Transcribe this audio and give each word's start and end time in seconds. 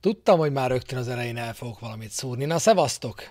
Tudtam, 0.00 0.38
hogy 0.38 0.52
már 0.52 0.70
rögtön 0.70 0.98
az 0.98 1.08
elején 1.08 1.36
el 1.36 1.54
fogok 1.54 1.80
valamit 1.80 2.10
szúrni. 2.10 2.44
Na, 2.44 2.58
szevasztok! 2.58 3.22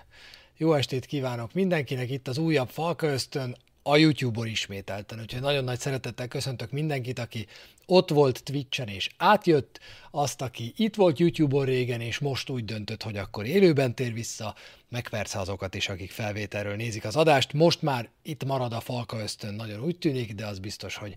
Jó 0.56 0.74
estét 0.74 1.06
kívánok 1.06 1.52
mindenkinek, 1.52 2.10
itt 2.10 2.28
az 2.28 2.38
újabb 2.38 2.68
Falka 2.68 3.06
Ösztön, 3.06 3.56
a 3.82 3.96
YouTube-on 3.96 4.46
ismételten. 4.46 5.20
Úgyhogy 5.20 5.40
nagyon 5.40 5.64
nagy 5.64 5.78
szeretettel 5.78 6.28
köszöntök 6.28 6.70
mindenkit, 6.70 7.18
aki 7.18 7.46
ott 7.86 8.10
volt 8.10 8.42
Twitch-en 8.42 8.88
és 8.88 9.08
átjött, 9.16 9.80
azt, 10.10 10.42
aki 10.42 10.72
itt 10.76 10.94
volt 10.94 11.18
YouTube-on 11.18 11.64
régen, 11.64 12.00
és 12.00 12.18
most 12.18 12.50
úgy 12.50 12.64
döntött, 12.64 13.02
hogy 13.02 13.16
akkor 13.16 13.46
élőben 13.46 13.94
tér 13.94 14.12
vissza, 14.12 14.54
meg 14.88 15.08
persze 15.08 15.38
azokat 15.38 15.74
is, 15.74 15.88
akik 15.88 16.10
felvételről 16.10 16.76
nézik 16.76 17.04
az 17.04 17.16
adást. 17.16 17.52
Most 17.52 17.82
már 17.82 18.08
itt 18.22 18.44
marad 18.44 18.72
a 18.72 18.80
Falka 18.80 19.20
Ösztön, 19.20 19.54
nagyon 19.54 19.84
úgy 19.84 19.98
tűnik, 19.98 20.34
de 20.34 20.46
az 20.46 20.58
biztos, 20.58 20.96
hogy 20.96 21.14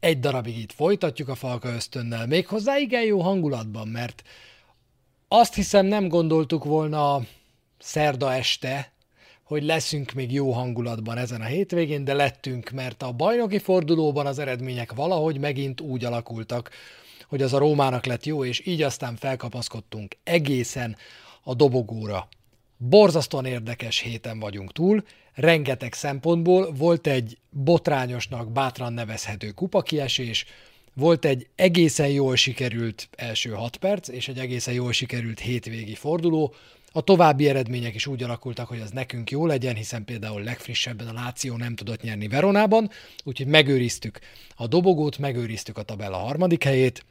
egy 0.00 0.20
darabig 0.20 0.58
itt 0.58 0.72
folytatjuk 0.72 1.28
a 1.28 1.34
Falka 1.34 1.68
Ösztönnel, 1.68 2.26
méghozzá 2.26 2.78
igen 2.78 3.04
jó 3.04 3.20
hangulatban, 3.20 3.88
mert 3.88 4.22
azt 5.36 5.54
hiszem 5.54 5.86
nem 5.86 6.08
gondoltuk 6.08 6.64
volna 6.64 7.20
szerda 7.78 8.34
este, 8.34 8.92
hogy 9.42 9.62
leszünk 9.62 10.12
még 10.12 10.32
jó 10.32 10.52
hangulatban 10.52 11.16
ezen 11.16 11.40
a 11.40 11.44
hétvégén, 11.44 12.04
de 12.04 12.14
lettünk, 12.14 12.70
mert 12.70 13.02
a 13.02 13.12
bajnoki 13.12 13.58
fordulóban 13.58 14.26
az 14.26 14.38
eredmények 14.38 14.92
valahogy 14.92 15.38
megint 15.38 15.80
úgy 15.80 16.04
alakultak, 16.04 16.70
hogy 17.28 17.42
az 17.42 17.52
a 17.52 17.58
Rómának 17.58 18.06
lett 18.06 18.24
jó, 18.24 18.44
és 18.44 18.66
így 18.66 18.82
aztán 18.82 19.16
felkapaszkodtunk 19.16 20.16
egészen 20.24 20.96
a 21.42 21.54
dobogóra. 21.54 22.28
Borzasztóan 22.76 23.44
érdekes 23.44 23.98
héten 23.98 24.38
vagyunk 24.38 24.72
túl, 24.72 25.04
rengeteg 25.32 25.92
szempontból 25.92 26.72
volt 26.72 27.06
egy 27.06 27.38
botrányosnak 27.50 28.52
bátran 28.52 28.92
nevezhető 28.92 29.50
kupakiesés, 29.50 30.46
volt 30.94 31.24
egy 31.24 31.46
egészen 31.54 32.08
jól 32.08 32.36
sikerült 32.36 33.08
első 33.16 33.50
hat 33.50 33.76
perc, 33.76 34.08
és 34.08 34.28
egy 34.28 34.38
egészen 34.38 34.74
jól 34.74 34.92
sikerült 34.92 35.40
hétvégi 35.40 35.94
forduló. 35.94 36.54
A 36.92 37.00
további 37.00 37.48
eredmények 37.48 37.94
is 37.94 38.06
úgy 38.06 38.22
alakultak, 38.22 38.68
hogy 38.68 38.80
az 38.80 38.90
nekünk 38.90 39.30
jó 39.30 39.46
legyen, 39.46 39.74
hiszen 39.74 40.04
például 40.04 40.42
legfrissebben 40.42 41.08
a 41.08 41.12
Láció 41.12 41.56
nem 41.56 41.74
tudott 41.74 42.02
nyerni 42.02 42.28
Veronában, 42.28 42.90
úgyhogy 43.24 43.46
megőriztük 43.46 44.18
a 44.56 44.66
dobogót, 44.66 45.18
megőriztük 45.18 45.78
a 45.78 45.82
tabella 45.82 46.16
harmadik 46.16 46.64
helyét, 46.64 47.04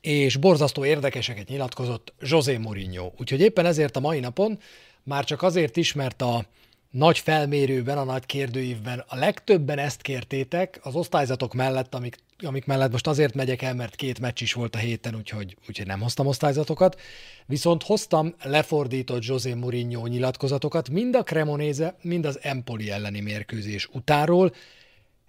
és 0.00 0.36
borzasztó 0.36 0.84
érdekeseket 0.84 1.48
nyilatkozott 1.48 2.12
José 2.20 2.56
Mourinho. 2.56 3.10
Úgyhogy 3.18 3.40
éppen 3.40 3.66
ezért 3.66 3.96
a 3.96 4.00
mai 4.00 4.20
napon 4.20 4.58
már 5.02 5.24
csak 5.24 5.42
azért 5.42 5.76
is, 5.76 5.92
mert 5.92 6.22
a 6.22 6.46
nagy 6.94 7.18
felmérőben, 7.18 7.98
a 7.98 8.04
nagy 8.04 8.26
kérdőívben 8.26 9.04
a 9.08 9.16
legtöbben 9.16 9.78
ezt 9.78 10.02
kértétek 10.02 10.80
az 10.82 10.94
osztályzatok 10.94 11.54
mellett, 11.54 11.94
amik, 11.94 12.16
amik 12.38 12.66
mellett 12.66 12.90
most 12.90 13.06
azért 13.06 13.34
megyek 13.34 13.62
el, 13.62 13.74
mert 13.74 13.94
két 13.94 14.20
meccs 14.20 14.42
is 14.42 14.52
volt 14.52 14.74
a 14.74 14.78
héten, 14.78 15.14
úgyhogy, 15.14 15.56
úgyhogy 15.68 15.86
nem 15.86 16.00
hoztam 16.00 16.26
osztályzatokat. 16.26 17.00
Viszont 17.46 17.82
hoztam 17.82 18.34
lefordított 18.42 19.24
José 19.24 19.54
Mourinho 19.54 20.06
nyilatkozatokat 20.06 20.88
mind 20.88 21.16
a 21.16 21.22
Cremonese, 21.22 21.96
mind 22.02 22.24
az 22.26 22.38
Empoli 22.42 22.90
elleni 22.90 23.20
mérkőzés 23.20 23.88
utáról, 23.92 24.54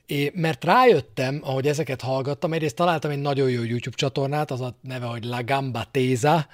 É, 0.07 0.31
mert 0.35 0.63
rájöttem, 0.63 1.39
ahogy 1.43 1.67
ezeket 1.67 2.01
hallgattam, 2.01 2.53
egyrészt 2.53 2.75
találtam 2.75 3.11
egy 3.11 3.19
nagyon 3.19 3.49
jó 3.49 3.63
YouTube 3.63 3.95
csatornát, 3.95 4.51
az 4.51 4.61
a 4.61 4.75
neve, 4.81 5.05
hogy 5.05 5.23
La 5.23 5.43
Gamba 5.43 5.85
Téza, 5.91 6.47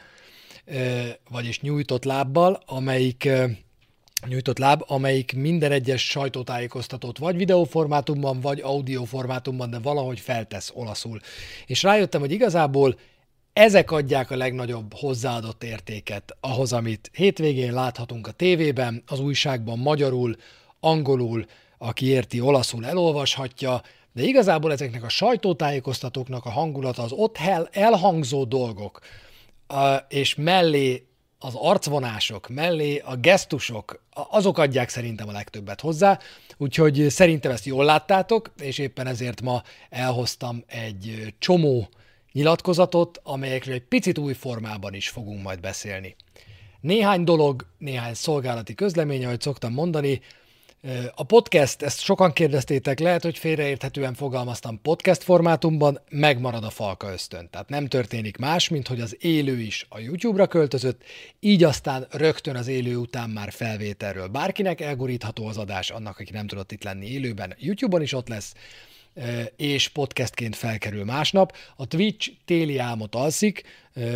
vagyis 1.29 1.61
nyújtott 1.61 2.03
lábbal, 2.03 2.63
amelyik 2.65 3.29
nyújtott 4.27 4.57
láb, 4.57 4.83
amelyik 4.87 5.33
minden 5.35 5.71
egyes 5.71 6.05
sajtótájékoztatót 6.09 7.17
vagy 7.17 7.35
videóformátumban, 7.35 8.39
vagy 8.39 8.59
audioformátumban, 8.59 9.69
de 9.69 9.79
valahogy 9.79 10.19
feltesz 10.19 10.71
olaszul. 10.73 11.19
És 11.65 11.83
rájöttem, 11.83 12.21
hogy 12.21 12.31
igazából 12.31 12.95
ezek 13.53 13.91
adják 13.91 14.31
a 14.31 14.35
legnagyobb 14.35 14.93
hozzáadott 14.93 15.63
értéket 15.63 16.35
ahhoz, 16.39 16.73
amit 16.73 17.11
hétvégén 17.13 17.73
láthatunk 17.73 18.27
a 18.27 18.31
tévében, 18.31 19.03
az 19.07 19.19
újságban 19.19 19.79
magyarul, 19.79 20.35
angolul, 20.79 21.45
aki 21.77 22.05
érti 22.05 22.41
olaszul 22.41 22.85
elolvashatja, 22.85 23.81
de 24.13 24.23
igazából 24.23 24.71
ezeknek 24.71 25.03
a 25.03 25.09
sajtótájékoztatóknak 25.09 26.45
a 26.45 26.49
hangulata 26.49 27.03
az 27.03 27.11
ott 27.11 27.37
elhangzó 27.71 28.43
dolgok, 28.43 28.99
és 30.07 30.35
mellé 30.35 31.05
az 31.43 31.55
arcvonások 31.55 32.49
mellé 32.49 32.97
a 32.97 33.15
gesztusok, 33.15 34.03
azok 34.13 34.57
adják 34.57 34.89
szerintem 34.89 35.27
a 35.27 35.31
legtöbbet 35.31 35.81
hozzá, 35.81 36.19
úgyhogy 36.57 37.05
szerintem 37.09 37.51
ezt 37.51 37.65
jól 37.65 37.85
láttátok, 37.85 38.51
és 38.59 38.77
éppen 38.77 39.07
ezért 39.07 39.41
ma 39.41 39.63
elhoztam 39.89 40.63
egy 40.67 41.33
csomó 41.39 41.89
nyilatkozatot, 42.31 43.19
amelyekről 43.23 43.73
egy 43.73 43.83
picit 43.87 44.17
új 44.17 44.33
formában 44.33 44.93
is 44.93 45.09
fogunk 45.09 45.43
majd 45.43 45.59
beszélni. 45.59 46.15
Néhány 46.81 47.23
dolog, 47.23 47.65
néhány 47.77 48.13
szolgálati 48.13 48.75
közlemény, 48.75 49.25
ahogy 49.25 49.41
szoktam 49.41 49.73
mondani, 49.73 50.21
a 51.15 51.23
podcast, 51.23 51.81
ezt 51.81 51.99
sokan 51.99 52.33
kérdeztétek, 52.33 52.99
lehet, 52.99 53.23
hogy 53.23 53.37
félreérthetően 53.37 54.13
fogalmaztam 54.13 54.81
podcast 54.81 55.23
formátumban, 55.23 56.01
megmarad 56.09 56.63
a 56.63 56.69
falka 56.69 57.11
ösztön. 57.11 57.49
Tehát 57.49 57.69
nem 57.69 57.87
történik 57.87 58.37
más, 58.37 58.69
mint 58.69 58.87
hogy 58.87 59.01
az 59.01 59.17
élő 59.19 59.59
is 59.59 59.85
a 59.89 59.99
YouTube-ra 59.99 60.47
költözött, 60.47 61.03
így 61.39 61.63
aztán 61.63 62.07
rögtön 62.11 62.55
az 62.55 62.67
élő 62.67 62.95
után 62.95 63.29
már 63.29 63.51
felvételről. 63.51 64.27
Bárkinek 64.27 64.81
elgurítható 64.81 65.47
az 65.47 65.57
adás, 65.57 65.89
annak, 65.89 66.19
aki 66.19 66.31
nem 66.31 66.47
tudott 66.47 66.71
itt 66.71 66.83
lenni 66.83 67.07
élőben, 67.07 67.55
YouTube-on 67.59 68.01
is 68.01 68.13
ott 68.13 68.27
lesz, 68.27 68.53
és 69.55 69.87
podcastként 69.87 70.55
felkerül 70.55 71.03
másnap. 71.03 71.57
A 71.75 71.87
Twitch 71.87 72.31
téli 72.45 72.77
álmot 72.77 73.15
alszik, 73.15 73.63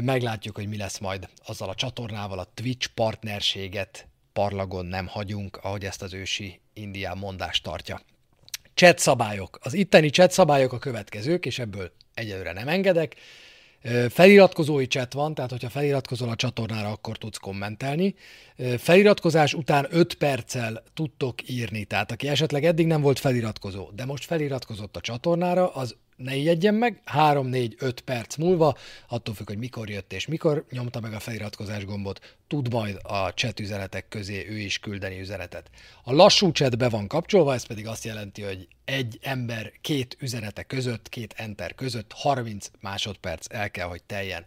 meglátjuk, 0.02 0.56
hogy 0.56 0.68
mi 0.68 0.78
lesz 0.78 0.98
majd 0.98 1.30
azzal 1.46 1.70
a 1.70 1.76
csatornával, 1.76 2.40
a 2.40 2.52
Twitch 2.54 2.88
partnerséget 2.94 4.08
parlagon 4.36 4.86
nem 4.86 5.08
hagyunk, 5.08 5.58
ahogy 5.58 5.86
ezt 5.86 6.02
az 6.02 6.14
ősi 6.14 6.60
indián 6.74 7.18
mondást 7.18 7.64
tartja. 7.64 8.02
Chat 8.74 9.00
szabályok. 9.00 9.60
Az 9.62 9.74
itteni 9.74 10.10
chat 10.10 10.32
szabályok 10.32 10.74
a 10.74 10.80
következők, 10.80 11.46
és 11.46 11.60
ebből 11.60 11.92
egyelőre 12.14 12.54
nem 12.54 12.68
engedek. 12.68 13.16
Feliratkozói 14.10 14.86
chat 14.86 15.14
van, 15.14 15.34
tehát 15.34 15.52
hogyha 15.52 15.70
feliratkozol 15.70 16.30
a 16.30 16.36
csatornára, 16.36 16.92
akkor 16.92 17.18
tudsz 17.18 17.38
kommentelni. 17.38 18.16
Feliratkozás 18.78 19.54
után 19.54 19.88
5 19.90 20.14
perccel 20.14 20.84
tudtok 20.94 21.50
írni, 21.50 21.84
tehát 21.84 22.12
aki 22.12 22.28
esetleg 22.28 22.66
eddig 22.66 22.88
nem 22.88 23.02
volt 23.02 23.20
feliratkozó, 23.20 23.90
de 23.92 24.06
most 24.06 24.26
feliratkozott 24.26 24.96
a 24.96 25.02
csatornára, 25.02 25.74
az 25.74 25.96
ne 26.16 26.36
ijedjen 26.36 26.74
meg, 26.74 27.02
3-4-5 27.14 27.98
perc 28.06 28.36
múlva, 28.36 28.78
attól 29.08 29.34
függ, 29.34 29.48
hogy 29.48 29.58
mikor 29.58 29.90
jött 29.90 30.14
és 30.14 30.28
mikor 30.28 30.66
nyomta 30.72 31.00
meg 31.00 31.14
a 31.14 31.20
feliratkozás 31.20 31.86
gombot, 31.86 32.38
tud 32.48 32.74
majd 32.74 33.00
a 33.04 33.30
chat 33.30 33.60
üzenetek 33.60 34.08
közé 34.08 34.48
ő 34.50 34.58
is 34.58 34.80
küldeni 34.80 35.20
üzenetet. 35.20 35.70
A 36.04 36.14
lassú 36.14 36.52
chat 36.52 36.78
be 36.78 36.90
van 36.90 37.08
kapcsolva, 37.08 37.54
ez 37.54 37.66
pedig 37.66 37.88
azt 37.88 38.04
jelenti, 38.04 38.42
hogy 38.42 38.68
egy 38.86 39.20
ember 39.22 39.72
két 39.82 40.18
üzenete 40.20 40.64
között, 40.64 41.10
két 41.10 41.34
enter 41.38 41.76
között 41.76 42.12
30 42.14 42.72
másodperc 42.80 43.46
el 43.50 43.72
kell, 43.72 43.88
hogy 43.88 44.04
teljen. 44.04 44.46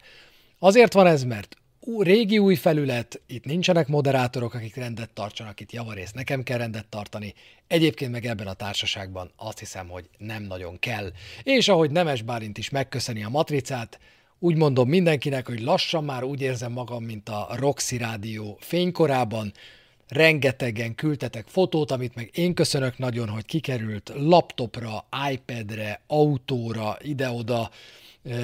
Azért 0.59 0.93
van 0.93 1.07
ez, 1.07 1.23
mert 1.23 1.57
régi 1.97 2.37
új 2.37 2.55
felület, 2.55 3.21
itt 3.27 3.45
nincsenek 3.45 3.87
moderátorok, 3.87 4.53
akik 4.53 4.75
rendet 4.75 5.09
tartsanak, 5.13 5.59
itt 5.59 5.71
javarészt 5.71 6.15
nekem 6.15 6.43
kell 6.43 6.57
rendet 6.57 6.85
tartani, 6.85 7.33
egyébként 7.67 8.11
meg 8.11 8.25
ebben 8.25 8.47
a 8.47 8.53
társaságban 8.53 9.31
azt 9.35 9.59
hiszem, 9.59 9.87
hogy 9.87 10.09
nem 10.17 10.43
nagyon 10.43 10.79
kell. 10.79 11.11
És 11.43 11.67
ahogy 11.67 11.91
Nemes 11.91 12.21
Bálint 12.21 12.57
is 12.57 12.69
megköszöni 12.69 13.23
a 13.23 13.29
matricát, 13.29 13.99
úgy 14.39 14.55
mondom 14.55 14.89
mindenkinek, 14.89 15.47
hogy 15.47 15.61
lassan 15.61 16.03
már 16.03 16.23
úgy 16.23 16.41
érzem 16.41 16.71
magam, 16.71 17.03
mint 17.03 17.29
a 17.29 17.47
Roxy 17.55 17.97
Rádió 17.97 18.57
fénykorában, 18.59 19.53
rengetegen 20.07 20.95
küldtetek 20.95 21.47
fotót, 21.47 21.91
amit 21.91 22.15
meg 22.15 22.29
én 22.33 22.53
köszönök 22.53 22.97
nagyon, 22.97 23.29
hogy 23.29 23.45
kikerült 23.45 24.11
laptopra, 24.15 25.07
iPadre, 25.31 26.01
autóra, 26.07 26.97
ide-oda, 27.01 27.69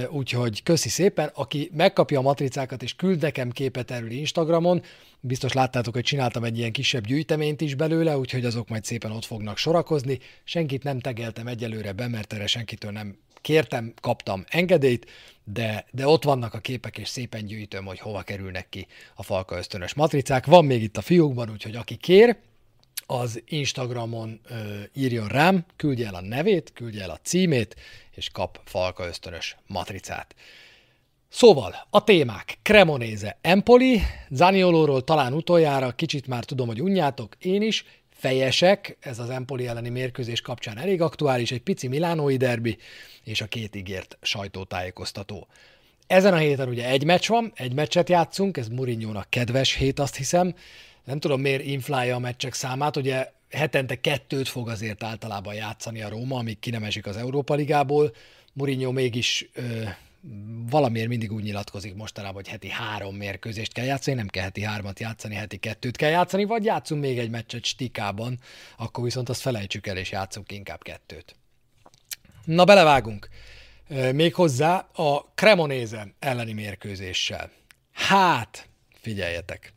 Úgyhogy 0.09 0.63
köszi 0.63 0.89
szépen, 0.89 1.31
aki 1.33 1.71
megkapja 1.73 2.19
a 2.19 2.21
matricákat 2.21 2.83
és 2.83 2.95
küld 2.95 3.21
nekem 3.21 3.51
képet 3.51 3.91
erről 3.91 4.11
Instagramon, 4.11 4.81
biztos 5.19 5.53
láttátok, 5.53 5.93
hogy 5.93 6.03
csináltam 6.03 6.43
egy 6.43 6.57
ilyen 6.57 6.71
kisebb 6.71 7.05
gyűjteményt 7.05 7.61
is 7.61 7.75
belőle, 7.75 8.17
úgyhogy 8.17 8.45
azok 8.45 8.69
majd 8.69 8.85
szépen 8.85 9.11
ott 9.11 9.25
fognak 9.25 9.57
sorakozni. 9.57 10.19
Senkit 10.43 10.83
nem 10.83 10.99
tegeltem 10.99 11.47
egyelőre 11.47 11.91
be, 11.91 12.07
mert 12.07 12.33
erre 12.33 12.47
senkitől 12.47 12.91
nem 12.91 13.17
kértem, 13.41 13.93
kaptam 14.01 14.43
engedélyt, 14.47 15.11
de, 15.43 15.85
de 15.91 16.07
ott 16.07 16.23
vannak 16.23 16.53
a 16.53 16.59
képek, 16.59 16.97
és 16.97 17.09
szépen 17.09 17.45
gyűjtöm, 17.45 17.85
hogy 17.85 17.99
hova 17.99 18.21
kerülnek 18.21 18.69
ki 18.69 18.87
a 19.15 19.23
falka 19.23 19.57
ösztönös 19.57 19.93
matricák. 19.93 20.45
Van 20.45 20.65
még 20.65 20.83
itt 20.83 20.97
a 20.97 21.01
fiókban, 21.01 21.49
úgyhogy 21.49 21.75
aki 21.75 21.95
kér, 21.95 22.37
az 23.05 23.41
Instagramon 23.45 24.39
ö, 24.49 24.79
írjon 24.93 25.27
rám, 25.27 25.65
küldje 25.75 26.07
el 26.07 26.15
a 26.15 26.21
nevét, 26.21 26.71
küldje 26.73 27.03
el 27.03 27.09
a 27.09 27.19
címét, 27.23 27.75
és 28.11 28.29
kap 28.29 28.59
falka 28.63 29.07
ösztönös 29.07 29.57
matricát. 29.67 30.35
Szóval, 31.29 31.75
a 31.89 32.03
témák. 32.03 32.57
Cremonese, 32.61 33.37
Empoli, 33.41 34.01
Zaniolóról 34.29 35.03
talán 35.03 35.33
utoljára, 35.33 35.91
kicsit 35.91 36.27
már 36.27 36.43
tudom, 36.43 36.67
hogy 36.67 36.81
unjátok, 36.81 37.35
én 37.39 37.61
is, 37.61 37.85
fejesek, 38.09 38.97
ez 38.99 39.19
az 39.19 39.29
Empoli 39.29 39.67
elleni 39.67 39.89
mérkőzés 39.89 40.41
kapcsán 40.41 40.77
elég 40.77 41.01
aktuális, 41.01 41.51
egy 41.51 41.61
pici 41.61 41.87
milánói 41.87 42.37
derbi, 42.37 42.77
és 43.23 43.41
a 43.41 43.45
két 43.45 43.75
ígért 43.75 44.17
sajtótájékoztató. 44.21 45.47
Ezen 46.07 46.33
a 46.33 46.37
héten 46.37 46.67
ugye 46.67 46.89
egy 46.89 47.03
meccs 47.03 47.27
van, 47.27 47.51
egy 47.55 47.73
meccset 47.73 48.09
játszunk, 48.09 48.57
ez 48.57 48.67
Murinyónak 48.67 49.29
kedves 49.29 49.73
hét, 49.73 49.99
azt 49.99 50.15
hiszem. 50.15 50.55
Nem 51.05 51.19
tudom, 51.19 51.41
miért 51.41 51.65
inflálja 51.65 52.15
a 52.15 52.19
meccsek 52.19 52.53
számát, 52.53 52.97
ugye 52.97 53.31
hetente 53.49 54.01
kettőt 54.01 54.47
fog 54.47 54.69
azért 54.69 55.03
általában 55.03 55.53
játszani 55.53 56.01
a 56.01 56.09
Róma, 56.09 56.37
amíg 56.37 56.59
ki 56.59 56.69
nem 56.69 56.83
esik 56.83 57.05
az 57.05 57.17
Európa 57.17 57.53
Ligából. 57.53 58.15
Mourinho 58.53 58.91
mégis 58.91 59.49
ö, 59.53 59.83
valamiért 60.69 61.07
mindig 61.07 61.31
úgy 61.31 61.43
nyilatkozik 61.43 61.95
mostanában, 61.95 62.35
hogy 62.35 62.47
heti 62.47 62.69
három 62.69 63.15
mérkőzést 63.15 63.73
kell 63.73 63.85
játszani, 63.85 64.15
nem 64.15 64.27
kell 64.27 64.43
heti 64.43 64.61
hármat 64.61 64.99
játszani, 64.99 65.35
heti 65.35 65.57
kettőt 65.57 65.97
kell 65.97 66.09
játszani, 66.09 66.45
vagy 66.45 66.65
játszunk 66.65 67.01
még 67.01 67.17
egy 67.17 67.29
meccset 67.29 67.65
stikában, 67.65 68.39
akkor 68.77 69.03
viszont 69.03 69.29
azt 69.29 69.41
felejtsük 69.41 69.87
el, 69.87 69.97
és 69.97 70.11
játszunk 70.11 70.51
inkább 70.51 70.81
kettőt. 70.81 71.35
Na, 72.45 72.63
belevágunk. 72.63 73.29
Még 74.11 74.33
hozzá 74.33 74.75
a 74.93 75.31
Cremonéze 75.35 76.13
elleni 76.19 76.53
mérkőzéssel. 76.53 77.51
Hát, 77.91 78.67
figyeljetek. 79.01 79.74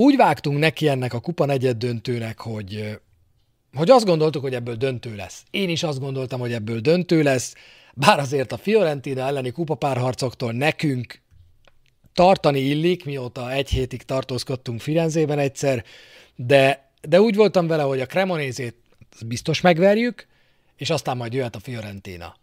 Úgy 0.00 0.16
vágtunk 0.16 0.58
neki 0.58 0.88
ennek 0.88 1.12
a 1.12 1.20
kupa 1.20 1.44
negyed 1.44 1.76
döntőnek, 1.76 2.40
hogy, 2.40 2.98
hogy 3.74 3.90
azt 3.90 4.04
gondoltuk, 4.04 4.42
hogy 4.42 4.54
ebből 4.54 4.74
döntő 4.74 5.16
lesz. 5.16 5.44
Én 5.50 5.68
is 5.68 5.82
azt 5.82 6.00
gondoltam, 6.00 6.40
hogy 6.40 6.52
ebből 6.52 6.80
döntő 6.80 7.22
lesz, 7.22 7.54
bár 7.94 8.18
azért 8.18 8.52
a 8.52 8.56
Fiorentina 8.56 9.20
elleni 9.20 9.50
kupapárharcoktól 9.50 10.52
nekünk 10.52 11.20
tartani 12.12 12.60
illik, 12.60 13.04
mióta 13.04 13.52
egy 13.52 13.68
hétig 13.68 14.02
tartózkodtunk 14.02 14.80
Firenzében 14.80 15.38
egyszer, 15.38 15.84
de, 16.36 16.90
de 17.08 17.20
úgy 17.20 17.34
voltam 17.34 17.66
vele, 17.66 17.82
hogy 17.82 18.00
a 18.00 18.06
Cremonézét 18.06 18.76
biztos 19.26 19.60
megverjük, 19.60 20.26
és 20.76 20.90
aztán 20.90 21.16
majd 21.16 21.32
jöhet 21.32 21.56
a 21.56 21.60
Fiorentina. 21.60 22.36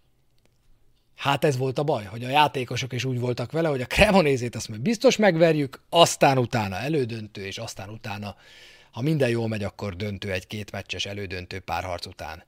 Hát 1.18 1.44
ez 1.44 1.58
volt 1.58 1.80
a 1.80 1.84
baj, 1.84 2.04
hogy 2.04 2.24
a 2.24 2.30
játékosok 2.30 2.94
is 2.94 3.06
úgy 3.06 3.20
voltak 3.20 3.52
vele, 3.52 3.68
hogy 3.68 3.82
a 3.82 3.86
Cremonézét 3.86 4.56
azt 4.56 4.70
majd 4.70 4.82
biztos 4.82 5.16
megverjük, 5.16 5.82
aztán 5.90 6.38
utána 6.38 6.76
elődöntő, 6.76 7.46
és 7.46 7.58
aztán 7.58 7.90
utána, 7.90 8.36
ha 8.92 9.02
minden 9.02 9.30
jól 9.30 9.48
megy, 9.48 9.64
akkor 9.64 9.96
döntő 9.96 10.32
egy 10.32 10.48
két 10.48 10.72
meccses 10.72 11.06
elődöntő 11.06 11.60
párharc 11.60 12.06
után. 12.06 12.44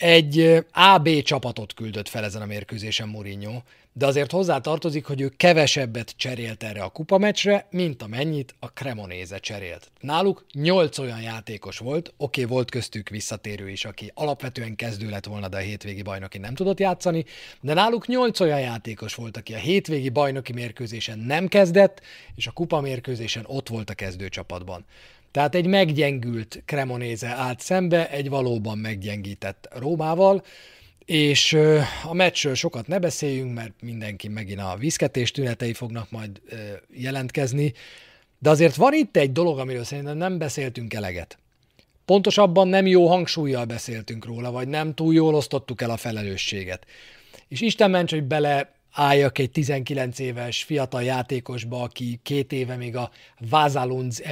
Egy 0.00 0.64
AB 0.72 1.22
csapatot 1.22 1.74
küldött 1.74 2.08
fel 2.08 2.24
ezen 2.24 2.42
a 2.42 2.46
mérkőzésen 2.46 3.08
Mourinho, 3.08 3.62
de 3.92 4.06
azért 4.06 4.30
hozzá 4.30 4.58
tartozik, 4.58 5.04
hogy 5.06 5.20
ő 5.20 5.32
kevesebbet 5.36 6.14
cserélt 6.16 6.62
erre 6.62 6.82
a 6.82 6.88
kupameccsre, 6.88 7.66
mint 7.70 8.02
amennyit 8.02 8.54
a 8.58 8.66
Cremonéze 8.66 9.38
cserélt. 9.38 9.90
Náluk 10.00 10.44
nyolc 10.52 10.98
olyan 10.98 11.20
játékos 11.20 11.78
volt, 11.78 12.12
oké, 12.16 12.42
okay, 12.42 12.54
volt 12.54 12.70
köztük 12.70 13.08
visszatérő 13.08 13.70
is, 13.70 13.84
aki 13.84 14.10
alapvetően 14.14 14.76
kezdő 14.76 15.08
lett 15.08 15.26
volna, 15.26 15.48
de 15.48 15.56
a 15.56 15.60
hétvégi 15.60 16.02
bajnoki 16.02 16.38
nem 16.38 16.54
tudott 16.54 16.80
játszani, 16.80 17.24
de 17.60 17.74
náluk 17.74 18.06
nyolc 18.06 18.40
olyan 18.40 18.60
játékos 18.60 19.14
volt, 19.14 19.36
aki 19.36 19.54
a 19.54 19.58
hétvégi 19.58 20.08
bajnoki 20.08 20.52
mérkőzésen 20.52 21.18
nem 21.18 21.48
kezdett, 21.48 22.00
és 22.34 22.46
a 22.46 22.50
kupa 22.50 22.80
mérkőzésen 22.80 23.44
ott 23.46 23.68
volt 23.68 23.90
a 23.90 23.94
kezdőcsapatban. 23.94 24.84
Tehát 25.30 25.54
egy 25.54 25.66
meggyengült 25.66 26.62
Cremonéze 26.64 27.28
állt 27.28 27.60
szembe 27.60 28.10
egy 28.10 28.28
valóban 28.28 28.78
meggyengített 28.78 29.68
Rómával, 29.76 30.44
és 31.04 31.52
a 32.04 32.14
meccsről 32.14 32.54
sokat 32.54 32.86
ne 32.86 32.98
beszéljünk, 32.98 33.54
mert 33.54 33.72
mindenki 33.82 34.28
megint 34.28 34.60
a 34.60 34.76
viszketés 34.78 35.30
tünetei 35.30 35.72
fognak 35.72 36.10
majd 36.10 36.40
jelentkezni, 36.94 37.72
de 38.38 38.50
azért 38.50 38.74
van 38.74 38.92
itt 38.92 39.16
egy 39.16 39.32
dolog, 39.32 39.58
amiről 39.58 39.84
szerintem 39.84 40.16
nem 40.16 40.38
beszéltünk 40.38 40.94
eleget. 40.94 41.38
Pontosabban 42.04 42.68
nem 42.68 42.86
jó 42.86 43.08
hangsúlyjal 43.08 43.64
beszéltünk 43.64 44.24
róla, 44.24 44.50
vagy 44.50 44.68
nem 44.68 44.94
túl 44.94 45.14
jól 45.14 45.34
osztottuk 45.34 45.80
el 45.80 45.90
a 45.90 45.96
felelősséget. 45.96 46.86
És 47.48 47.60
Isten 47.60 47.90
ments, 47.90 48.10
hogy 48.10 48.24
bele 48.24 48.72
álljak 48.92 49.38
egy 49.38 49.50
19 49.50 50.18
éves 50.18 50.62
fiatal 50.62 51.02
játékosba, 51.02 51.82
aki 51.82 52.20
két 52.22 52.52
éve 52.52 52.76
még 52.76 52.96
a 52.96 53.10
Vázalunz 53.50 54.22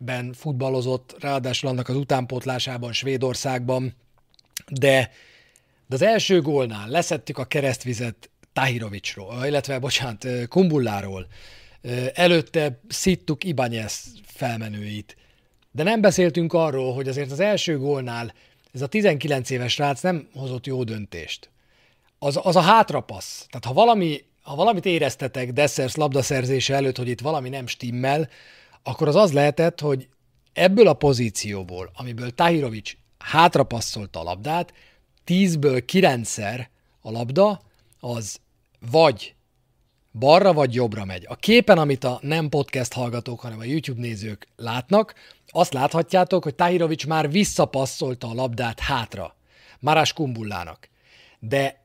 FC-ben 0.00 0.32
futballozott, 0.32 1.16
ráadásul 1.20 1.68
annak 1.68 1.88
az 1.88 1.96
utánpótlásában 1.96 2.92
Svédországban, 2.92 3.94
de 4.70 5.10
de 5.86 5.96
az 5.96 6.02
első 6.02 6.40
gólnál 6.40 6.88
leszettük 6.88 7.38
a 7.38 7.44
keresztvizet 7.44 8.30
Tahirovicsról, 8.52 9.44
illetve, 9.44 9.78
bocsánat, 9.78 10.26
Kumbulláról. 10.48 11.26
Előtte 12.14 12.80
szittuk 12.88 13.44
Ibányez 13.44 14.04
felmenőit. 14.24 15.16
De 15.70 15.82
nem 15.82 16.00
beszéltünk 16.00 16.52
arról, 16.52 16.94
hogy 16.94 17.08
azért 17.08 17.30
az 17.30 17.40
első 17.40 17.78
gólnál 17.78 18.34
ez 18.72 18.82
a 18.82 18.86
19 18.86 19.50
éves 19.50 19.78
rác 19.78 20.00
nem 20.00 20.28
hozott 20.34 20.66
jó 20.66 20.84
döntést. 20.84 21.50
Az, 22.18 22.38
az 22.42 22.56
a 22.56 22.60
hátrapassz. 22.60 23.46
Tehát 23.48 23.64
ha, 23.64 23.72
valami, 23.72 24.24
ha 24.42 24.54
valamit 24.54 24.84
éreztetek 24.84 25.52
Dessers 25.52 25.94
labdaszerzése 25.94 26.74
előtt, 26.74 26.96
hogy 26.96 27.08
itt 27.08 27.20
valami 27.20 27.48
nem 27.48 27.66
stimmel, 27.66 28.28
akkor 28.90 29.08
az 29.08 29.16
az 29.16 29.32
lehetett, 29.32 29.80
hogy 29.80 30.08
ebből 30.52 30.88
a 30.88 30.94
pozícióból, 30.94 31.90
amiből 31.94 32.34
Tahirovics 32.34 32.96
hátrapasszolta 33.18 34.20
a 34.20 34.22
labdát, 34.22 34.72
tízből 35.24 35.84
kilencszer 35.84 36.70
a 37.00 37.10
labda 37.10 37.60
az 38.00 38.40
vagy 38.90 39.34
balra 40.12 40.52
vagy 40.52 40.74
jobbra 40.74 41.04
megy. 41.04 41.26
A 41.28 41.36
képen, 41.36 41.78
amit 41.78 42.04
a 42.04 42.18
nem 42.22 42.48
podcast 42.48 42.92
hallgatók, 42.92 43.40
hanem 43.40 43.58
a 43.58 43.64
YouTube 43.64 44.00
nézők 44.00 44.48
látnak, 44.56 45.14
azt 45.46 45.72
láthatjátok, 45.72 46.42
hogy 46.42 46.54
Tahirovics 46.54 47.06
már 47.06 47.30
visszapasszolta 47.30 48.28
a 48.28 48.34
labdát 48.34 48.80
hátra. 48.80 49.36
Marás 49.80 50.12
Kumbullának. 50.12 50.88
De 51.38 51.79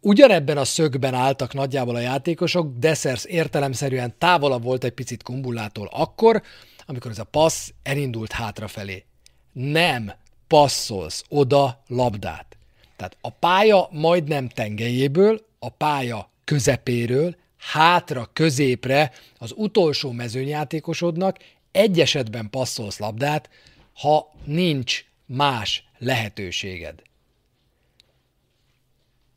ugyanebben 0.00 0.56
a 0.56 0.64
szögben 0.64 1.14
álltak 1.14 1.54
nagyjából 1.54 1.94
a 1.94 2.00
játékosok, 2.00 2.78
Dessers 2.78 3.24
értelemszerűen 3.24 4.14
távolabb 4.18 4.62
volt 4.62 4.84
egy 4.84 4.92
picit 4.92 5.22
Kumbullától 5.22 5.88
akkor, 5.92 6.42
amikor 6.86 7.10
ez 7.10 7.18
a 7.18 7.24
passz 7.24 7.68
elindult 7.82 8.32
hátrafelé. 8.32 9.04
Nem 9.52 10.12
passzolsz 10.46 11.24
oda 11.28 11.82
labdát. 11.86 12.56
Tehát 12.96 13.16
a 13.20 13.30
pálya 13.30 13.88
majdnem 13.90 14.48
tengelyéből, 14.48 15.46
a 15.58 15.68
pálya 15.68 16.30
közepéről, 16.44 17.36
hátra, 17.56 18.30
középre 18.32 19.12
az 19.38 19.52
utolsó 19.56 20.10
mezőnyjátékosodnak 20.10 21.38
egy 21.72 22.00
esetben 22.00 22.50
passzolsz 22.50 22.98
labdát, 22.98 23.50
ha 23.94 24.32
nincs 24.44 25.04
más 25.26 25.84
lehetőséged. 25.98 27.02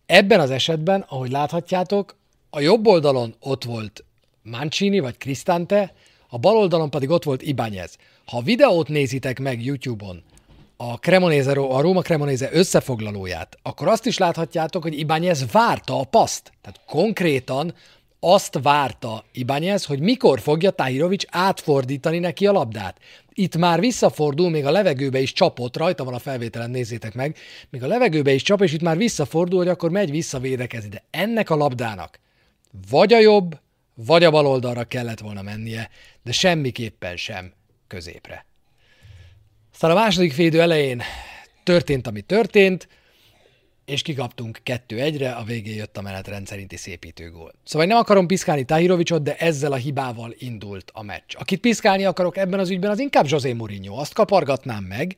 Ebben 0.05 0.39
az 0.39 0.51
esetben, 0.51 1.05
ahogy 1.07 1.31
láthatjátok, 1.31 2.15
a 2.50 2.59
jobb 2.59 2.88
oldalon 2.88 3.35
ott 3.39 3.63
volt 3.63 4.03
Mancini 4.42 4.99
vagy 4.99 5.18
Cristante, 5.18 5.94
a 6.30 6.37
bal 6.37 6.57
oldalon 6.57 6.89
pedig 6.89 7.09
ott 7.09 7.23
volt 7.23 7.42
Ibányez. 7.42 7.97
Ha 8.25 8.37
a 8.37 8.42
videót 8.42 8.87
nézitek 8.87 9.39
meg 9.39 9.66
YouTube-on, 9.66 10.23
a, 10.78 10.97
Cremonese, 10.97 11.51
a 11.51 11.81
Róma 11.81 12.01
Cremonese 12.01 12.49
összefoglalóját, 12.51 13.57
akkor 13.61 13.87
azt 13.87 14.06
is 14.06 14.18
láthatjátok, 14.18 14.83
hogy 14.83 14.99
Ibányez 14.99 15.51
várta 15.51 15.99
a 15.99 16.04
paszt. 16.04 16.51
Tehát 16.61 16.80
konkrétan 16.85 17.73
azt 18.25 18.59
várta 18.61 19.23
Ibányez, 19.31 19.85
hogy 19.85 19.99
mikor 19.99 20.39
fogja 20.39 20.71
Tahirovics 20.71 21.25
átfordítani 21.30 22.19
neki 22.19 22.47
a 22.47 22.51
labdát. 22.51 22.97
Itt 23.33 23.57
már 23.57 23.80
visszafordul, 23.80 24.49
még 24.49 24.65
a 24.65 24.71
levegőbe 24.71 25.19
is 25.19 25.33
csapott, 25.33 25.77
rajta 25.77 26.03
van 26.03 26.13
a 26.13 26.19
felvételen, 26.19 26.69
nézzétek 26.69 27.13
meg, 27.13 27.37
még 27.69 27.83
a 27.83 27.87
levegőbe 27.87 28.33
is 28.33 28.42
csap, 28.42 28.61
és 28.61 28.73
itt 28.73 28.81
már 28.81 28.97
visszafordul, 28.97 29.57
hogy 29.57 29.68
akkor 29.68 29.92
megy 29.92 30.11
visszavédekezni. 30.11 30.89
De 30.89 31.03
ennek 31.11 31.49
a 31.49 31.56
labdának 31.56 32.19
vagy 32.89 33.13
a 33.13 33.19
jobb, 33.19 33.59
vagy 33.94 34.23
a 34.23 34.31
bal 34.31 34.47
oldalra 34.47 34.83
kellett 34.83 35.19
volna 35.19 35.42
mennie, 35.42 35.89
de 36.23 36.31
semmiképpen 36.31 37.18
sem 37.18 37.53
középre. 37.87 38.45
Aztán 39.73 39.92
a 39.92 39.94
második 39.94 40.35
védő 40.35 40.61
elején 40.61 41.01
történt, 41.63 42.07
ami 42.07 42.21
történt, 42.21 42.87
és 43.85 44.02
kikaptunk 44.02 44.59
kettő 44.63 44.99
egyre, 44.99 45.31
a 45.31 45.44
végén 45.44 45.75
jött 45.75 45.97
a 45.97 46.02
menetrend 46.02 46.47
szerinti 46.47 46.78
szépítő 46.78 47.31
gól. 47.31 47.54
Szóval 47.63 47.87
nem 47.87 47.97
akarom 47.97 48.28
piszkálni 48.28 48.63
Tahirovicsot, 48.63 49.23
de 49.23 49.35
ezzel 49.35 49.71
a 49.71 49.75
hibával 49.75 50.33
indult 50.37 50.92
a 50.94 51.04
meccs. 51.04 51.35
Akit 51.37 51.59
piszkálni 51.59 52.06
akarok 52.06 52.37
ebben 52.37 52.59
az 52.59 52.69
ügyben, 52.69 52.92
az 52.92 52.99
inkább 52.99 53.28
José 53.28 53.54
Mourinho. 53.54 53.95
Azt 53.95 54.13
kapargatnám 54.13 54.83
meg, 54.83 55.16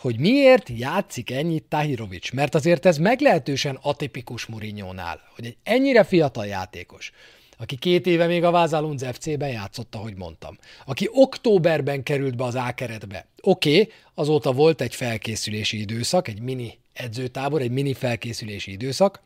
hogy 0.00 0.18
miért 0.18 0.68
játszik 0.68 1.30
ennyit 1.30 1.64
Tahirovics, 1.64 2.32
mert 2.32 2.54
azért 2.54 2.86
ez 2.86 2.98
meglehetősen 2.98 3.78
atipikus 3.82 4.46
Mourinho-nál, 4.46 5.20
hogy 5.34 5.46
egy 5.46 5.56
ennyire 5.62 6.04
fiatal 6.04 6.46
játékos, 6.46 7.12
aki 7.58 7.76
két 7.76 8.06
éve 8.06 8.26
még 8.26 8.44
a 8.44 8.50
Vázalunz 8.50 9.06
FC-ben 9.12 9.48
játszott, 9.48 9.94
ahogy 9.94 10.16
mondtam. 10.16 10.58
Aki 10.86 11.08
októberben 11.12 12.02
került 12.02 12.36
be 12.36 12.44
az 12.44 12.54
A-keretbe. 12.54 13.26
Oké, 13.42 13.80
okay, 13.80 13.92
azóta 14.14 14.52
volt 14.52 14.80
egy 14.80 14.94
felkészülési 14.94 15.80
időszak, 15.80 16.28
egy 16.28 16.40
mini 16.40 16.78
edzőtábor, 16.92 17.60
egy 17.60 17.70
mini 17.70 17.94
felkészülési 17.94 18.70
időszak. 18.70 19.22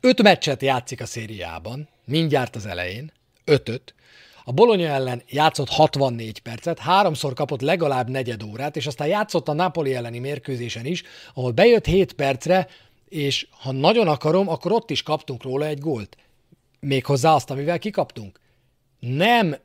Öt 0.00 0.22
meccset 0.22 0.62
játszik 0.62 1.00
a 1.00 1.06
szériában, 1.06 1.88
mindjárt 2.04 2.56
az 2.56 2.66
elején, 2.66 3.12
ötöt. 3.44 3.94
A 4.44 4.52
Bologna 4.52 4.86
ellen 4.86 5.22
játszott 5.28 5.68
64 5.68 6.38
percet, 6.40 6.78
háromszor 6.78 7.32
kapott 7.32 7.60
legalább 7.60 8.10
negyed 8.10 8.42
órát, 8.42 8.76
és 8.76 8.86
aztán 8.86 9.08
játszott 9.08 9.48
a 9.48 9.52
Napoli 9.52 9.94
elleni 9.94 10.18
mérkőzésen 10.18 10.86
is, 10.86 11.02
ahol 11.34 11.50
bejött 11.50 11.86
7 11.86 12.12
percre, 12.12 12.68
és 13.08 13.46
ha 13.50 13.72
nagyon 13.72 14.08
akarom, 14.08 14.48
akkor 14.48 14.72
ott 14.72 14.90
is 14.90 15.02
kaptunk 15.02 15.42
róla 15.42 15.66
egy 15.66 15.78
gólt. 15.78 16.16
Méghozzá 16.80 17.34
azt, 17.34 17.50
amivel 17.50 17.78
kikaptunk. 17.78 18.40
Nem 18.98 19.56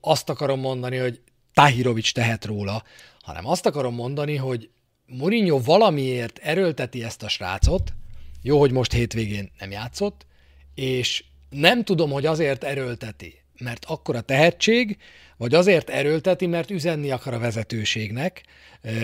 azt 0.00 0.28
akarom 0.28 0.60
mondani, 0.60 0.96
hogy 0.96 1.20
Tahirovics 1.54 2.12
tehet 2.12 2.44
róla, 2.44 2.82
hanem 3.22 3.46
azt 3.46 3.66
akarom 3.66 3.94
mondani, 3.94 4.36
hogy 4.36 4.70
Mourinho 5.06 5.60
valamiért 5.60 6.38
erőlteti 6.38 7.04
ezt 7.04 7.22
a 7.22 7.28
srácot, 7.28 7.92
jó, 8.42 8.58
hogy 8.58 8.72
most 8.72 8.92
hétvégén 8.92 9.50
nem 9.58 9.70
játszott, 9.70 10.26
és 10.74 11.24
nem 11.50 11.84
tudom, 11.84 12.10
hogy 12.10 12.26
azért 12.26 12.64
erőlteti, 12.64 13.42
mert 13.58 13.84
akkor 13.84 14.16
a 14.16 14.20
tehetség, 14.20 14.98
vagy 15.36 15.54
azért 15.54 15.90
erőlteti, 15.90 16.46
mert 16.46 16.70
üzenni 16.70 17.10
akar 17.10 17.34
a 17.34 17.38
vezetőségnek, 17.38 18.42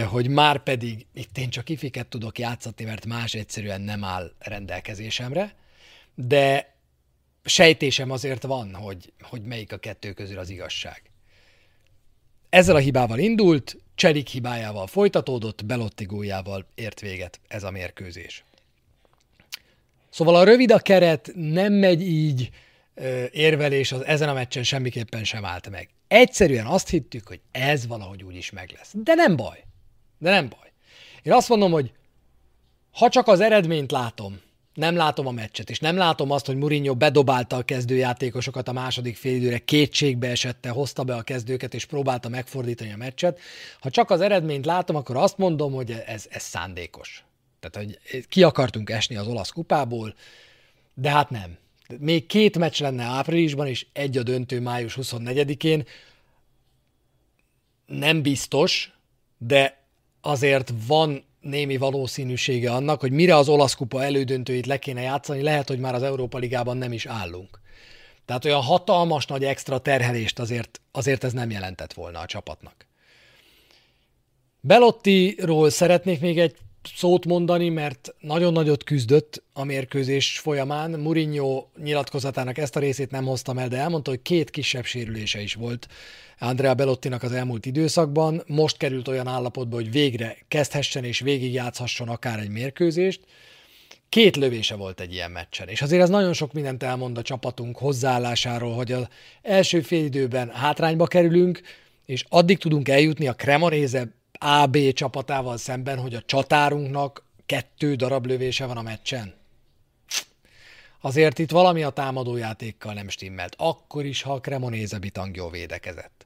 hogy 0.08 0.28
már 0.28 0.62
pedig 0.62 1.06
itt 1.14 1.38
én 1.38 1.50
csak 1.50 1.68
ifiket 1.68 2.06
tudok 2.06 2.38
játszatni, 2.38 2.84
mert 2.84 3.06
más 3.06 3.34
egyszerűen 3.34 3.80
nem 3.80 4.04
áll 4.04 4.32
rendelkezésemre, 4.38 5.54
de 6.14 6.74
sejtésem 7.44 8.10
azért 8.10 8.42
van, 8.42 8.74
hogy, 8.74 9.12
hogy 9.20 9.42
melyik 9.42 9.72
a 9.72 9.78
kettő 9.78 10.12
közül 10.12 10.38
az 10.38 10.50
igazság. 10.50 11.02
Ezzel 12.48 12.74
a 12.74 12.78
hibával 12.78 13.18
indult, 13.18 13.76
Cserik 13.98 14.28
hibájával 14.28 14.86
folytatódott, 14.86 15.64
Belotti 15.64 16.04
góljával 16.04 16.66
ért 16.74 17.00
véget 17.00 17.40
ez 17.48 17.62
a 17.62 17.70
mérkőzés. 17.70 18.44
Szóval 20.10 20.34
a 20.34 20.44
rövid 20.44 20.70
a 20.70 20.78
keret, 20.78 21.30
nem 21.34 21.72
megy 21.72 22.02
így, 22.02 22.50
érvelés 23.30 23.92
az 23.92 24.04
ezen 24.04 24.28
a 24.28 24.32
meccsen 24.32 24.62
semmiképpen 24.62 25.24
sem 25.24 25.44
állt 25.44 25.70
meg. 25.70 25.88
Egyszerűen 26.08 26.66
azt 26.66 26.88
hittük, 26.88 27.28
hogy 27.28 27.40
ez 27.50 27.86
valahogy 27.86 28.22
úgy 28.22 28.36
is 28.36 28.50
meg 28.50 28.72
lesz. 28.76 28.90
De 28.92 29.14
nem 29.14 29.36
baj. 29.36 29.64
De 30.18 30.30
nem 30.30 30.48
baj. 30.48 30.72
Én 31.22 31.32
azt 31.32 31.48
mondom, 31.48 31.70
hogy 31.72 31.92
ha 32.92 33.08
csak 33.08 33.26
az 33.26 33.40
eredményt 33.40 33.90
látom, 33.90 34.40
nem 34.78 34.96
látom 34.96 35.26
a 35.26 35.30
meccset, 35.30 35.70
és 35.70 35.78
nem 35.78 35.96
látom 35.96 36.30
azt, 36.30 36.46
hogy 36.46 36.56
Mourinho 36.56 36.94
bedobálta 36.94 37.56
a 37.56 37.62
kezdőjátékosokat 37.62 38.68
a 38.68 38.72
második 38.72 39.16
félidőre, 39.16 39.58
kétségbe 39.58 40.28
esette, 40.28 40.68
hozta 40.68 41.04
be 41.04 41.14
a 41.14 41.22
kezdőket, 41.22 41.74
és 41.74 41.84
próbálta 41.84 42.28
megfordítani 42.28 42.92
a 42.92 42.96
meccset. 42.96 43.40
Ha 43.80 43.90
csak 43.90 44.10
az 44.10 44.20
eredményt 44.20 44.66
látom, 44.66 44.96
akkor 44.96 45.16
azt 45.16 45.38
mondom, 45.38 45.72
hogy 45.72 45.90
ez, 46.06 46.26
ez 46.30 46.42
szándékos. 46.42 47.24
Tehát, 47.60 47.86
hogy 47.86 48.26
ki 48.28 48.42
akartunk 48.42 48.90
esni 48.90 49.16
az 49.16 49.26
olasz 49.26 49.50
kupából, 49.50 50.14
de 50.94 51.10
hát 51.10 51.30
nem. 51.30 51.56
Még 51.98 52.26
két 52.26 52.58
meccs 52.58 52.80
lenne 52.80 53.02
áprilisban, 53.02 53.66
és 53.66 53.86
egy 53.92 54.16
a 54.16 54.22
döntő 54.22 54.60
május 54.60 54.98
24-én. 55.00 55.86
Nem 57.86 58.22
biztos, 58.22 58.92
de 59.38 59.82
azért 60.20 60.72
van 60.86 61.24
némi 61.40 61.76
valószínűsége 61.76 62.70
annak, 62.72 63.00
hogy 63.00 63.12
mire 63.12 63.36
az 63.36 63.48
olasz 63.48 63.74
kupa 63.74 64.02
elődöntőit 64.02 64.66
le 64.66 64.78
kéne 64.78 65.00
játszani, 65.00 65.42
lehet, 65.42 65.68
hogy 65.68 65.78
már 65.78 65.94
az 65.94 66.02
Európa 66.02 66.38
Ligában 66.38 66.76
nem 66.76 66.92
is 66.92 67.06
állunk. 67.06 67.60
Tehát 68.24 68.44
olyan 68.44 68.62
hatalmas 68.62 69.26
nagy 69.26 69.44
extra 69.44 69.78
terhelést 69.78 70.38
azért, 70.38 70.80
azért 70.92 71.24
ez 71.24 71.32
nem 71.32 71.50
jelentett 71.50 71.92
volna 71.92 72.18
a 72.18 72.26
csapatnak. 72.26 72.86
Belottiról 74.60 75.70
szeretnék 75.70 76.20
még 76.20 76.38
egy 76.38 76.56
szót 76.94 77.24
mondani, 77.24 77.68
mert 77.68 78.14
nagyon 78.20 78.52
nagyot 78.52 78.84
küzdött 78.84 79.42
a 79.52 79.64
mérkőzés 79.64 80.38
folyamán. 80.38 80.90
Mourinho 80.90 81.66
nyilatkozatának 81.82 82.58
ezt 82.58 82.76
a 82.76 82.80
részét 82.80 83.10
nem 83.10 83.24
hoztam 83.24 83.58
el, 83.58 83.68
de 83.68 83.76
elmondta, 83.76 84.10
hogy 84.10 84.22
két 84.22 84.50
kisebb 84.50 84.84
sérülése 84.84 85.40
is 85.40 85.54
volt 85.54 85.88
Andrea 86.38 86.74
Belottinak 86.74 87.22
az 87.22 87.32
elmúlt 87.32 87.66
időszakban. 87.66 88.42
Most 88.46 88.76
került 88.76 89.08
olyan 89.08 89.26
állapotba, 89.26 89.76
hogy 89.76 89.90
végre 89.90 90.36
kezdhessen 90.48 91.04
és 91.04 91.20
végigjátszhasson 91.20 92.08
akár 92.08 92.38
egy 92.38 92.50
mérkőzést. 92.50 93.20
Két 94.08 94.36
lövése 94.36 94.74
volt 94.74 95.00
egy 95.00 95.12
ilyen 95.12 95.30
meccsen, 95.30 95.68
és 95.68 95.82
azért 95.82 96.02
ez 96.02 96.08
nagyon 96.08 96.32
sok 96.32 96.52
mindent 96.52 96.82
elmond 96.82 97.18
a 97.18 97.22
csapatunk 97.22 97.78
hozzáállásáról, 97.78 98.74
hogy 98.74 98.92
az 98.92 99.06
első 99.42 99.80
fél 99.80 100.04
időben 100.04 100.50
hátrányba 100.50 101.06
kerülünk, 101.06 101.60
és 102.06 102.24
addig 102.28 102.58
tudunk 102.58 102.88
eljutni 102.88 103.28
a 103.28 103.34
Cremonese 103.34 104.08
AB 104.32 104.92
csapatával 104.92 105.56
szemben, 105.56 105.98
hogy 105.98 106.14
a 106.14 106.22
csatárunknak 106.26 107.24
kettő 107.46 107.94
darab 107.94 108.26
lövése 108.26 108.66
van 108.66 108.76
a 108.76 108.82
meccsen? 108.82 109.34
Azért 111.00 111.38
itt 111.38 111.50
valami 111.50 111.82
a 111.82 111.90
támadójátékkal 111.90 112.94
nem 112.94 113.08
stimmelt, 113.08 113.54
akkor 113.58 114.04
is, 114.04 114.22
ha 114.22 114.32
a 114.32 114.40
Cremonéze 114.40 114.98
bitang 114.98 115.36
jól 115.36 115.50
védekezett. 115.50 116.17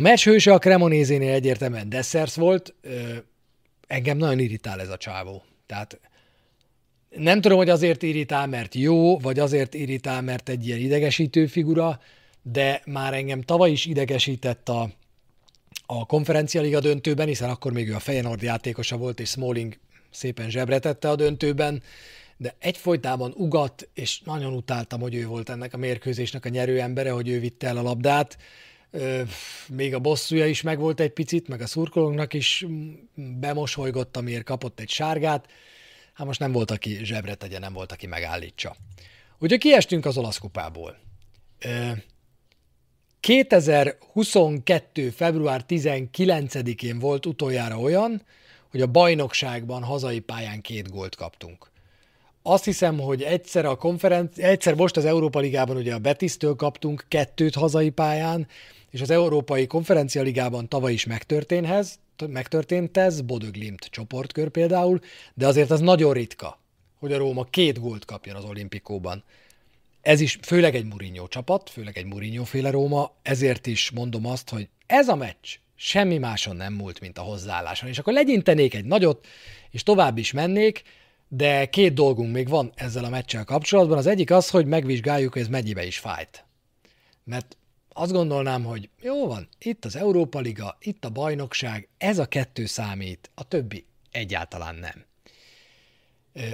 A 0.00 0.02
meccs 0.02 0.24
hőse 0.24 0.52
a 0.52 0.58
Cremonézénél 0.58 1.32
egyértelműen 1.32 1.88
Dessers 1.88 2.34
volt, 2.34 2.74
engem 3.86 4.16
nagyon 4.16 4.38
irritál 4.38 4.80
ez 4.80 4.88
a 4.88 4.96
csávó. 4.96 5.42
Tehát 5.66 6.00
nem 7.16 7.40
tudom, 7.40 7.58
hogy 7.58 7.68
azért 7.68 8.02
irritál, 8.02 8.46
mert 8.46 8.74
jó, 8.74 9.18
vagy 9.18 9.38
azért 9.38 9.74
irritál, 9.74 10.22
mert 10.22 10.48
egy 10.48 10.66
ilyen 10.66 10.78
idegesítő 10.78 11.46
figura, 11.46 12.00
de 12.42 12.82
már 12.86 13.14
engem 13.14 13.42
tavaly 13.42 13.70
is 13.70 13.86
idegesített 13.86 14.68
a, 14.68 14.90
a 15.86 16.06
konferencialiga 16.06 16.80
döntőben, 16.80 17.26
hiszen 17.26 17.50
akkor 17.50 17.72
még 17.72 17.88
ő 17.88 17.94
a 17.94 17.98
Feyenoord 17.98 18.42
játékosa 18.42 18.96
volt, 18.96 19.20
és 19.20 19.28
Smalling 19.28 19.78
szépen 20.10 20.50
zsebretette 20.50 21.08
a 21.08 21.16
döntőben, 21.16 21.82
de 22.36 22.54
egyfolytában 22.58 23.32
ugat, 23.36 23.88
és 23.94 24.20
nagyon 24.20 24.52
utáltam, 24.52 25.00
hogy 25.00 25.14
ő 25.14 25.26
volt 25.26 25.48
ennek 25.48 25.74
a 25.74 25.78
mérkőzésnek 25.78 26.44
a 26.44 26.48
nyerő 26.48 26.80
embere, 26.80 27.10
hogy 27.10 27.28
ő 27.28 27.40
vitte 27.40 27.66
el 27.66 27.76
a 27.76 27.82
labdát. 27.82 28.38
Még 29.68 29.94
a 29.94 29.98
bosszúja 29.98 30.46
is 30.46 30.62
megvolt 30.62 31.00
egy 31.00 31.12
picit, 31.12 31.48
meg 31.48 31.60
a 31.60 31.66
szurkolóknak 31.66 32.34
is 32.34 32.66
bemosolygott, 33.14 34.16
amiért 34.16 34.44
kapott 34.44 34.80
egy 34.80 34.90
sárgát. 34.90 35.46
Hát 36.14 36.26
most 36.26 36.40
nem 36.40 36.52
volt, 36.52 36.70
aki 36.70 37.04
zsebre 37.04 37.34
tegye, 37.34 37.58
nem 37.58 37.72
volt, 37.72 37.92
aki 37.92 38.06
megállítsa. 38.06 38.76
Úgyhogy 39.38 39.60
kiestünk 39.60 40.06
az 40.06 40.16
olasz 40.16 40.38
kupából. 40.38 40.96
2022. 43.20 45.10
február 45.10 45.64
19-én 45.68 46.98
volt 46.98 47.26
utoljára 47.26 47.78
olyan, 47.78 48.22
hogy 48.70 48.80
a 48.80 48.86
bajnokságban 48.86 49.82
hazai 49.82 50.20
pályán 50.20 50.60
két 50.60 50.90
gólt 50.90 51.16
kaptunk. 51.16 51.70
Azt 52.42 52.64
hiszem, 52.64 52.98
hogy 52.98 53.22
egyszer 53.22 53.64
a 53.64 53.76
konferenci, 53.76 54.42
egyszer 54.42 54.74
most 54.74 54.96
az 54.96 55.04
Európa 55.04 55.38
Ligában 55.38 55.76
ugye 55.76 55.94
a 55.94 55.98
Betisztől 55.98 56.54
kaptunk 56.54 57.04
kettőt 57.08 57.54
hazai 57.54 57.90
pályán, 57.90 58.46
és 58.90 59.00
az 59.00 59.10
Európai 59.10 59.66
Konferencia 59.66 60.22
Ligában 60.22 60.68
tavaly 60.68 60.92
is 60.92 61.06
megtörténhez, 61.06 61.98
megtörtént 62.28 62.96
ez, 62.96 63.20
Bodöglimt 63.20 63.84
csoportkör 63.84 64.48
például, 64.48 65.00
de 65.34 65.46
azért 65.46 65.70
az 65.70 65.80
nagyon 65.80 66.12
ritka, 66.12 66.60
hogy 66.98 67.12
a 67.12 67.18
Róma 67.18 67.44
két 67.44 67.80
gólt 67.80 68.04
kapjon 68.04 68.36
az 68.36 68.44
olimpikóban. 68.44 69.24
Ez 70.00 70.20
is 70.20 70.38
főleg 70.42 70.74
egy 70.74 70.84
Mourinho 70.84 71.28
csapat, 71.28 71.70
főleg 71.70 71.98
egy 71.98 72.06
Mourinho 72.06 72.44
féle 72.44 72.70
Róma, 72.70 73.14
ezért 73.22 73.66
is 73.66 73.90
mondom 73.90 74.26
azt, 74.26 74.50
hogy 74.50 74.68
ez 74.86 75.08
a 75.08 75.16
meccs 75.16 75.58
semmi 75.82 76.18
máson 76.18 76.56
nem 76.56 76.72
múlt, 76.72 77.00
mint 77.00 77.18
a 77.18 77.22
hozzáálláson. 77.22 77.88
És 77.88 77.98
akkor 77.98 78.12
legyintenék 78.12 78.74
egy 78.74 78.84
nagyot, 78.84 79.26
és 79.70 79.82
tovább 79.82 80.18
is 80.18 80.32
mennék, 80.32 80.82
de 81.28 81.66
két 81.66 81.94
dolgunk 81.94 82.32
még 82.32 82.48
van 82.48 82.72
ezzel 82.74 83.04
a 83.04 83.08
meccsel 83.08 83.44
kapcsolatban. 83.44 83.98
Az 83.98 84.06
egyik 84.06 84.30
az, 84.30 84.50
hogy 84.50 84.66
megvizsgáljuk, 84.66 85.32
hogy 85.32 85.42
ez 85.42 85.48
mennyibe 85.48 85.84
is 85.84 85.98
fájt. 85.98 86.44
Mert 87.24 87.56
azt 88.00 88.12
gondolnám, 88.12 88.64
hogy 88.64 88.88
jó 89.00 89.26
van, 89.26 89.48
itt 89.58 89.84
az 89.84 89.96
Európa 89.96 90.40
Liga, 90.40 90.76
itt 90.80 91.04
a 91.04 91.10
bajnokság, 91.10 91.88
ez 91.98 92.18
a 92.18 92.26
kettő 92.26 92.66
számít, 92.66 93.30
a 93.34 93.48
többi 93.48 93.84
egyáltalán 94.10 94.74
nem. 94.74 95.04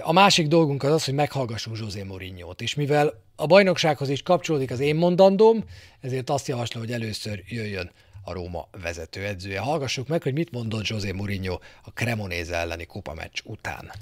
A 0.03 0.13
másik 0.13 0.49
dolgunk 0.49 0.83
az 0.83 0.93
az, 0.93 1.05
hogy 1.05 1.15
meghallgassunk 1.15 1.79
José 1.79 2.03
Mourinho-t, 2.03 2.61
és 2.61 2.75
mivel 2.75 3.23
a 3.37 3.47
bajnoksághoz 3.47 4.09
is 4.09 4.23
kapcsolódik 4.23 4.71
az 4.71 4.81
én 4.81 4.97
mondandóm, 4.97 5.65
ezért 6.01 6.31
azt 6.31 6.49
javaslom, 6.49 6.83
hogy 6.83 6.93
először 6.93 7.43
jöjjön 7.49 7.91
a 8.25 8.33
Róma 8.33 8.69
vezetőedzője. 8.83 9.61
Hallgassuk 9.61 10.09
meg, 10.09 10.23
hogy 10.23 10.33
mit 10.33 10.51
mondott 10.51 10.87
José 10.87 11.13
Mourinho 11.13 11.59
a 11.83 11.91
Cremonese 11.91 12.55
elleni 12.55 12.85
kupa 12.85 13.15
meccs 13.15 13.41
után. 13.45 13.93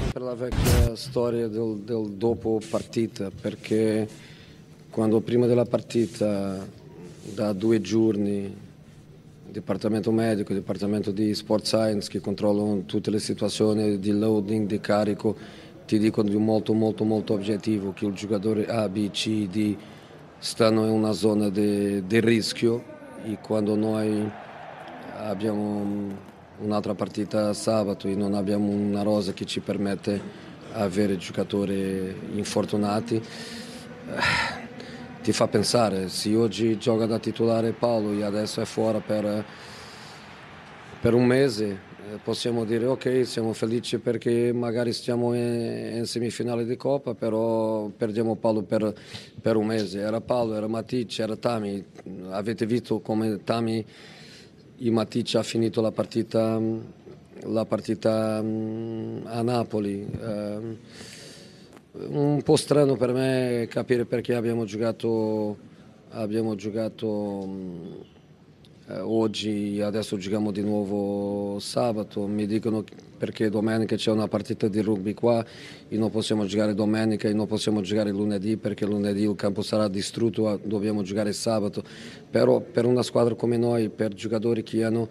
Sempre 0.00 0.22
la 0.22 0.36
vecchia 0.36 0.96
storia 0.96 1.48
del, 1.48 1.76
del 1.84 2.04
dopo 2.16 2.58
partita, 2.70 3.30
perché 3.42 4.08
quando 4.90 5.20
prima 5.20 5.46
della 5.46 5.64
partita, 5.64 6.66
da 7.34 7.52
due 7.52 7.80
giorni, 7.80 8.66
Dipartimento 9.50 10.10
Medico, 10.10 10.52
Dipartimento 10.52 11.10
di 11.10 11.34
Sport 11.34 11.64
Science 11.64 12.10
che 12.10 12.20
controllano 12.20 12.84
tutte 12.84 13.10
le 13.10 13.18
situazioni 13.18 13.98
di 13.98 14.12
loading, 14.12 14.66
di 14.66 14.80
carico, 14.80 15.36
ti 15.86 15.98
dicono 15.98 16.28
di 16.28 16.36
molto 16.36 16.74
molto 16.74 17.04
molto 17.04 17.34
obiettivo 17.34 17.92
che 17.92 18.06
il 18.06 18.12
giocatore 18.12 18.66
A, 18.66 18.88
B, 18.88 19.10
C, 19.10 19.48
D 19.48 19.76
stanno 20.38 20.84
in 20.84 20.90
una 20.90 21.12
zona 21.12 21.48
di 21.48 22.20
rischio. 22.20 22.96
E 23.24 23.38
quando 23.40 23.74
noi 23.74 24.30
abbiamo 25.16 26.16
un'altra 26.58 26.94
partita 26.94 27.52
sabato 27.52 28.06
e 28.06 28.14
non 28.14 28.34
abbiamo 28.34 28.70
una 28.70 29.02
rosa 29.02 29.32
che 29.32 29.44
ci 29.44 29.60
permette 29.60 30.12
di 30.12 30.46
avere 30.72 31.16
giocatori 31.16 32.14
infortunati 32.34 33.20
ti 35.22 35.32
fa 35.32 35.48
pensare 35.48 36.08
se 36.08 36.34
oggi 36.34 36.78
gioca 36.78 37.06
da 37.06 37.18
titolare 37.18 37.72
Paolo 37.72 38.12
e 38.12 38.22
adesso 38.22 38.60
è 38.60 38.64
fuori 38.64 39.00
per, 39.04 39.44
per 41.00 41.14
un 41.14 41.24
mese 41.24 41.86
possiamo 42.22 42.64
dire 42.64 42.86
ok, 42.86 43.26
siamo 43.26 43.52
felici 43.52 43.98
perché 43.98 44.52
magari 44.52 44.92
stiamo 44.92 45.34
in, 45.34 45.96
in 45.96 46.06
semifinale 46.06 46.64
di 46.64 46.76
Coppa, 46.76 47.14
però 47.14 47.88
perdiamo 47.88 48.36
Paolo 48.36 48.62
per, 48.62 48.94
per, 49.40 49.56
un 49.56 49.66
mese. 49.66 50.00
Era 50.00 50.20
Paolo, 50.20 50.54
era 50.54 50.66
Matic, 50.66 51.18
era 51.18 51.36
Tami. 51.36 51.84
Avete 52.30 52.66
visto 52.66 53.00
come 53.00 53.42
Tami, 53.44 53.84
e 54.78 54.90
Matic 54.90 55.34
ha 55.34 55.42
finito 55.42 55.80
la 55.80 55.90
partita, 55.90 56.60
la 57.42 57.64
partita 57.64 58.40
mm, 58.42 59.26
a 59.26 59.42
Napoli. 59.42 60.06
Un 62.00 62.42
po' 62.44 62.54
strano 62.54 62.94
per 62.94 63.12
me 63.12 63.66
capire 63.68 64.04
perché 64.04 64.36
abbiamo 64.36 64.64
giocato, 64.64 65.56
abbiamo 66.10 66.54
giocato 66.54 68.06
eh, 68.86 69.00
oggi, 69.00 69.80
adesso 69.80 70.16
giochiamo 70.16 70.52
di 70.52 70.62
nuovo 70.62 71.58
sabato, 71.58 72.24
mi 72.28 72.46
dicono 72.46 72.84
perché 73.16 73.50
domenica 73.50 73.96
c'è 73.96 74.12
una 74.12 74.28
partita 74.28 74.68
di 74.68 74.80
rugby 74.80 75.12
qua 75.12 75.44
e 75.88 75.96
non 75.96 76.08
possiamo 76.10 76.44
giocare 76.44 76.72
domenica 76.72 77.26
e 77.28 77.32
non 77.32 77.48
possiamo 77.48 77.80
giocare 77.80 78.12
lunedì 78.12 78.56
perché 78.56 78.86
lunedì 78.86 79.22
il 79.22 79.34
campo 79.34 79.62
sarà 79.62 79.88
distrutto, 79.88 80.60
dobbiamo 80.62 81.02
giocare 81.02 81.32
sabato, 81.32 81.82
però 82.30 82.60
per 82.60 82.84
una 82.84 83.02
squadra 83.02 83.34
come 83.34 83.56
noi, 83.56 83.88
per 83.88 84.14
giocatori 84.14 84.62
che 84.62 84.84
hanno 84.84 85.08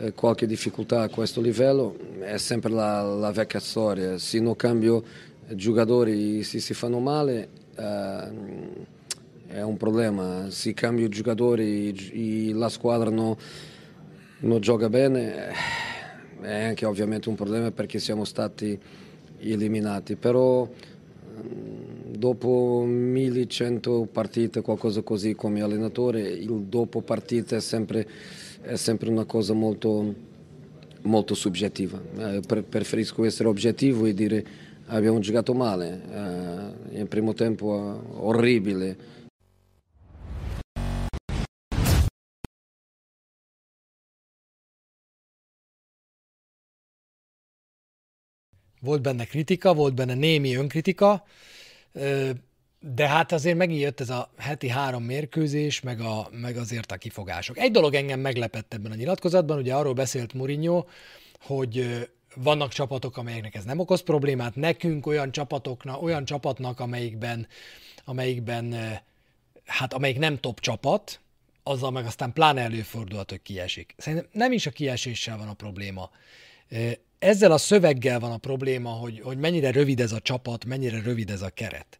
eh, 0.00 0.12
qualche 0.12 0.46
difficoltà 0.46 1.00
a 1.00 1.08
questo 1.08 1.40
livello, 1.40 1.96
è 2.20 2.36
sempre 2.36 2.70
la, 2.70 3.00
la 3.00 3.32
vecchia 3.32 3.60
storia, 3.60 4.18
se 4.18 4.38
non 4.40 4.54
cambio 4.56 5.02
giocatori 5.54 6.42
se 6.42 6.60
si 6.60 6.74
fanno 6.74 6.98
male 6.98 7.48
eh, 7.76 8.28
è 9.48 9.62
un 9.62 9.76
problema, 9.76 10.50
se 10.50 10.74
cambio 10.74 11.08
giocatori 11.08 11.94
e 12.12 12.52
la 12.52 12.68
squadra 12.68 13.10
non, 13.10 13.34
non 14.40 14.60
gioca 14.60 14.88
bene 14.88 15.52
è 16.40 16.64
anche 16.64 16.86
ovviamente 16.86 17.28
un 17.28 17.34
problema 17.34 17.70
perché 17.70 17.98
siamo 17.98 18.24
stati 18.24 18.78
eliminati, 19.38 20.16
però 20.16 20.68
mm, 20.68 22.14
dopo 22.14 22.84
1100 22.86 24.08
partite, 24.10 24.60
qualcosa 24.60 25.02
così 25.02 25.34
come 25.34 25.62
allenatore, 25.62 26.20
il 26.20 26.64
dopo 26.64 27.00
partita 27.00 27.56
è 27.56 27.60
sempre, 27.60 28.06
è 28.60 28.76
sempre 28.76 29.10
una 29.10 29.24
cosa 29.24 29.52
molto, 29.52 30.14
molto 31.02 31.34
soggettiva. 31.34 32.00
Eh, 32.18 32.40
preferisco 32.46 33.24
essere 33.24 33.48
oggettivo 33.48 34.06
e 34.06 34.14
dire 34.14 34.46
abbiamo 34.88 35.18
giocato 35.18 35.54
male, 35.54 36.02
eh, 36.92 36.98
in 36.98 37.08
primo 37.08 37.34
tempo 37.34 37.66
orribile. 38.12 39.16
Volt 48.80 49.02
benne 49.02 49.24
kritika, 49.26 49.74
volt 49.74 49.94
benne 49.94 50.14
némi 50.14 50.54
önkritika, 50.54 51.24
de 52.80 53.08
hát 53.08 53.32
azért 53.32 53.56
megint 53.56 53.80
jött 53.80 54.00
ez 54.00 54.10
a 54.10 54.30
heti 54.36 54.68
három 54.68 55.02
mérkőzés, 55.02 55.80
meg, 55.80 56.00
a, 56.00 56.28
meg 56.30 56.56
azért 56.56 56.92
a 56.92 56.96
kifogások. 56.96 57.58
Egy 57.58 57.70
dolog 57.70 57.94
engem 57.94 58.20
meglepett 58.20 58.74
ebben 58.74 58.92
a 58.92 58.94
nyilatkozatban, 58.94 59.58
ugye 59.58 59.74
arról 59.74 59.92
beszélt 59.92 60.32
Mourinho, 60.34 60.84
hogy 61.40 62.08
vannak 62.42 62.72
csapatok, 62.72 63.16
amelyeknek 63.16 63.54
ez 63.54 63.64
nem 63.64 63.78
okoz 63.78 64.00
problémát, 64.00 64.54
nekünk 64.54 65.06
olyan 65.06 65.32
csapatoknak, 65.32 66.02
olyan 66.02 66.24
csapatnak, 66.24 66.80
amelyikben, 66.80 67.46
amelyikben 68.04 68.74
hát 69.64 69.92
amelyik 69.92 70.18
nem 70.18 70.38
top 70.38 70.60
csapat, 70.60 71.20
azzal 71.62 71.90
meg 71.90 72.06
aztán 72.06 72.32
pláne 72.32 72.60
előfordulhat, 72.60 73.30
hogy 73.30 73.42
kiesik. 73.42 73.94
Szerintem 73.96 74.28
nem 74.32 74.52
is 74.52 74.66
a 74.66 74.70
kieséssel 74.70 75.36
van 75.36 75.48
a 75.48 75.52
probléma. 75.52 76.10
Ezzel 77.18 77.52
a 77.52 77.58
szöveggel 77.58 78.20
van 78.20 78.32
a 78.32 78.36
probléma, 78.36 78.90
hogy, 78.90 79.20
hogy 79.20 79.38
mennyire 79.38 79.70
rövid 79.70 80.00
ez 80.00 80.12
a 80.12 80.20
csapat, 80.20 80.64
mennyire 80.64 81.00
rövid 81.02 81.30
ez 81.30 81.42
a 81.42 81.50
keret. 81.50 81.98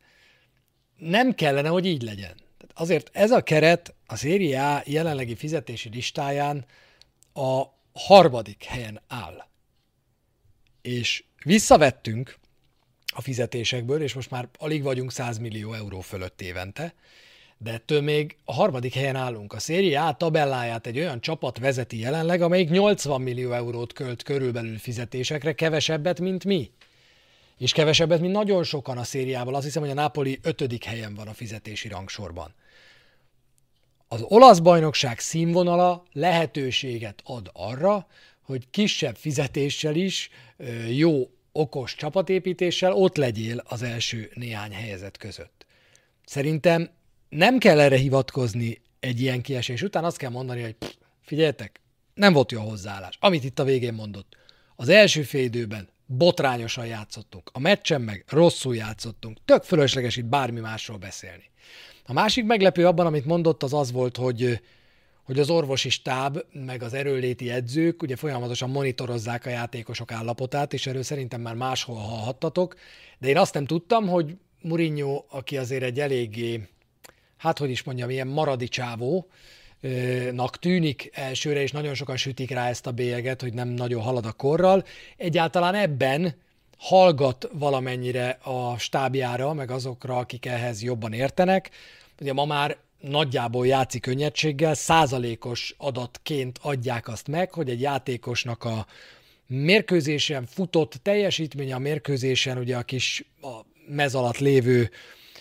Nem 0.96 1.34
kellene, 1.34 1.68
hogy 1.68 1.86
így 1.86 2.02
legyen. 2.02 2.34
Azért 2.74 3.10
ez 3.12 3.30
a 3.30 3.42
keret 3.42 3.94
a 4.06 4.16
Serie 4.16 4.74
A 4.74 4.82
jelenlegi 4.84 5.34
fizetési 5.34 5.88
listáján 5.88 6.64
a 7.32 7.62
harmadik 7.92 8.64
helyen 8.64 9.00
áll 9.08 9.46
és 10.82 11.24
visszavettünk 11.44 12.38
a 13.14 13.20
fizetésekből, 13.20 14.02
és 14.02 14.14
most 14.14 14.30
már 14.30 14.48
alig 14.58 14.82
vagyunk 14.82 15.12
100 15.12 15.38
millió 15.38 15.72
euró 15.72 16.00
fölött 16.00 16.40
évente, 16.40 16.94
de 17.58 17.72
ettől 17.72 18.00
még 18.00 18.36
a 18.44 18.52
harmadik 18.52 18.94
helyen 18.94 19.16
állunk. 19.16 19.52
A 19.52 19.58
Serie 19.58 20.02
A 20.02 20.14
tabelláját 20.14 20.86
egy 20.86 20.98
olyan 20.98 21.20
csapat 21.20 21.58
vezeti 21.58 21.98
jelenleg, 21.98 22.42
amelyik 22.42 22.70
80 22.70 23.20
millió 23.20 23.52
eurót 23.52 23.92
költ 23.92 24.22
körülbelül 24.22 24.78
fizetésekre, 24.78 25.54
kevesebbet, 25.54 26.20
mint 26.20 26.44
mi. 26.44 26.70
És 27.58 27.72
kevesebbet, 27.72 28.20
mint 28.20 28.32
nagyon 28.32 28.64
sokan 28.64 28.98
a 28.98 29.04
szériával. 29.04 29.54
Azt 29.54 29.64
hiszem, 29.64 29.82
hogy 29.82 29.90
a 29.90 29.94
Napoli 29.94 30.38
ötödik 30.42 30.84
helyen 30.84 31.14
van 31.14 31.28
a 31.28 31.32
fizetési 31.32 31.88
rangsorban. 31.88 32.54
Az 34.08 34.22
olasz 34.22 34.58
bajnokság 34.58 35.18
színvonala 35.18 36.02
lehetőséget 36.12 37.20
ad 37.24 37.50
arra, 37.52 38.06
hogy 38.48 38.70
kisebb 38.70 39.16
fizetéssel 39.16 39.94
is, 39.94 40.30
jó, 40.90 41.30
okos 41.52 41.94
csapatépítéssel 41.94 42.92
ott 42.92 43.16
legyél 43.16 43.62
az 43.64 43.82
első 43.82 44.30
néhány 44.34 44.72
helyezet 44.72 45.16
között. 45.16 45.66
Szerintem 46.24 46.90
nem 47.28 47.58
kell 47.58 47.80
erre 47.80 47.96
hivatkozni 47.96 48.80
egy 49.00 49.20
ilyen 49.20 49.42
kiesés 49.42 49.82
után, 49.82 50.04
azt 50.04 50.16
kell 50.16 50.30
mondani, 50.30 50.62
hogy 50.62 50.72
pff, 50.72 50.94
figyeljetek, 51.20 51.80
nem 52.14 52.32
volt 52.32 52.52
jó 52.52 52.60
a 52.60 52.62
hozzáállás. 52.62 53.16
Amit 53.20 53.44
itt 53.44 53.58
a 53.58 53.64
végén 53.64 53.94
mondott. 53.94 54.36
Az 54.76 54.88
első 54.88 55.22
félidőben 55.22 55.88
botrányosan 56.06 56.86
játszottunk, 56.86 57.50
a 57.52 57.58
meccsen 57.58 58.00
meg 58.00 58.24
rosszul 58.28 58.74
játszottunk, 58.74 59.38
tök 59.44 59.62
fölösleges 59.62 60.16
itt 60.16 60.24
bármi 60.24 60.60
másról 60.60 60.98
beszélni. 60.98 61.50
A 62.04 62.12
másik 62.12 62.44
meglepő 62.44 62.86
abban, 62.86 63.06
amit 63.06 63.24
mondott, 63.24 63.62
az 63.62 63.72
az 63.72 63.92
volt, 63.92 64.16
hogy 64.16 64.60
hogy 65.28 65.38
az 65.38 65.50
orvosi 65.50 65.88
stáb, 65.88 66.38
meg 66.52 66.82
az 66.82 66.94
erőléti 66.94 67.50
edzők 67.50 68.02
ugye 68.02 68.16
folyamatosan 68.16 68.70
monitorozzák 68.70 69.46
a 69.46 69.50
játékosok 69.50 70.12
állapotát, 70.12 70.72
és 70.72 70.86
erről 70.86 71.02
szerintem 71.02 71.40
már 71.40 71.54
máshol 71.54 71.96
hallhattatok, 71.96 72.76
de 73.18 73.28
én 73.28 73.36
azt 73.36 73.54
nem 73.54 73.64
tudtam, 73.64 74.08
hogy 74.08 74.36
Mourinho, 74.60 75.24
aki 75.28 75.56
azért 75.56 75.82
egy 75.82 76.00
eléggé, 76.00 76.68
hát 77.36 77.58
hogy 77.58 77.70
is 77.70 77.82
mondjam, 77.82 78.10
ilyen 78.10 78.26
maradi 78.26 78.68
nak 80.32 80.58
tűnik 80.58 81.10
elsőre, 81.12 81.62
és 81.62 81.72
nagyon 81.72 81.94
sokan 81.94 82.16
sütik 82.16 82.50
rá 82.50 82.68
ezt 82.68 82.86
a 82.86 82.92
bélyeget, 82.92 83.40
hogy 83.40 83.52
nem 83.52 83.68
nagyon 83.68 84.02
halad 84.02 84.26
a 84.26 84.32
korral. 84.32 84.84
Egyáltalán 85.16 85.74
ebben 85.74 86.34
hallgat 86.78 87.48
valamennyire 87.52 88.38
a 88.42 88.78
stábjára, 88.78 89.52
meg 89.52 89.70
azokra, 89.70 90.16
akik 90.16 90.46
ehhez 90.46 90.82
jobban 90.82 91.12
értenek. 91.12 91.70
Ugye 92.20 92.32
ma 92.32 92.44
már 92.44 92.76
nagyjából 93.00 93.66
játszik 93.66 94.02
könnyedséggel, 94.02 94.74
százalékos 94.74 95.74
adatként 95.78 96.58
adják 96.62 97.08
azt 97.08 97.28
meg, 97.28 97.52
hogy 97.52 97.68
egy 97.68 97.80
játékosnak 97.80 98.64
a 98.64 98.86
mérkőzésen 99.46 100.46
futott 100.46 100.92
teljesítménye 101.02 101.74
a 101.74 101.78
mérkőzésen, 101.78 102.58
ugye 102.58 102.76
a 102.76 102.82
kis 102.82 103.24
a 103.42 103.60
mez 103.88 104.14
alatt 104.14 104.38
lévő 104.38 104.90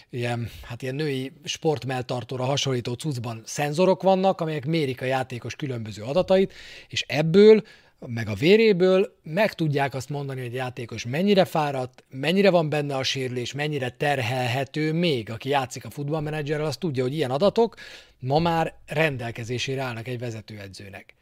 ilyen, 0.10 0.50
hát 0.64 0.82
ilyen 0.82 0.96
női 0.96 1.32
sportmeltartóra 1.44 2.44
hasonlító 2.44 2.94
cuccban 2.94 3.42
szenzorok 3.46 4.04
vannak, 4.04 4.42
amelyek 4.42 4.66
mérik 4.66 5.02
a 5.02 5.06
játékos 5.06 5.56
különböző 5.56 6.04
adatait, 6.04 6.54
és 6.88 7.04
ebből 7.08 7.64
meg 8.00 8.28
a 8.28 8.34
véréből 8.34 9.18
meg 9.24 9.54
tudják 9.54 9.94
azt 9.94 10.10
mondani, 10.10 10.42
hogy 10.42 10.54
a 10.54 10.56
játékos 10.56 11.06
mennyire 11.06 11.46
fáradt, 11.46 12.04
mennyire 12.10 12.50
van 12.50 12.70
benne 12.70 12.96
a 12.96 13.04
sérülés, 13.04 13.54
mennyire 13.54 13.90
terhelhető 13.90 14.94
még, 14.94 15.30
aki 15.30 15.50
játszik 15.50 15.86
a 15.86 15.90
futballmenedzserrel, 15.90 16.66
az 16.66 16.78
tudja, 16.78 17.04
hogy 17.04 17.14
ilyen 17.14 17.32
adatok 17.32 17.76
ma 18.20 18.40
már 18.40 18.74
rendelkezésére 18.86 19.82
állnak 19.82 20.08
egy 20.08 20.20
vezetőedzőnek. 20.20 21.14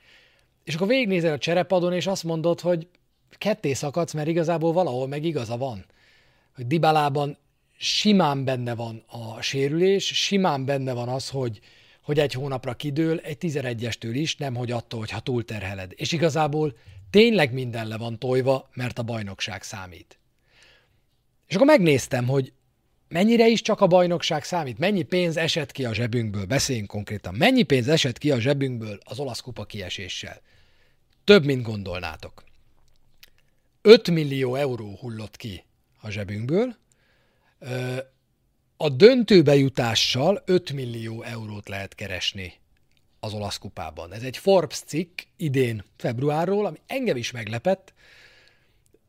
És 0.63 0.75
akkor 0.75 0.87
végignézel 0.87 1.33
a 1.33 1.37
cserepadon, 1.37 1.93
és 1.93 2.07
azt 2.07 2.23
mondod, 2.23 2.59
hogy 2.59 2.87
ketté 3.37 3.73
szakadsz, 3.73 4.13
mert 4.13 4.27
igazából 4.27 4.73
valahol 4.73 5.07
meg 5.07 5.23
igaza 5.23 5.57
van. 5.57 5.85
Hogy 6.55 6.67
Dibalában 6.67 7.37
simán 7.77 8.43
benne 8.43 8.75
van 8.75 9.03
a 9.07 9.41
sérülés, 9.41 10.05
simán 10.05 10.65
benne 10.65 10.93
van 10.93 11.07
az, 11.07 11.29
hogy 11.29 11.59
hogy 12.05 12.19
egy 12.19 12.33
hónapra 12.33 12.73
kidől, 12.73 13.19
egy 13.19 13.37
11-estől 13.41 14.11
is, 14.13 14.35
nem 14.35 14.55
hogy 14.55 14.71
attól, 14.71 14.99
hogyha 14.99 15.19
túlterheled. 15.19 15.91
És 15.95 16.11
igazából 16.11 16.77
tényleg 17.09 17.53
minden 17.53 17.87
le 17.87 17.97
van 17.97 18.19
tojva, 18.19 18.69
mert 18.73 18.99
a 18.99 19.03
bajnokság 19.03 19.63
számít. 19.63 20.19
És 21.47 21.55
akkor 21.55 21.67
megnéztem, 21.67 22.27
hogy 22.27 22.53
mennyire 23.07 23.47
is 23.47 23.61
csak 23.61 23.81
a 23.81 23.87
bajnokság 23.87 24.43
számít, 24.43 24.77
mennyi 24.77 25.01
pénz 25.01 25.37
esett 25.37 25.71
ki 25.71 25.85
a 25.85 25.93
zsebünkből, 25.93 26.45
beszéljünk 26.45 26.87
konkrétan, 26.87 27.33
mennyi 27.33 27.63
pénz 27.63 27.87
esett 27.87 28.17
ki 28.17 28.31
a 28.31 28.39
zsebünkből 28.39 28.99
az 29.03 29.19
olasz 29.19 29.39
kupa 29.39 29.65
kieséssel. 29.65 30.41
Több, 31.23 31.45
mint 31.45 31.63
gondolnátok. 31.63 32.43
5 33.81 34.09
millió 34.09 34.55
euró 34.55 34.97
hullott 34.99 35.35
ki 35.35 35.63
a 36.01 36.09
zsebünkből, 36.09 36.75
a 38.77 38.89
döntőbe 38.89 39.55
jutással 39.55 40.41
5 40.45 40.71
millió 40.71 41.21
eurót 41.21 41.69
lehet 41.69 41.95
keresni 41.95 42.53
az 43.19 43.33
olasz 43.33 43.57
kupában. 43.57 44.13
Ez 44.13 44.23
egy 44.23 44.37
Forbes 44.37 44.77
cikk 44.77 45.19
idén 45.37 45.83
februárról, 45.97 46.65
ami 46.65 46.77
engem 46.87 47.17
is 47.17 47.31
meglepett, 47.31 47.93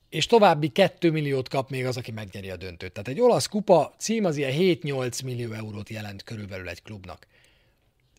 és 0.09 0.26
további 0.26 0.68
2 0.68 1.11
milliót 1.11 1.48
kap 1.48 1.70
még 1.70 1.87
az, 1.87 1.96
aki 1.96 2.11
megnyeri 2.11 2.50
a 2.50 2.57
döntőt. 2.57 2.92
Tehát 2.92 3.09
egy 3.09 3.20
olasz 3.20 3.46
kupa 3.46 3.94
cím 3.98 4.24
az 4.24 4.37
ilyen 4.37 4.52
7-8 4.55 5.24
millió 5.24 5.52
eurót 5.52 5.88
jelent 5.88 6.22
körülbelül 6.22 6.68
egy 6.68 6.83
klubnak. 6.83 7.26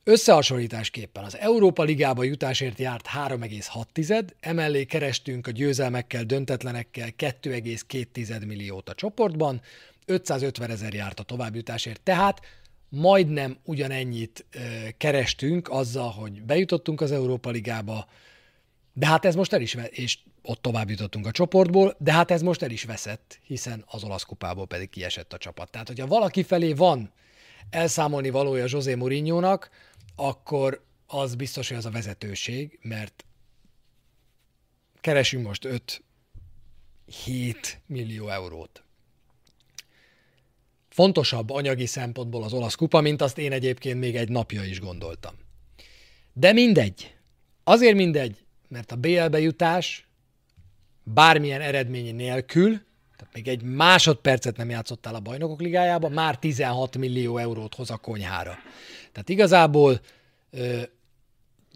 Összehasonlításképpen 0.03 1.23
az 1.23 1.38
Európa 1.38 1.83
Ligába 1.83 2.23
jutásért 2.23 2.79
járt 2.79 3.07
3,6, 3.27 4.29
emellé 4.39 4.86
kerestünk 4.86 5.47
a 5.47 5.51
győzelmekkel, 5.51 6.23
döntetlenekkel 6.23 7.10
2,2 7.17 8.45
milliót 8.47 8.89
a 8.89 8.93
csoportban, 8.93 9.62
550 10.07 10.69
ezer 10.69 10.93
járt 10.93 11.19
a 11.19 11.23
továbbjutásért, 11.23 12.01
tehát 12.01 12.41
majdnem 12.89 13.57
ugyanennyit 13.63 14.45
kerestünk 14.97 15.69
azzal, 15.69 16.09
hogy 16.09 16.41
bejutottunk 16.41 17.01
az 17.01 17.11
Európa 17.11 17.49
Ligába, 17.49 18.07
de 18.93 19.05
hát 19.05 19.25
ez 19.25 19.35
most 19.35 19.53
el 19.53 19.61
is, 19.61 19.77
és 19.89 20.19
ott 20.41 20.61
tovább 20.61 20.89
jutottunk 20.89 21.25
a 21.25 21.31
csoportból, 21.31 21.95
de 21.99 22.11
hát 22.11 22.31
ez 22.31 22.41
most 22.41 22.61
el 22.61 22.71
is 22.71 22.83
veszett, 22.83 23.39
hiszen 23.43 23.83
az 23.87 24.03
olasz 24.03 24.23
kupából 24.23 24.67
pedig 24.67 24.89
kiesett 24.89 25.33
a 25.33 25.37
csapat. 25.37 25.71
Tehát, 25.71 25.87
hogyha 25.87 26.07
valaki 26.07 26.43
felé 26.43 26.73
van 26.73 27.11
elszámolni 27.69 28.29
valója 28.29 28.65
José 28.67 28.95
Mourinho-nak, 28.95 29.69
akkor 30.15 30.85
az 31.07 31.35
biztos, 31.35 31.67
hogy 31.67 31.77
az 31.77 31.85
a 31.85 31.91
vezetőség, 31.91 32.79
mert 32.81 33.25
keresünk 35.01 35.45
most 35.45 35.67
5-7 37.25 37.55
millió 37.85 38.29
eurót. 38.29 38.83
Fontosabb 40.97 41.49
anyagi 41.49 41.86
szempontból 41.86 42.43
az 42.43 42.53
olasz 42.53 42.75
kupa, 42.75 43.01
mint 43.01 43.21
azt 43.21 43.38
én 43.38 43.51
egyébként 43.51 43.99
még 43.99 44.15
egy 44.15 44.29
napja 44.29 44.63
is 44.63 44.79
gondoltam. 44.79 45.33
De 46.33 46.53
mindegy. 46.53 47.15
Azért 47.63 47.95
mindegy, 47.95 48.38
mert 48.67 48.91
a 48.91 48.95
BL-be 48.95 49.39
jutás 49.39 50.07
bármilyen 51.03 51.62
eredmény 51.62 52.15
nélkül, 52.15 52.69
tehát 53.17 53.33
még 53.33 53.47
egy 53.47 53.62
másodpercet 53.63 54.57
nem 54.57 54.69
játszottál 54.69 55.15
a 55.15 55.19
bajnokok 55.19 55.62
ligájában, 55.62 56.12
már 56.12 56.39
16 56.39 56.97
millió 56.97 57.38
eurót 57.38 57.75
hoz 57.75 57.91
a 57.91 57.97
konyhára. 57.97 58.57
Tehát 59.12 59.29
igazából 59.29 60.01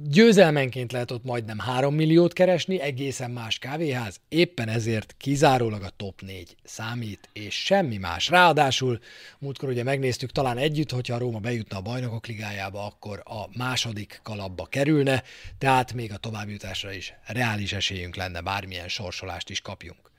győzelmenként 0.09 0.91
lehet 0.91 1.11
ott 1.11 1.23
majdnem 1.23 1.59
3 1.59 1.95
milliót 1.95 2.33
keresni, 2.33 2.79
egészen 2.79 3.31
más 3.31 3.59
kávéház, 3.59 4.19
éppen 4.29 4.67
ezért 4.67 5.15
kizárólag 5.17 5.83
a 5.83 5.89
top 5.97 6.21
4 6.21 6.55
számít, 6.63 7.29
és 7.33 7.63
semmi 7.63 7.97
más. 7.97 8.29
Ráadásul 8.29 8.99
múltkor 9.39 9.69
ugye 9.69 9.83
megnéztük 9.83 10.31
talán 10.31 10.57
együtt, 10.57 10.91
hogyha 10.91 11.15
a 11.15 11.17
Róma 11.17 11.39
bejutna 11.39 11.77
a 11.77 11.81
bajnokok 11.81 12.27
ligájába, 12.27 12.85
akkor 12.85 13.21
a 13.25 13.57
második 13.57 14.19
kalapba 14.23 14.65
kerülne, 14.65 15.23
tehát 15.57 15.93
még 15.93 16.11
a 16.11 16.17
továbbjutásra 16.17 16.91
is 16.91 17.13
reális 17.25 17.73
esélyünk 17.73 18.15
lenne, 18.15 18.41
bármilyen 18.41 18.87
sorsolást 18.87 19.49
is 19.49 19.61
kapjunk. 19.61 20.10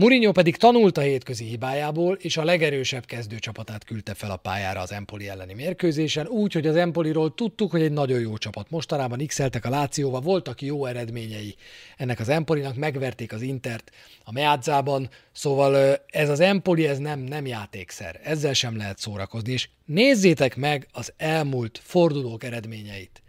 Mourinho 0.00 0.32
pedig 0.32 0.56
tanult 0.56 0.98
a 0.98 1.00
hétközi 1.00 1.44
hibájából, 1.44 2.14
és 2.14 2.36
a 2.36 2.44
legerősebb 2.44 3.04
kezdőcsapatát 3.04 3.84
küldte 3.84 4.14
fel 4.14 4.30
a 4.30 4.36
pályára 4.36 4.80
az 4.80 4.92
Empoli 4.92 5.28
elleni 5.28 5.54
mérkőzésen, 5.54 6.26
úgy, 6.26 6.52
hogy 6.52 6.66
az 6.66 6.76
Empoliról 6.76 7.34
tudtuk, 7.34 7.70
hogy 7.70 7.82
egy 7.82 7.92
nagyon 7.92 8.20
jó 8.20 8.36
csapat. 8.36 8.70
Mostanában 8.70 9.26
x 9.26 9.38
a 9.38 9.48
Lációval, 9.62 10.20
voltak 10.20 10.62
jó 10.62 10.86
eredményei 10.86 11.54
ennek 11.96 12.20
az 12.20 12.28
Empolinak, 12.28 12.76
megverték 12.76 13.32
az 13.32 13.42
Intert 13.42 13.90
a 14.24 14.32
Meádzában, 14.32 15.08
szóval 15.32 15.96
ez 16.06 16.28
az 16.28 16.40
Empoli, 16.40 16.86
ez 16.86 16.98
nem, 16.98 17.20
nem 17.20 17.46
játékszer, 17.46 18.20
ezzel 18.22 18.52
sem 18.52 18.76
lehet 18.76 18.98
szórakozni, 18.98 19.52
és 19.52 19.68
nézzétek 19.84 20.56
meg 20.56 20.88
az 20.92 21.12
elmúlt 21.16 21.80
fordulók 21.82 22.44
eredményeit. 22.44 23.22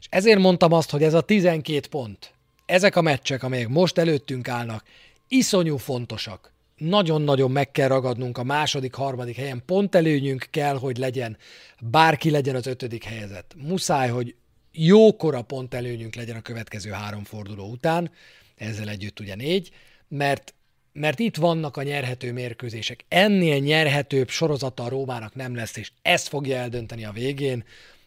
És 0.00 0.06
ezért 0.10 0.38
mondtam 0.38 0.72
azt, 0.72 0.90
hogy 0.90 1.02
ez 1.02 1.14
a 1.14 1.20
12 1.20 1.88
pont, 1.88 2.34
ezek 2.66 2.96
a 2.96 3.00
meccsek, 3.00 3.42
amelyek 3.42 3.68
most 3.68 3.98
előttünk 3.98 4.48
állnak, 4.48 4.84
iszonyú 5.28 5.76
fontosak. 5.76 6.52
Nagyon-nagyon 6.76 7.50
meg 7.50 7.70
kell 7.70 7.88
ragadnunk 7.88 8.38
a 8.38 8.44
második, 8.44 8.94
harmadik 8.94 9.36
helyen. 9.36 9.62
Pont 9.66 9.94
előnyünk 9.94 10.46
kell, 10.50 10.78
hogy 10.78 10.96
legyen. 10.96 11.36
Bárki 11.80 12.30
legyen 12.30 12.54
az 12.54 12.66
ötödik 12.66 13.04
helyezett. 13.04 13.54
Muszáj, 13.56 14.08
hogy 14.08 14.34
jókora 14.72 15.42
pont 15.42 15.74
előnyünk 15.74 16.14
legyen 16.14 16.36
a 16.36 16.42
következő 16.42 16.90
három 16.90 17.24
forduló 17.24 17.70
után, 17.70 18.10
ezzel 18.56 18.88
együtt 18.88 19.20
ugye 19.20 19.34
négy, 19.34 19.70
mert 20.08 20.54
mert 20.92 21.18
itt 21.18 21.36
vannak 21.36 21.76
a 21.76 21.82
nyerhető 21.82 22.32
mérkőzések. 22.32 23.04
Ennél 23.08 23.58
nyerhetőbb 23.58 24.28
sorozata 24.28 24.82
a 24.84 24.88
Rómának 24.88 25.34
nem 25.34 25.54
lesz, 25.54 25.76
és 25.76 25.90
ez 26.02 26.26
fogja 26.26 26.56
eldönteni 26.56 27.04
a 27.04 27.12
végén, 27.12 27.64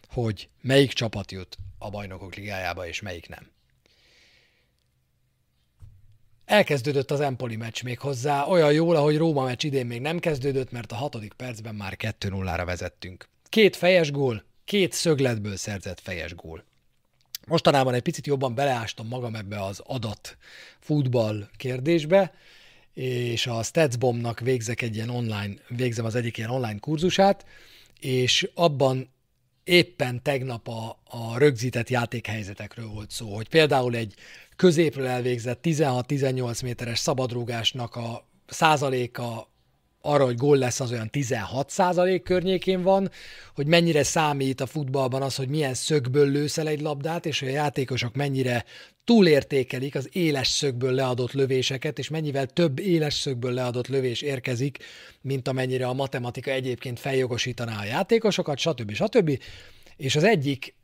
hogy 0.08 0.48
melyik 0.60 0.92
csapat 0.92 1.32
jut 1.32 1.56
a 1.78 1.90
bajnokok 1.90 2.34
ligájába, 2.34 2.86
és 2.86 3.00
melyik 3.00 3.28
nem. 3.28 3.50
Elkezdődött 6.50 7.10
az 7.10 7.20
Empoli 7.20 7.56
meccs 7.56 7.82
még 7.82 7.98
hozzá, 7.98 8.46
olyan 8.46 8.72
jól, 8.72 8.96
ahogy 8.96 9.16
Róma 9.16 9.44
meccs 9.44 9.64
idén 9.64 9.86
még 9.86 10.00
nem 10.00 10.18
kezdődött, 10.18 10.70
mert 10.70 10.92
a 10.92 10.94
hatodik 10.94 11.32
percben 11.32 11.74
már 11.74 11.96
2-0-ra 11.98 12.62
vezettünk. 12.64 13.28
Két 13.48 13.76
fejes 13.76 14.10
gól, 14.10 14.44
két 14.64 14.92
szögletből 14.92 15.56
szerzett 15.56 16.00
fejes 16.00 16.34
gól. 16.34 16.64
Mostanában 17.46 17.94
egy 17.94 18.02
picit 18.02 18.26
jobban 18.26 18.54
beleástam 18.54 19.06
magam 19.06 19.34
ebbe 19.34 19.62
az 19.62 19.82
adat 19.84 20.36
futball 20.80 21.48
kérdésbe, 21.56 22.34
és 22.94 23.46
a 23.46 23.62
Statsbombnak 23.62 24.40
végzek 24.40 24.82
egy 24.82 24.94
ilyen 24.94 25.10
online, 25.10 25.54
végzem 25.68 26.04
az 26.04 26.14
egyik 26.14 26.38
ilyen 26.38 26.50
online 26.50 26.78
kurzusát, 26.78 27.46
és 28.00 28.50
abban 28.54 29.10
éppen 29.70 30.22
tegnap 30.22 30.68
a, 30.68 30.98
a 31.10 31.38
rögzített 31.38 31.88
játékhelyzetekről 31.88 32.88
volt 32.88 33.10
szó, 33.10 33.34
hogy 33.34 33.48
például 33.48 33.94
egy 33.94 34.14
középről 34.56 35.06
elvégzett 35.06 35.60
16-18 35.62 36.62
méteres 36.62 36.98
szabadrúgásnak 36.98 37.96
a 37.96 38.26
százaléka 38.46 39.49
arra, 40.00 40.24
hogy 40.24 40.36
gól 40.36 40.56
lesz, 40.56 40.80
az 40.80 40.92
olyan 40.92 41.10
16 41.10 41.70
százalék 41.70 42.22
környékén 42.22 42.82
van, 42.82 43.10
hogy 43.54 43.66
mennyire 43.66 44.02
számít 44.02 44.60
a 44.60 44.66
futballban 44.66 45.22
az, 45.22 45.36
hogy 45.36 45.48
milyen 45.48 45.74
szögből 45.74 46.30
lősz 46.30 46.58
egy 46.58 46.80
labdát, 46.80 47.26
és 47.26 47.40
hogy 47.40 47.48
a 47.48 47.52
játékosok 47.52 48.14
mennyire 48.14 48.64
túlértékelik 49.04 49.94
az 49.94 50.08
éles 50.12 50.48
szögből 50.48 50.92
leadott 50.92 51.32
lövéseket, 51.32 51.98
és 51.98 52.08
mennyivel 52.08 52.46
több 52.46 52.78
éles 52.78 53.14
szögből 53.14 53.52
leadott 53.52 53.88
lövés 53.88 54.22
érkezik, 54.22 54.78
mint 55.20 55.48
amennyire 55.48 55.86
a 55.86 55.92
matematika 55.92 56.50
egyébként 56.50 56.98
feljogosítaná 56.98 57.80
a 57.80 57.84
játékosokat, 57.84 58.58
stb. 58.58 58.92
stb. 58.92 59.38
És 59.96 60.16
az 60.16 60.24
egyik 60.24 60.74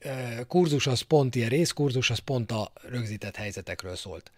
kurzus 0.47 0.87
az 0.87 1.01
pont 1.01 1.35
ilyen 1.35 1.49
részkurzus, 1.49 2.11
az 2.11 2.19
pont 2.19 2.51
a 2.51 2.73
rögzített 2.89 3.37
helyzetekről 3.37 3.97
szólt. 3.97 4.31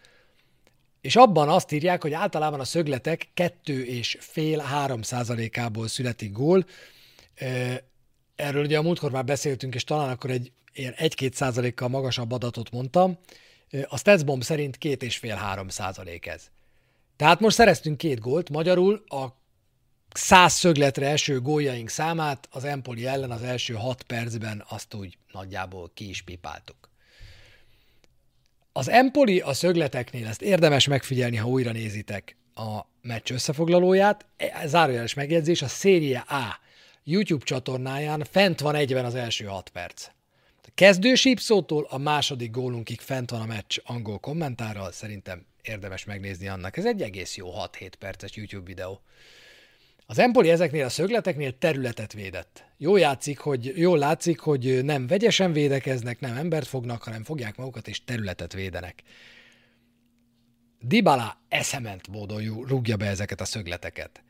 És 1.01 1.17
abban 1.17 1.49
azt 1.49 1.73
írják, 1.73 2.03
hogy 2.03 2.13
általában 2.13 2.61
a 2.61 2.65
szögletek 2.65 3.29
2 3.35 3.85
és 3.85 4.17
fél 4.21 4.59
3 4.59 5.03
százalékából 5.03 5.89
születik 5.89 6.33
gól. 6.33 6.67
Erről 8.37 8.65
ugye 8.65 8.79
a 8.79 8.83
múltkor 8.83 9.11
már 9.11 9.25
beszéltünk, 9.25 9.75
és 9.75 9.85
talán 9.85 10.09
akkor 10.09 10.31
egy 10.31 10.53
ilyen 10.73 10.95
1-2 10.97 11.33
százalékkal 11.33 11.89
magasabb 11.89 12.33
adatot 12.33 12.71
mondtam. 12.71 13.19
A 13.89 13.99
Statsbomb 13.99 14.43
szerint 14.43 14.77
két 14.77 15.03
és 15.03 15.17
fél 15.17 15.35
3 15.35 15.69
százalék 15.69 16.27
ez. 16.27 16.51
Tehát 17.17 17.41
most 17.41 17.57
szereztünk 17.57 17.97
két 17.99 18.21
gólt, 18.21 18.51
magyarul 18.51 19.05
a 19.09 19.27
száz 20.13 20.53
szögletre 20.53 21.09
eső 21.09 21.41
góljaink 21.41 21.89
számát 21.89 22.49
az 22.51 22.65
Empoli 22.65 23.07
ellen 23.07 23.31
az 23.31 23.43
első 23.43 23.75
hat 23.75 24.03
percben 24.03 24.65
azt 24.69 24.95
úgy 24.95 25.19
nagyjából 25.33 25.91
ki 25.95 26.09
is 26.09 26.23
pipáltuk. 26.23 26.89
Az 28.73 28.89
Empoli 28.89 29.41
a 29.41 29.53
szögleteknél, 29.53 30.27
ezt 30.27 30.43
érdemes 30.43 30.87
megfigyelni, 30.87 31.37
ha 31.37 31.49
újra 31.49 31.73
nézitek 31.73 32.37
a 32.55 32.81
meccs 33.03 33.31
összefoglalóját, 33.31 34.27
e, 34.37 34.67
zárójeles 34.67 35.15
megjegyzés, 35.15 35.63
a 35.63 35.67
Serie 35.69 36.19
A 36.19 36.59
YouTube 37.05 37.45
csatornáján 37.45 38.25
fent 38.31 38.61
van 38.61 38.75
egyben 38.75 39.05
az 39.05 39.15
első 39.15 39.45
hat 39.45 39.69
perc. 39.69 40.07
A 40.63 40.71
kezdő 40.75 41.15
sípszótól 41.15 41.87
a 41.91 41.99
második 41.99 42.51
gólunkig 42.51 43.01
fent 43.01 43.31
van 43.31 43.41
a 43.41 43.47
meccs 43.47 43.79
angol 43.85 44.19
kommentárral, 44.19 44.93
szerintem 44.93 45.47
érdemes 45.63 46.05
megnézni 46.05 46.49
annak. 46.49 46.77
Ez 46.77 46.85
egy 46.87 47.03
egész 47.03 47.37
jó 47.37 47.53
6-7 47.53 47.93
perces 47.99 48.37
YouTube 48.37 48.67
videó. 48.67 49.01
Az 50.11 50.19
Empoli 50.19 50.51
ezeknél 50.51 50.85
a 50.85 50.89
szögleteknél 50.89 51.59
területet 51.59 52.13
védett. 52.13 52.65
Jól 52.77 52.99
játszik, 52.99 53.39
hogy, 53.39 53.73
jól 53.77 53.99
látszik, 53.99 54.39
hogy 54.39 54.85
nem 54.85 55.07
vegyesen 55.07 55.53
védekeznek, 55.53 56.21
nem 56.21 56.37
embert 56.37 56.67
fognak, 56.67 57.03
hanem 57.03 57.25
fogják 57.25 57.57
magukat 57.57 57.89
és 57.89 58.05
területet 58.05 58.53
védenek. 58.53 59.03
Dybala 60.81 61.41
eszement 61.49 62.09
módon 62.09 62.65
rúgja 62.67 62.97
be 62.97 63.07
ezeket 63.07 63.41
a 63.41 63.45
szögleteket. 63.45 64.23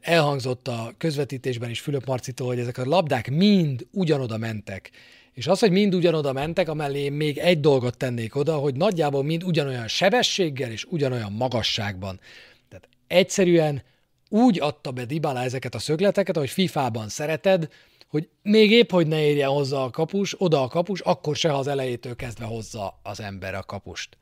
Elhangzott 0.00 0.68
a 0.68 0.94
közvetítésben 0.98 1.70
is 1.70 1.80
Fülöp 1.80 2.06
Marcitól, 2.06 2.46
hogy 2.46 2.58
ezek 2.58 2.78
a 2.78 2.84
labdák 2.84 3.30
mind 3.30 3.86
ugyanoda 3.90 4.36
mentek. 4.36 4.90
És 5.32 5.46
az, 5.46 5.58
hogy 5.58 5.70
mind 5.70 5.94
ugyanoda 5.94 6.32
mentek, 6.32 6.68
amellé 6.68 7.08
még 7.08 7.38
egy 7.38 7.60
dolgot 7.60 7.96
tennék 7.96 8.34
oda, 8.34 8.56
hogy 8.56 8.74
nagyjából 8.74 9.22
mind 9.22 9.44
ugyanolyan 9.44 9.88
sebességgel 9.88 10.70
és 10.70 10.84
ugyanolyan 10.84 11.32
magasságban. 11.32 12.20
Tehát 12.68 12.88
egyszerűen 13.06 13.82
úgy 14.28 14.60
adta 14.60 14.90
be 14.90 15.04
Dybala 15.04 15.42
ezeket 15.42 15.74
a 15.74 15.78
szögleteket, 15.78 16.36
hogy 16.36 16.50
FIFA-ban 16.50 17.08
szereted, 17.08 17.68
hogy 18.08 18.28
még 18.42 18.70
épp, 18.70 18.90
hogy 18.90 19.06
ne 19.06 19.20
érjen 19.20 19.48
hozzá 19.48 19.78
a 19.78 19.90
kapus, 19.90 20.34
oda 20.38 20.62
a 20.62 20.68
kapus, 20.68 21.00
akkor 21.00 21.36
se, 21.36 21.48
ha 21.48 21.58
az 21.58 21.66
elejétől 21.66 22.16
kezdve 22.16 22.44
hozza 22.44 23.00
az 23.02 23.20
ember 23.20 23.54
a 23.54 23.62
kapust. 23.62 24.16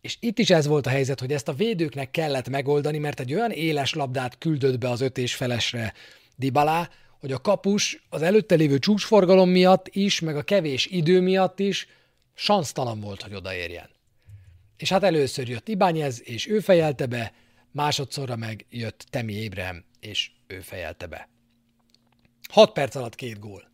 És 0.00 0.16
itt 0.20 0.38
is 0.38 0.50
ez 0.50 0.66
volt 0.66 0.86
a 0.86 0.90
helyzet, 0.90 1.20
hogy 1.20 1.32
ezt 1.32 1.48
a 1.48 1.52
védőknek 1.52 2.10
kellett 2.10 2.48
megoldani, 2.48 2.98
mert 2.98 3.20
egy 3.20 3.34
olyan 3.34 3.50
éles 3.50 3.94
labdát 3.94 4.38
küldött 4.38 4.78
be 4.78 4.90
az 4.90 5.00
öt 5.00 5.18
és 5.18 5.34
felesre 5.34 5.92
Dibalá, 6.36 6.88
hogy 7.20 7.32
a 7.32 7.40
kapus 7.40 8.06
az 8.08 8.22
előtte 8.22 8.54
lévő 8.54 8.78
csúcsforgalom 8.78 9.50
miatt 9.50 9.88
is, 9.88 10.20
meg 10.20 10.36
a 10.36 10.42
kevés 10.42 10.86
idő 10.86 11.20
miatt 11.20 11.58
is 11.58 11.88
sansztalan 12.34 13.00
volt, 13.00 13.22
hogy 13.22 13.34
odaérjen. 13.34 13.88
És 14.76 14.88
hát 14.88 15.02
először 15.02 15.48
jött 15.48 15.68
Ibányez, 15.68 16.22
és 16.24 16.48
ő 16.48 16.60
fejelte 16.60 17.06
be, 17.06 17.32
másodszorra 17.76 18.36
meg 18.36 18.66
jött 18.70 19.06
Temi 19.10 19.32
Ébrem, 19.32 19.84
és 20.00 20.30
ő 20.46 20.60
fejelte 20.60 21.06
be. 21.06 21.28
6 22.50 22.72
perc 22.72 22.94
alatt 22.94 23.14
két 23.14 23.38
gól. 23.38 23.68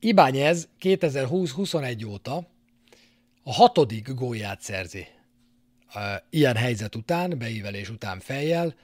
Ibányez 0.00 0.68
2020-21 0.80 2.08
óta 2.08 2.48
a 3.42 3.52
hatodik 3.52 4.14
gólját 4.14 4.60
szerzi. 4.60 5.06
Ilyen 6.30 6.56
helyzet 6.56 6.94
után, 6.94 7.38
beívelés 7.38 7.90
után 7.90 8.20
fejjel, 8.20 8.74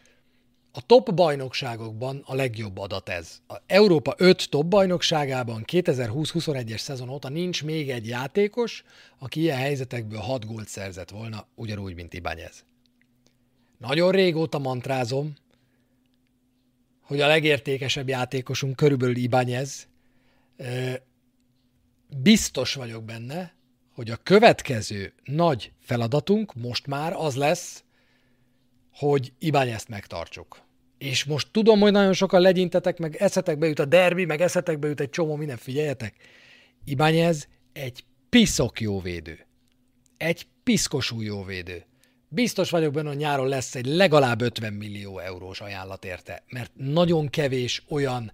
a 0.72 0.86
top 0.86 1.14
bajnokságokban 1.14 2.22
a 2.26 2.34
legjobb 2.34 2.78
adat 2.78 3.08
ez. 3.08 3.40
A 3.48 3.56
Európa 3.66 4.14
5 4.16 4.48
top 4.50 4.66
bajnokságában 4.66 5.64
2020-21-es 5.66 6.78
szezon 6.78 7.08
óta 7.08 7.28
nincs 7.28 7.64
még 7.64 7.90
egy 7.90 8.06
játékos, 8.06 8.84
aki 9.18 9.40
ilyen 9.40 9.58
helyzetekből 9.58 10.20
6 10.20 10.46
gólt 10.46 10.68
szerzett 10.68 11.10
volna, 11.10 11.46
ugyanúgy, 11.54 11.94
mint 11.94 12.14
Ibányez. 12.14 12.64
Nagyon 13.86 14.10
régóta 14.10 14.58
mantrázom, 14.58 15.34
hogy 17.00 17.20
a 17.20 17.26
legértékesebb 17.26 18.08
játékosunk 18.08 18.76
körülbelül 18.76 19.16
Ibányez. 19.16 19.88
Biztos 22.22 22.74
vagyok 22.74 23.04
benne, 23.04 23.54
hogy 23.94 24.10
a 24.10 24.16
következő 24.16 25.12
nagy 25.24 25.72
feladatunk 25.78 26.54
most 26.54 26.86
már 26.86 27.12
az 27.12 27.36
lesz, 27.36 27.84
hogy 28.92 29.32
Ibányezt 29.38 29.88
megtartsuk. 29.88 30.62
És 30.98 31.24
most 31.24 31.48
tudom, 31.52 31.80
hogy 31.80 31.92
nagyon 31.92 32.12
sokan 32.12 32.40
legyintetek, 32.40 32.98
meg 32.98 33.16
eszetekbe 33.16 33.66
jut 33.66 33.78
a 33.78 33.84
derbi, 33.84 34.24
meg 34.24 34.40
eszetekbe 34.40 34.88
jut 34.88 35.00
egy 35.00 35.10
csomó 35.10 35.36
minden, 35.36 35.56
figyeljetek. 35.56 36.14
Ibányez 36.84 37.48
egy 37.72 38.04
piszok 38.28 38.80
jó 38.80 39.00
védő. 39.00 39.46
Egy 40.16 40.46
piszkosú 40.62 41.20
jó 41.20 41.44
védő. 41.44 41.84
Biztos 42.34 42.70
vagyok 42.70 42.92
benne, 42.92 43.08
hogy 43.08 43.16
nyáron 43.16 43.48
lesz 43.48 43.74
egy 43.74 43.86
legalább 43.86 44.40
50 44.40 44.72
millió 44.72 45.18
eurós 45.18 45.60
ajánlat 45.60 46.04
érte, 46.04 46.42
mert 46.48 46.70
nagyon 46.74 47.28
kevés 47.28 47.82
olyan 47.88 48.32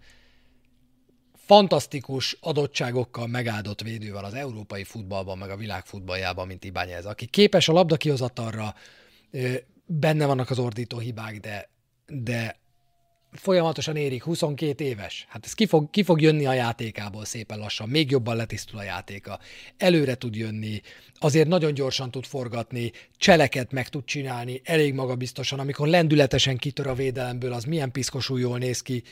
fantasztikus 1.34 2.37
adottságokkal 2.40 3.26
megáldott 3.26 3.82
védő 3.82 4.12
van 4.12 4.24
az 4.24 4.34
európai 4.34 4.84
futballban, 4.84 5.38
meg 5.38 5.50
a 5.50 5.56
világ 5.56 5.87
futballjában, 5.87 6.46
mint 6.46 6.64
Ibányez, 6.64 7.06
aki 7.06 7.26
képes 7.26 7.68
a 7.68 7.72
labda 7.72 7.96
kihozatalra, 7.96 8.74
benne 9.87 10.26
vannak 10.26 10.50
az 10.50 10.58
ordító 10.58 10.98
hibák, 10.98 11.40
de, 11.40 11.70
de 12.06 12.56
folyamatosan 13.33 13.97
érik, 13.97 14.23
22 14.23 14.85
éves. 14.85 15.27
Hát 15.29 15.45
ez 15.45 15.53
ki 15.53 15.67
fog, 15.67 15.91
ki 15.91 16.03
fog 16.03 16.21
jönni 16.21 16.47
a 16.47 16.53
játékából 16.53 17.25
szépen 17.25 17.59
lassan, 17.59 17.88
még 17.88 18.11
jobban 18.11 18.37
letisztul 18.37 18.79
a 18.79 18.83
játéka. 18.83 19.38
Előre 19.77 20.14
tud 20.14 20.37
jönni, 20.37 20.81
azért 21.19 21.49
nagyon 21.49 21.75
gyorsan 21.75 22.11
tud 22.11 22.25
forgatni, 22.25 22.93
cseleket 23.17 23.73
meg 23.73 23.88
tud 23.88 24.05
csinálni, 24.05 24.61
elég 24.64 24.95
magabiztosan, 24.95 25.59
amikor 25.59 25.88
lendületesen 25.88 26.57
kitör 26.57 26.87
a 26.87 26.95
védelemből, 26.95 27.53
az 27.53 27.64
milyen 27.64 27.93
piszkosul 27.93 28.41
jól 28.41 28.59
néz 28.59 28.83
ki. 28.83 29.03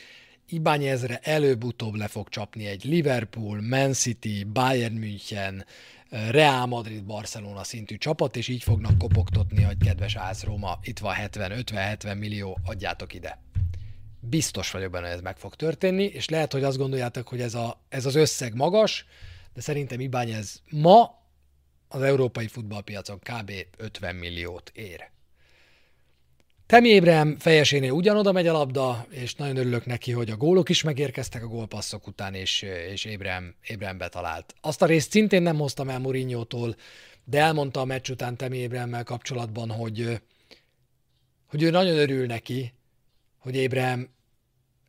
Ibányezre 0.49 1.19
előbb-utóbb 1.23 1.95
le 1.95 2.07
fog 2.07 2.29
csapni 2.29 2.65
egy 2.65 2.83
Liverpool, 2.83 3.61
Man 3.61 3.93
City, 3.93 4.43
Bayern 4.43 4.95
München, 4.95 5.65
Real 6.09 6.65
Madrid, 6.65 7.03
Barcelona 7.03 7.63
szintű 7.63 7.97
csapat, 7.97 8.35
és 8.35 8.47
így 8.47 8.63
fognak 8.63 8.97
kopogtatni, 8.97 9.63
hogy 9.63 9.77
kedves 9.77 10.15
Ász 10.15 10.43
Róma, 10.43 10.79
itt 10.81 10.99
van 10.99 11.15
70-50-70 11.17 12.17
millió, 12.17 12.59
adjátok 12.65 13.13
ide. 13.13 13.39
Biztos 14.19 14.71
vagyok 14.71 14.91
benne, 14.91 15.05
hogy 15.05 15.15
ez 15.15 15.21
meg 15.21 15.37
fog 15.37 15.55
történni, 15.55 16.03
és 16.03 16.29
lehet, 16.29 16.51
hogy 16.51 16.63
azt 16.63 16.77
gondoljátok, 16.77 17.27
hogy 17.27 17.41
ez, 17.41 17.53
a, 17.53 17.81
ez 17.89 18.05
az 18.05 18.15
összeg 18.15 18.55
magas, 18.55 19.05
de 19.53 19.61
szerintem 19.61 19.99
Ibány 19.99 20.31
ez 20.31 20.61
ma 20.69 21.25
az 21.87 22.01
európai 22.01 22.47
futballpiacon 22.47 23.19
kb. 23.19 23.51
50 23.77 24.15
milliót 24.15 24.71
ér. 24.73 25.09
Temi 26.65 26.89
Ébrem 26.89 27.37
fejesénél 27.39 27.91
ugyanoda 27.91 28.31
megy 28.31 28.47
a 28.47 28.51
labda, 28.51 29.05
és 29.09 29.35
nagyon 29.35 29.57
örülök 29.57 29.85
neki, 29.85 30.11
hogy 30.11 30.29
a 30.29 30.37
gólok 30.37 30.69
is 30.69 30.83
megérkeztek 30.83 31.43
a 31.43 31.47
gólpasszok 31.47 32.07
után, 32.07 32.33
és, 32.33 32.61
és 32.91 33.05
Ébrem, 33.05 33.55
Ébrem 33.67 33.97
betalált. 33.97 34.55
Azt 34.61 34.81
a 34.81 34.85
részt 34.85 35.11
szintén 35.11 35.41
nem 35.41 35.57
hoztam 35.57 35.89
el 35.89 35.99
Mourinho-tól, 35.99 36.75
de 37.23 37.39
elmondta 37.39 37.79
a 37.79 37.85
meccs 37.85 38.09
után 38.09 38.37
Temi 38.37 38.57
Ébremmel 38.57 39.03
kapcsolatban, 39.03 39.71
hogy, 39.71 40.21
hogy 41.45 41.63
ő 41.63 41.69
nagyon 41.69 41.97
örül 41.97 42.25
neki, 42.25 42.73
hogy 43.47 43.55
Ébrem 43.55 44.09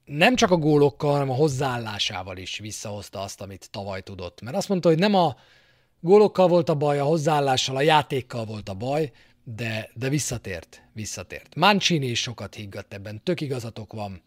nem 0.04 0.36
csak 0.36 0.50
a 0.50 0.56
gólokkal, 0.56 1.12
hanem 1.12 1.30
a 1.30 1.34
hozzáállásával 1.34 2.36
is 2.36 2.58
visszahozta 2.58 3.20
azt, 3.20 3.40
amit 3.40 3.70
tavaly 3.70 4.02
tudott. 4.02 4.40
Mert 4.40 4.56
azt 4.56 4.68
mondta, 4.68 4.88
hogy 4.88 4.98
nem 4.98 5.14
a 5.14 5.36
gólokkal 6.00 6.48
volt 6.48 6.68
a 6.68 6.74
baj, 6.74 6.98
a 6.98 7.04
hozzáállással, 7.04 7.76
a 7.76 7.80
játékkal 7.80 8.44
volt 8.44 8.68
a 8.68 8.74
baj, 8.74 9.12
de, 9.44 9.90
de 9.94 10.08
visszatért, 10.08 10.82
visszatért. 10.92 11.54
Mancini 11.54 12.06
is 12.06 12.20
sokat 12.20 12.54
higgadt 12.54 12.94
ebben, 12.94 13.22
tök 13.22 13.40
igazatok 13.40 13.92
van. 13.92 14.22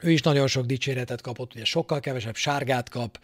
Ő 0.00 0.10
is 0.10 0.22
nagyon 0.22 0.46
sok 0.46 0.66
dicséretet 0.66 1.20
kapott, 1.20 1.54
ugye 1.54 1.64
sokkal 1.64 2.00
kevesebb 2.00 2.36
sárgát 2.36 2.88
kap. 2.88 3.20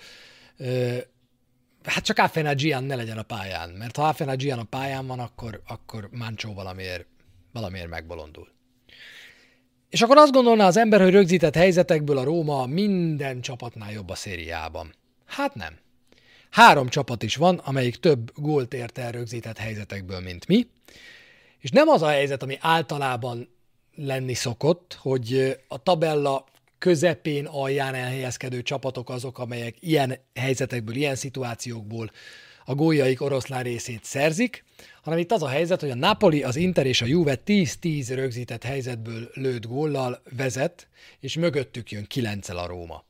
Hát 1.83 2.05
csak 2.05 2.18
Afena 2.18 2.55
Gian 2.55 2.85
ne 2.85 2.94
legyen 2.94 3.18
a 3.18 3.22
pályán, 3.22 3.70
mert 3.70 3.96
ha 3.96 4.09
Afena 4.09 4.37
Gian 4.37 4.59
a 4.59 4.64
pályán 4.64 5.07
van, 5.07 5.18
akkor, 5.18 5.62
akkor 5.66 6.09
Mancsó 6.12 6.55
valamiért, 6.55 7.07
valamiért 7.53 7.88
megbolondul. 7.88 8.57
És 9.90 10.03
akkor 10.03 10.16
azt 10.16 10.33
gondolná 10.33 10.66
az 10.66 10.77
ember, 10.77 11.01
hogy 11.01 11.11
rögzített 11.11 11.55
helyzetekből 11.55 12.18
a 12.18 12.24
Róma 12.24 12.66
minden 12.66 13.40
csapatnál 13.40 13.92
jobb 13.92 14.09
a 14.09 14.14
szériában. 14.14 14.94
Hát 15.27 15.55
nem. 15.55 15.79
Három 16.51 16.88
csapat 16.88 17.22
is 17.22 17.37
van, 17.37 17.59
amelyik 17.59 17.96
több 17.96 18.31
gólt 18.35 18.74
ért 18.74 18.98
el 18.98 19.12
rögzített 19.12 19.59
helyzetekből, 19.59 20.20
mint 20.20 20.46
mi. 20.46 20.66
És 21.59 21.70
nem 21.70 21.88
az 21.88 22.03
a 22.03 22.09
helyzet, 22.09 22.42
ami 22.42 22.57
általában 22.61 23.48
lenni 23.94 24.35
szokott, 24.35 24.98
hogy 25.01 25.57
a 25.68 25.83
tabella 25.83 26.44
közepén, 26.79 27.46
alján 27.46 27.94
elhelyezkedő 27.94 28.62
csapatok 28.62 29.11
azok, 29.11 29.38
amelyek 29.38 29.77
ilyen 29.81 30.18
helyzetekből, 30.35 30.94
ilyen 30.94 31.14
szituációkból 31.14 32.11
a 32.68 32.74
góljaik 32.74 33.20
oroszlán 33.20 33.62
részét 33.62 34.04
szerzik, 34.04 34.64
hanem 35.02 35.18
itt 35.18 35.33
az 35.33 35.42
a 35.42 35.48
helyzet, 35.48 35.81
hogy 35.81 35.90
a 35.90 35.94
Napoli, 35.94 36.42
az 36.42 36.57
Inter 36.57 36.87
és 36.87 37.02
a 37.02 37.07
Juve 37.07 37.40
10-10 37.46 38.07
rögzített 38.09 38.62
helyzetből 38.62 39.31
lőtt 39.35 39.66
góllal 39.66 40.22
vezet, 40.37 40.88
és 41.20 41.37
mögöttük 41.37 41.90
jön 41.90 42.04
9 42.07 42.48
a 42.48 42.66
Róma. 42.66 43.04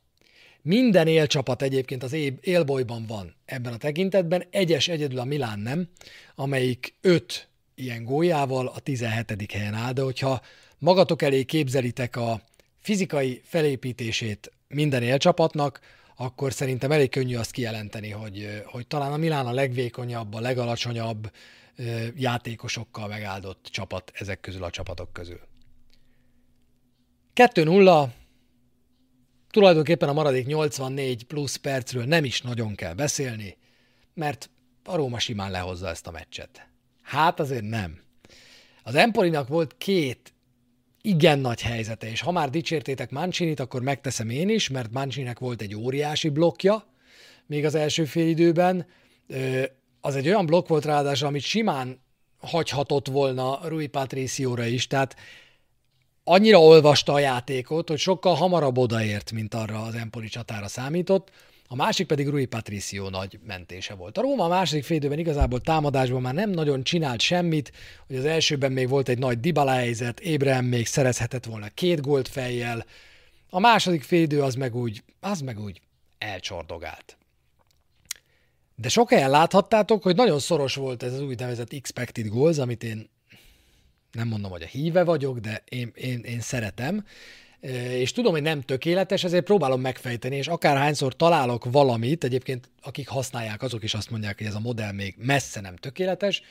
Minden 0.61 1.07
élcsapat 1.07 1.61
egyébként 1.61 2.03
az 2.03 2.15
élbolyban 2.41 3.05
van 3.07 3.35
ebben 3.45 3.73
a 3.73 3.77
tekintetben, 3.77 4.43
egyes 4.49 4.87
egyedül 4.87 5.19
a 5.19 5.23
Milán 5.23 5.59
nem, 5.59 5.87
amelyik 6.35 6.93
5 7.01 7.47
ilyen 7.75 8.03
góljával 8.03 8.67
a 8.67 8.79
17. 8.79 9.51
helyen 9.51 9.73
áll, 9.73 9.93
de 9.93 10.01
hogyha 10.01 10.41
magatok 10.77 11.21
elé 11.21 11.43
képzelitek 11.43 12.15
a 12.15 12.41
fizikai 12.81 13.41
felépítését 13.45 14.51
minden 14.67 15.03
élcsapatnak, 15.03 15.79
akkor 16.21 16.53
szerintem 16.53 16.91
elég 16.91 17.09
könnyű 17.09 17.35
azt 17.35 17.51
kijelenteni, 17.51 18.09
hogy, 18.09 18.61
hogy 18.65 18.87
talán 18.87 19.11
a 19.11 19.17
Milán 19.17 19.45
a 19.45 19.51
legvékonyabb, 19.51 20.33
a 20.33 20.39
legalacsonyabb 20.39 21.31
játékosokkal 22.15 23.07
megáldott 23.07 23.67
csapat 23.71 24.11
ezek 24.13 24.39
közül 24.39 24.63
a 24.63 24.69
csapatok 24.69 25.13
közül. 25.13 25.39
2-0, 27.35 28.07
tulajdonképpen 29.49 30.09
a 30.09 30.13
maradék 30.13 30.45
84 30.45 31.23
plusz 31.23 31.55
percről 31.55 32.03
nem 32.03 32.23
is 32.23 32.41
nagyon 32.41 32.75
kell 32.75 32.93
beszélni, 32.93 33.57
mert 34.13 34.49
a 34.83 34.95
Róma 34.95 35.19
simán 35.19 35.51
lehozza 35.51 35.87
ezt 35.87 36.07
a 36.07 36.11
meccset. 36.11 36.67
Hát 37.01 37.39
azért 37.39 37.69
nem. 37.69 37.99
Az 38.83 38.95
Empolinak 38.95 39.47
volt 39.47 39.77
két 39.77 40.33
igen 41.01 41.39
nagy 41.39 41.61
helyzete, 41.61 42.09
és 42.09 42.21
ha 42.21 42.31
már 42.31 42.49
dicsértétek 42.49 43.09
Mancini-t, 43.09 43.59
akkor 43.59 43.81
megteszem 43.81 44.29
én 44.29 44.49
is, 44.49 44.69
mert 44.69 44.91
Mancininek 44.91 45.39
volt 45.39 45.61
egy 45.61 45.75
óriási 45.75 46.29
blokja, 46.29 46.85
még 47.45 47.65
az 47.65 47.75
első 47.75 48.05
fél 48.05 48.27
időben. 48.27 48.85
Az 50.01 50.15
egy 50.15 50.27
olyan 50.27 50.45
blokk 50.45 50.67
volt 50.67 50.85
ráadásul, 50.85 51.27
amit 51.27 51.41
simán 51.41 52.01
hagyhatott 52.37 53.07
volna 53.07 53.59
Rui 53.67 53.87
Patricióra 53.87 54.65
is, 54.65 54.87
tehát 54.87 55.15
annyira 56.23 56.59
olvasta 56.61 57.13
a 57.13 57.19
játékot, 57.19 57.89
hogy 57.89 57.99
sokkal 57.99 58.35
hamarabb 58.35 58.77
odaért, 58.77 59.31
mint 59.31 59.53
arra 59.53 59.81
az 59.81 59.95
Empoli 59.95 60.27
csatára 60.27 60.67
számított, 60.67 61.31
a 61.71 61.75
másik 61.75 62.07
pedig 62.07 62.27
Rui 62.27 62.45
Patricio 62.45 63.09
nagy 63.09 63.39
mentése 63.45 63.93
volt. 63.93 64.17
A 64.17 64.21
Róma 64.21 64.43
a 64.43 64.47
második 64.47 64.83
félidőben 64.83 65.19
igazából 65.19 65.61
támadásban 65.61 66.21
már 66.21 66.33
nem 66.33 66.49
nagyon 66.49 66.83
csinált 66.83 67.21
semmit, 67.21 67.71
hogy 68.07 68.15
az 68.15 68.25
elsőben 68.25 68.71
még 68.71 68.89
volt 68.89 69.09
egy 69.09 69.17
nagy 69.17 69.39
Dybala 69.39 69.71
helyzet, 69.71 70.19
Ébrahim 70.19 70.65
még 70.65 70.85
szerezhetett 70.85 71.45
volna 71.45 71.67
két 71.73 72.01
gólt 72.01 72.27
fejjel, 72.27 72.85
A 73.49 73.59
második 73.59 74.03
félidő 74.03 74.41
az 74.41 74.55
meg 74.55 74.75
úgy, 74.75 75.03
az 75.19 75.41
meg 75.41 75.59
úgy 75.59 75.81
elcsordogált. 76.17 77.17
De 78.75 78.89
sok 78.89 79.09
helyen 79.09 79.29
láthattátok, 79.29 80.03
hogy 80.03 80.15
nagyon 80.15 80.39
szoros 80.39 80.75
volt 80.75 81.03
ez 81.03 81.13
az 81.13 81.21
úgynevezett 81.21 81.73
expected 81.73 82.27
goals, 82.27 82.57
amit 82.57 82.83
én 82.83 83.09
nem 84.11 84.27
mondom, 84.27 84.51
hogy 84.51 84.61
a 84.61 84.65
híve 84.65 85.03
vagyok, 85.03 85.39
de 85.39 85.63
én, 85.69 85.91
én, 85.95 86.19
én 86.19 86.39
szeretem, 86.39 87.05
és 87.61 88.11
tudom, 88.11 88.31
hogy 88.31 88.41
nem 88.41 88.61
tökéletes, 88.61 89.23
ezért 89.23 89.43
próbálom 89.43 89.81
megfejteni, 89.81 90.35
és 90.35 90.47
akárhányszor 90.47 91.15
találok 91.15 91.71
valamit, 91.71 92.23
egyébként 92.23 92.69
akik 92.81 93.07
használják, 93.07 93.61
azok 93.61 93.83
is 93.83 93.93
azt 93.93 94.09
mondják, 94.09 94.37
hogy 94.37 94.47
ez 94.47 94.55
a 94.55 94.59
modell 94.59 94.91
még 94.91 95.15
messze 95.17 95.61
nem 95.61 95.75
tökéletes, 95.75 96.41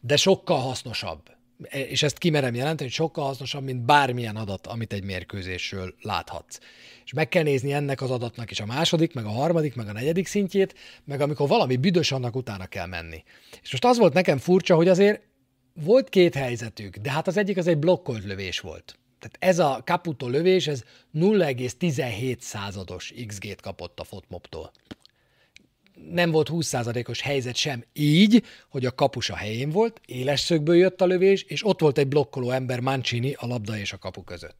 de 0.00 0.16
sokkal 0.16 0.58
hasznosabb. 0.58 1.22
E, 1.62 1.80
és 1.80 2.02
ezt 2.02 2.18
kimerem 2.18 2.54
jelenteni, 2.54 2.88
hogy 2.88 2.98
sokkal 2.98 3.24
hasznosabb, 3.24 3.64
mint 3.64 3.84
bármilyen 3.84 4.36
adat, 4.36 4.66
amit 4.66 4.92
egy 4.92 5.04
mérkőzésről 5.04 5.94
láthatsz. 6.00 6.58
És 7.04 7.12
meg 7.12 7.28
kell 7.28 7.42
nézni 7.42 7.72
ennek 7.72 8.02
az 8.02 8.10
adatnak 8.10 8.50
is 8.50 8.60
a 8.60 8.66
második, 8.66 9.14
meg 9.14 9.24
a 9.24 9.30
harmadik, 9.30 9.74
meg 9.74 9.88
a 9.88 9.92
negyedik 9.92 10.26
szintjét, 10.26 10.74
meg 11.04 11.20
amikor 11.20 11.48
valami 11.48 11.76
büdös, 11.76 12.12
annak 12.12 12.36
utána 12.36 12.66
kell 12.66 12.86
menni. 12.86 13.24
És 13.62 13.70
most 13.70 13.84
az 13.84 13.98
volt 13.98 14.12
nekem 14.12 14.38
furcsa, 14.38 14.74
hogy 14.74 14.88
azért 14.88 15.22
volt 15.72 16.08
két 16.08 16.34
helyzetük, 16.34 16.96
de 16.96 17.10
hát 17.10 17.26
az 17.26 17.36
egyik 17.36 17.56
az 17.56 17.66
egy 17.66 17.78
blokkolt 17.78 18.24
lövés 18.24 18.60
volt. 18.60 18.98
Tehát 19.18 19.36
ez 19.38 19.58
a 19.58 19.82
Caputo 19.84 20.28
lövés, 20.28 20.66
ez 20.66 20.84
0,17 21.14 22.38
százados 22.38 23.12
XG-t 23.26 23.60
kapott 23.60 24.00
a 24.00 24.04
Fotmoptól. 24.04 24.72
Nem 26.10 26.30
volt 26.30 26.48
20%-os 26.52 27.20
helyzet 27.20 27.56
sem 27.56 27.84
így, 27.92 28.44
hogy 28.68 28.86
a 28.86 28.94
kapus 28.94 29.30
a 29.30 29.36
helyén 29.36 29.70
volt, 29.70 30.00
éles 30.06 30.40
szögből 30.40 30.76
jött 30.76 31.00
a 31.00 31.06
lövés, 31.06 31.42
és 31.42 31.66
ott 31.66 31.80
volt 31.80 31.98
egy 31.98 32.08
blokkoló 32.08 32.50
ember 32.50 32.80
Mancini 32.80 33.32
a 33.32 33.46
labda 33.46 33.78
és 33.78 33.92
a 33.92 33.98
kapu 33.98 34.22
között. 34.22 34.56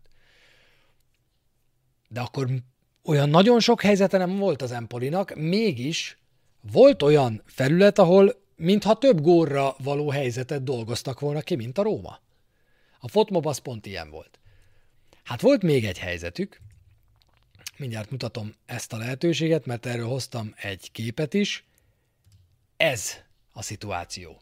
De 2.08 2.20
akkor 2.20 2.48
olyan 3.04 3.28
nagyon 3.28 3.60
sok 3.60 3.82
helyzete 3.82 4.18
nem 4.18 4.36
volt 4.36 4.62
az 4.62 4.72
Empolinak, 4.72 5.34
mégis 5.34 6.18
volt 6.72 7.02
olyan 7.02 7.42
felület, 7.46 7.98
ahol 7.98 8.34
mintha 8.56 8.94
több 8.94 9.20
górra 9.20 9.74
való 9.78 10.10
helyzetet 10.10 10.62
dolgoztak 10.62 11.20
volna 11.20 11.40
ki, 11.40 11.54
mint 11.54 11.78
a 11.78 11.82
Róma. 11.82 12.20
A 13.00 13.08
Fotmob 13.08 13.46
az 13.46 13.58
pont 13.58 13.86
ilyen 13.86 14.10
volt. 14.10 14.38
Hát 15.28 15.40
volt 15.40 15.62
még 15.62 15.84
egy 15.84 15.98
helyzetük, 15.98 16.60
mindjárt 17.76 18.10
mutatom 18.10 18.54
ezt 18.66 18.92
a 18.92 18.96
lehetőséget, 18.96 19.66
mert 19.66 19.86
erről 19.86 20.06
hoztam 20.06 20.54
egy 20.56 20.92
képet 20.92 21.34
is. 21.34 21.64
Ez 22.76 23.12
a 23.52 23.62
szituáció. 23.62 24.40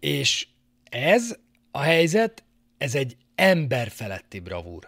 És 0.00 0.46
ez 0.84 1.36
a 1.70 1.80
helyzet, 1.80 2.44
ez 2.78 2.94
egy 2.94 3.16
emberfeletti 3.34 4.40
bravúr. 4.40 4.86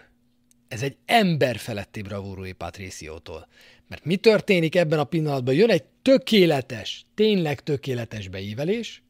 Ez 0.69 0.83
egy 0.83 0.97
emberfeletti 1.05 2.03
bravúr 2.03 2.37
Rui 2.37 2.53
Patriciótól. 2.53 3.49
Mert 3.89 4.05
mi 4.05 4.17
történik 4.17 4.75
ebben 4.75 4.99
a 4.99 5.05
pillanatban? 5.05 5.55
Jön 5.55 5.71
egy 5.71 5.85
tökéletes, 6.03 7.07
tényleg 7.15 7.61
tökéletes 7.61 8.29
beívelés, 8.29 9.03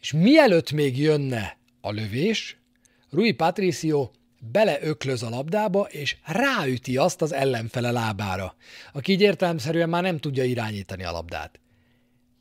és 0.00 0.12
mielőtt 0.12 0.72
még 0.72 0.98
jönne 0.98 1.58
a 1.80 1.90
lövés, 1.90 2.58
Rui 3.14 3.32
Patricio 3.32 4.10
beleöklöz 4.52 5.22
a 5.22 5.28
labdába, 5.28 5.80
és 5.80 6.16
ráüti 6.24 6.96
azt 6.96 7.22
az 7.22 7.32
ellenfele 7.32 7.90
lábára, 7.90 8.56
aki 8.92 9.12
így 9.12 9.20
értelemszerűen 9.20 9.88
már 9.88 10.02
nem 10.02 10.18
tudja 10.18 10.44
irányítani 10.44 11.04
a 11.04 11.10
labdát. 11.10 11.60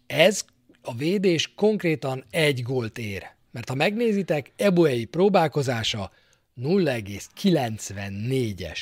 Ez 0.07 0.45
a 0.81 0.95
védés 0.95 1.53
konkrétan 1.55 2.23
egy 2.29 2.61
gólt 2.61 2.97
ér. 2.97 3.31
Mert 3.51 3.69
ha 3.69 3.75
megnézitek, 3.75 4.51
Ebuei 4.55 5.05
próbálkozása 5.05 6.11
0,94-es 6.61 8.79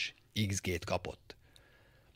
XG-t 0.47 0.85
kapott. 0.85 1.35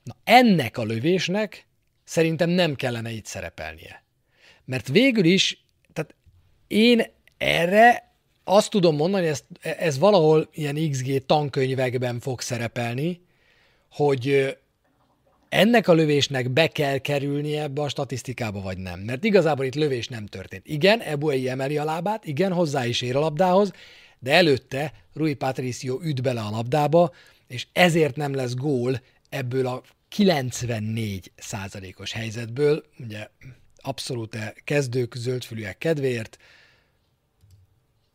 Na 0.03 0.15
ennek 0.23 0.77
a 0.77 0.83
lövésnek 0.83 1.67
szerintem 2.03 2.49
nem 2.49 2.75
kellene 2.75 3.11
itt 3.11 3.25
szerepelnie. 3.25 4.03
Mert 4.65 4.88
végül 4.88 5.25
is, 5.25 5.65
tehát 5.93 6.15
én 6.67 7.03
erre 7.38 8.14
azt 8.45 8.69
tudom 8.69 8.95
mondani, 8.95 9.27
ez, 9.27 9.43
ez 9.62 9.99
valahol 9.99 10.49
ilyen 10.53 10.89
XG 10.89 11.25
tankönyvekben 11.25 12.19
fog 12.19 12.41
szerepelni, 12.41 13.21
hogy 13.91 14.55
ennek 15.49 15.88
a 15.88 15.93
lövésnek 15.93 16.49
be 16.49 16.67
kell 16.67 16.97
kerülnie 16.97 17.62
ebbe 17.62 17.81
a 17.81 17.89
statisztikába, 17.89 18.62
vagy 18.62 18.77
nem. 18.77 18.99
Mert 18.99 19.23
igazából 19.23 19.65
itt 19.65 19.75
lövés 19.75 20.08
nem 20.08 20.25
történt. 20.25 20.67
Igen, 20.67 21.01
Ebuei 21.01 21.49
emeli 21.49 21.77
a 21.77 21.84
lábát, 21.84 22.25
igen, 22.25 22.53
hozzá 22.53 22.86
is 22.86 23.01
ér 23.01 23.15
a 23.15 23.19
labdához, 23.19 23.71
de 24.19 24.34
előtte 24.34 24.93
Rui 25.13 25.34
Patricio 25.34 25.99
üt 26.01 26.21
bele 26.21 26.41
a 26.41 26.49
labdába, 26.49 27.12
és 27.47 27.67
ezért 27.73 28.15
nem 28.15 28.34
lesz 28.34 28.53
gól 28.53 29.01
ebből 29.29 29.67
a 29.67 29.81
94 30.10 31.31
százalékos 31.36 32.12
helyzetből, 32.12 32.84
ugye 32.99 33.27
abszolút 33.77 34.38
kezdők 34.63 35.15
zöldfülűek 35.15 35.77
kedvéért, 35.77 36.38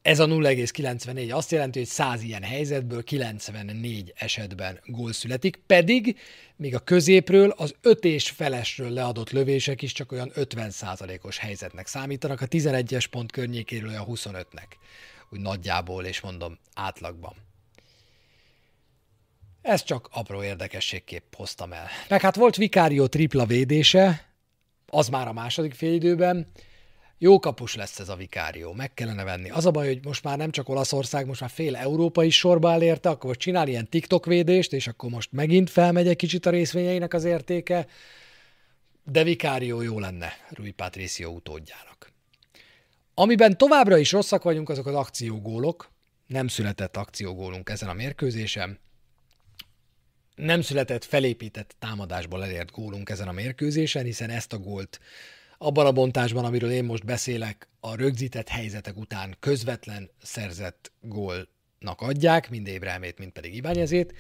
ez 0.03 0.19
a 0.19 0.27
0,94 0.27 1.33
azt 1.35 1.51
jelenti, 1.51 1.79
hogy 1.79 1.89
100 1.89 2.23
ilyen 2.23 2.43
helyzetből 2.43 3.03
94 3.03 4.13
esetben 4.17 4.81
gól 4.85 5.13
születik, 5.13 5.63
pedig 5.67 6.19
még 6.57 6.75
a 6.75 6.79
középről 6.79 7.51
az 7.51 7.75
5 7.81 8.05
és 8.05 8.31
felesről 8.31 8.91
leadott 8.91 9.31
lövések 9.31 9.83
is 9.83 9.93
csak 9.93 10.13
olyan 10.13 10.33
50%-os 10.35 11.39
helyzetnek 11.39 11.87
számítanak, 11.87 12.41
a 12.41 12.47
11-es 12.47 13.05
pont 13.11 13.33
környékéről 13.33 13.89
olyan 13.89 14.07
25-nek, 14.09 14.69
úgy 15.31 15.41
nagyjából, 15.41 16.05
és 16.05 16.21
mondom 16.21 16.59
átlagban. 16.75 17.35
Ez 19.63 19.85
csak 19.85 20.09
apró 20.13 20.43
érdekességképp 20.43 21.35
hoztam 21.35 21.73
el. 21.73 21.89
Meg 22.09 22.21
hát 22.21 22.37
volt 22.37 22.57
Vikárió 22.57 23.07
tripla 23.07 23.47
védése, 23.47 24.29
az 24.87 25.09
már 25.09 25.29
a 25.29 25.33
második 25.33 25.75
félidőben, 25.75 26.47
jó 27.23 27.39
kapus 27.39 27.75
lesz 27.75 27.99
ez 27.99 28.09
a 28.09 28.17
vikárió, 28.17 28.73
meg 28.73 28.95
kellene 28.95 29.25
venni. 29.25 29.51
Az 29.51 29.67
a 29.67 29.71
baj, 29.71 29.87
hogy 29.87 30.05
most 30.05 30.25
már 30.25 30.37
nem 30.37 30.51
csak 30.51 30.69
Olaszország, 30.69 31.27
most 31.27 31.41
már 31.41 31.51
fél 31.51 31.77
Európa 31.77 32.25
is 32.25 32.39
sorba 32.39 32.71
áll 32.71 32.83
érte, 32.83 33.09
akkor 33.09 33.27
most 33.27 33.41
csinál 33.41 33.69
ilyen 33.69 33.89
TikTok 33.89 34.27
védést, 34.27 34.73
és 34.73 34.87
akkor 34.87 35.11
most 35.11 35.33
megint 35.33 35.71
felmegy 35.71 36.09
egy 36.09 36.17
kicsit 36.17 36.47
a 36.47 36.51
részvényeinek 36.51 37.15
az 37.15 37.25
értéke, 37.25 37.87
de 39.05 39.23
vikárió 39.23 39.81
jó 39.81 39.99
lenne 39.99 40.33
Rui 40.49 40.71
Patricio 40.71 41.31
utódjának. 41.31 42.13
Amiben 43.15 43.59
továbbra 43.59 43.97
is 43.97 44.13
rosszak 44.13 44.43
vagyunk, 44.43 44.69
azok 44.69 44.87
az 44.87 44.95
akciógólok. 44.95 45.91
Nem 46.27 46.49
született 46.49 46.97
akciógólunk 46.97 47.69
ezen 47.69 47.89
a 47.89 47.95
mérkőzésen. 47.95 48.79
Nem 50.35 50.63
született 50.63 51.05
felépített 51.05 51.75
támadásból 51.79 52.45
elért 52.45 52.71
gólunk 52.71 53.11
ezen 53.11 53.29
a 53.29 53.33
mérkőzésen, 53.33 54.05
hiszen 54.05 54.31
ezt 54.31 54.53
a 54.53 54.59
gólt 54.59 55.01
abban 55.63 55.87
a 55.87 55.93
bontásban, 55.93 56.45
amiről 56.45 56.71
én 56.71 56.85
most 56.85 57.05
beszélek, 57.05 57.69
a 57.81 57.95
rögzített 57.95 58.49
helyzetek 58.49 58.97
után 58.97 59.37
közvetlen 59.41 60.11
szerzett 60.23 60.93
gólnak 61.01 62.01
adják, 62.01 62.51
mind 62.51 62.67
Ébrahimét, 62.67 63.19
mind 63.19 63.31
pedig 63.31 63.55
Ibányezét. 63.55 64.15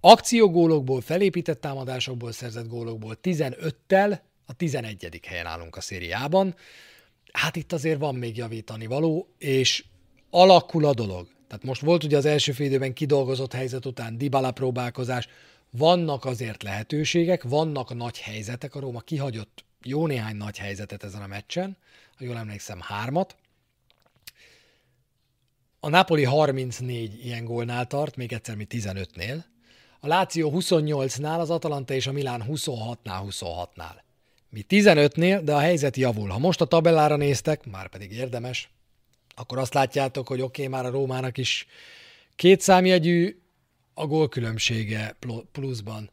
Akciógólokból, 0.00 1.00
felépített 1.00 1.60
támadásokból 1.60 2.32
szerzett 2.32 2.68
gólokból 2.68 3.18
15-tel 3.22 4.18
a 4.46 4.52
11. 4.52 5.20
helyen 5.26 5.46
állunk 5.46 5.76
a 5.76 5.80
szériában. 5.80 6.54
Hát 7.32 7.56
itt 7.56 7.72
azért 7.72 7.98
van 7.98 8.14
még 8.14 8.36
javítani 8.36 8.86
való, 8.86 9.28
és 9.38 9.84
alakul 10.30 10.84
a 10.84 10.94
dolog. 10.94 11.28
Tehát 11.48 11.64
most 11.64 11.80
volt 11.80 12.04
ugye 12.04 12.16
az 12.16 12.24
első 12.24 12.52
félidőben 12.52 12.92
kidolgozott 12.92 13.52
helyzet 13.52 13.86
után 13.86 14.18
Dybala 14.18 14.50
próbálkozás, 14.50 15.28
vannak 15.70 16.24
azért 16.24 16.62
lehetőségek, 16.62 17.42
vannak 17.42 17.94
nagy 17.94 18.18
helyzetek, 18.18 18.74
a 18.74 18.80
Róma 18.80 19.00
kihagyott 19.00 19.65
jó 19.86 20.06
néhány 20.06 20.36
nagy 20.36 20.58
helyzetet 20.58 21.04
ezen 21.04 21.22
a 21.22 21.26
meccsen, 21.26 21.76
ha 22.16 22.24
jól 22.24 22.36
emlékszem, 22.36 22.80
hármat. 22.80 23.36
A 25.80 25.88
Napoli 25.88 26.24
34 26.24 27.24
ilyen 27.24 27.44
gólnál 27.44 27.86
tart, 27.86 28.16
még 28.16 28.32
egyszer 28.32 28.56
mi 28.56 28.66
15-nél. 28.70 29.44
A 30.00 30.06
Láció 30.06 30.52
28-nál, 30.54 31.38
az 31.38 31.50
Atalanta 31.50 31.94
és 31.94 32.06
a 32.06 32.12
Milán 32.12 32.44
26-nál 32.48 33.22
26-nál. 33.30 34.04
Mi 34.48 34.64
15-nél, 34.68 35.40
de 35.44 35.54
a 35.54 35.58
helyzet 35.58 35.96
javul. 35.96 36.28
Ha 36.28 36.38
most 36.38 36.60
a 36.60 36.64
tabellára 36.64 37.16
néztek, 37.16 37.66
már 37.66 37.88
pedig 37.88 38.12
érdemes, 38.12 38.70
akkor 39.34 39.58
azt 39.58 39.74
látjátok, 39.74 40.28
hogy 40.28 40.40
oké, 40.40 40.66
okay, 40.66 40.74
már 40.74 40.86
a 40.86 40.90
Rómának 40.90 41.38
is 41.38 41.66
két 42.36 42.60
számjegyű 42.60 43.40
a 43.94 44.06
gólkülönbsége 44.06 45.16
pluszban. 45.52 46.10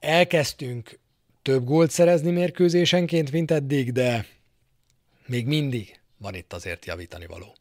Elkezdtünk 0.00 0.98
több 1.44 1.64
gólt 1.64 1.90
szerezni 1.90 2.30
mérkőzésenként, 2.30 3.32
mint 3.32 3.50
eddig, 3.50 3.92
de 3.92 4.26
még 5.26 5.46
mindig 5.46 6.00
van 6.16 6.34
itt 6.34 6.52
azért 6.52 6.84
javítani 6.84 7.26
való. 7.26 7.54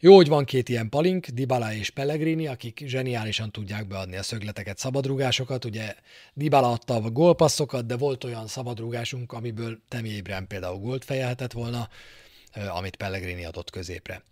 Jó, 0.00 0.14
hogy 0.14 0.28
van 0.28 0.44
két 0.44 0.68
ilyen 0.68 0.88
palink, 0.88 1.26
Dybala 1.26 1.72
és 1.72 1.90
Pellegrini, 1.90 2.46
akik 2.46 2.82
zseniálisan 2.86 3.50
tudják 3.50 3.86
beadni 3.86 4.16
a 4.16 4.22
szögleteket, 4.22 4.78
szabadrugásokat. 4.78 5.64
Ugye 5.64 5.94
Dybala 6.34 6.70
adta 6.70 6.94
a 6.94 7.10
gólpasszokat, 7.10 7.86
de 7.86 7.96
volt 7.96 8.24
olyan 8.24 8.46
szabadrugásunk, 8.46 9.32
amiből 9.32 9.78
Temi 9.88 10.08
Ébren 10.08 10.46
például 10.46 10.78
gólt 10.78 11.04
fejelhetett 11.04 11.52
volna, 11.52 11.88
amit 12.68 12.96
Pellegrini 12.96 13.44
adott 13.44 13.70
középre. 13.70 14.22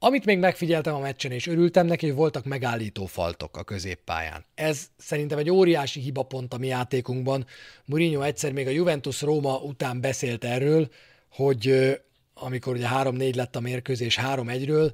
Amit 0.00 0.24
még 0.24 0.38
megfigyeltem 0.38 0.94
a 0.94 0.98
meccsen, 0.98 1.30
és 1.30 1.46
örültem 1.46 1.86
neki, 1.86 2.06
hogy 2.06 2.16
voltak 2.16 2.44
megállító 2.44 3.06
faltok 3.06 3.56
a 3.56 3.64
középpályán. 3.64 4.44
Ez 4.54 4.86
szerintem 4.96 5.38
egy 5.38 5.50
óriási 5.50 6.00
hibapont 6.00 6.54
a 6.54 6.58
mi 6.58 6.66
játékunkban. 6.66 7.46
Mourinho 7.84 8.22
egyszer 8.22 8.52
még 8.52 8.66
a 8.66 8.70
Juventus-Róma 8.70 9.56
után 9.56 10.00
beszélt 10.00 10.44
erről, 10.44 10.88
hogy 11.32 11.96
amikor 12.34 12.74
ugye 12.74 12.88
3-4 12.90 13.34
lett 13.34 13.56
a 13.56 13.60
mérkőzés 13.60 14.18
3-1-ről, 14.22 14.92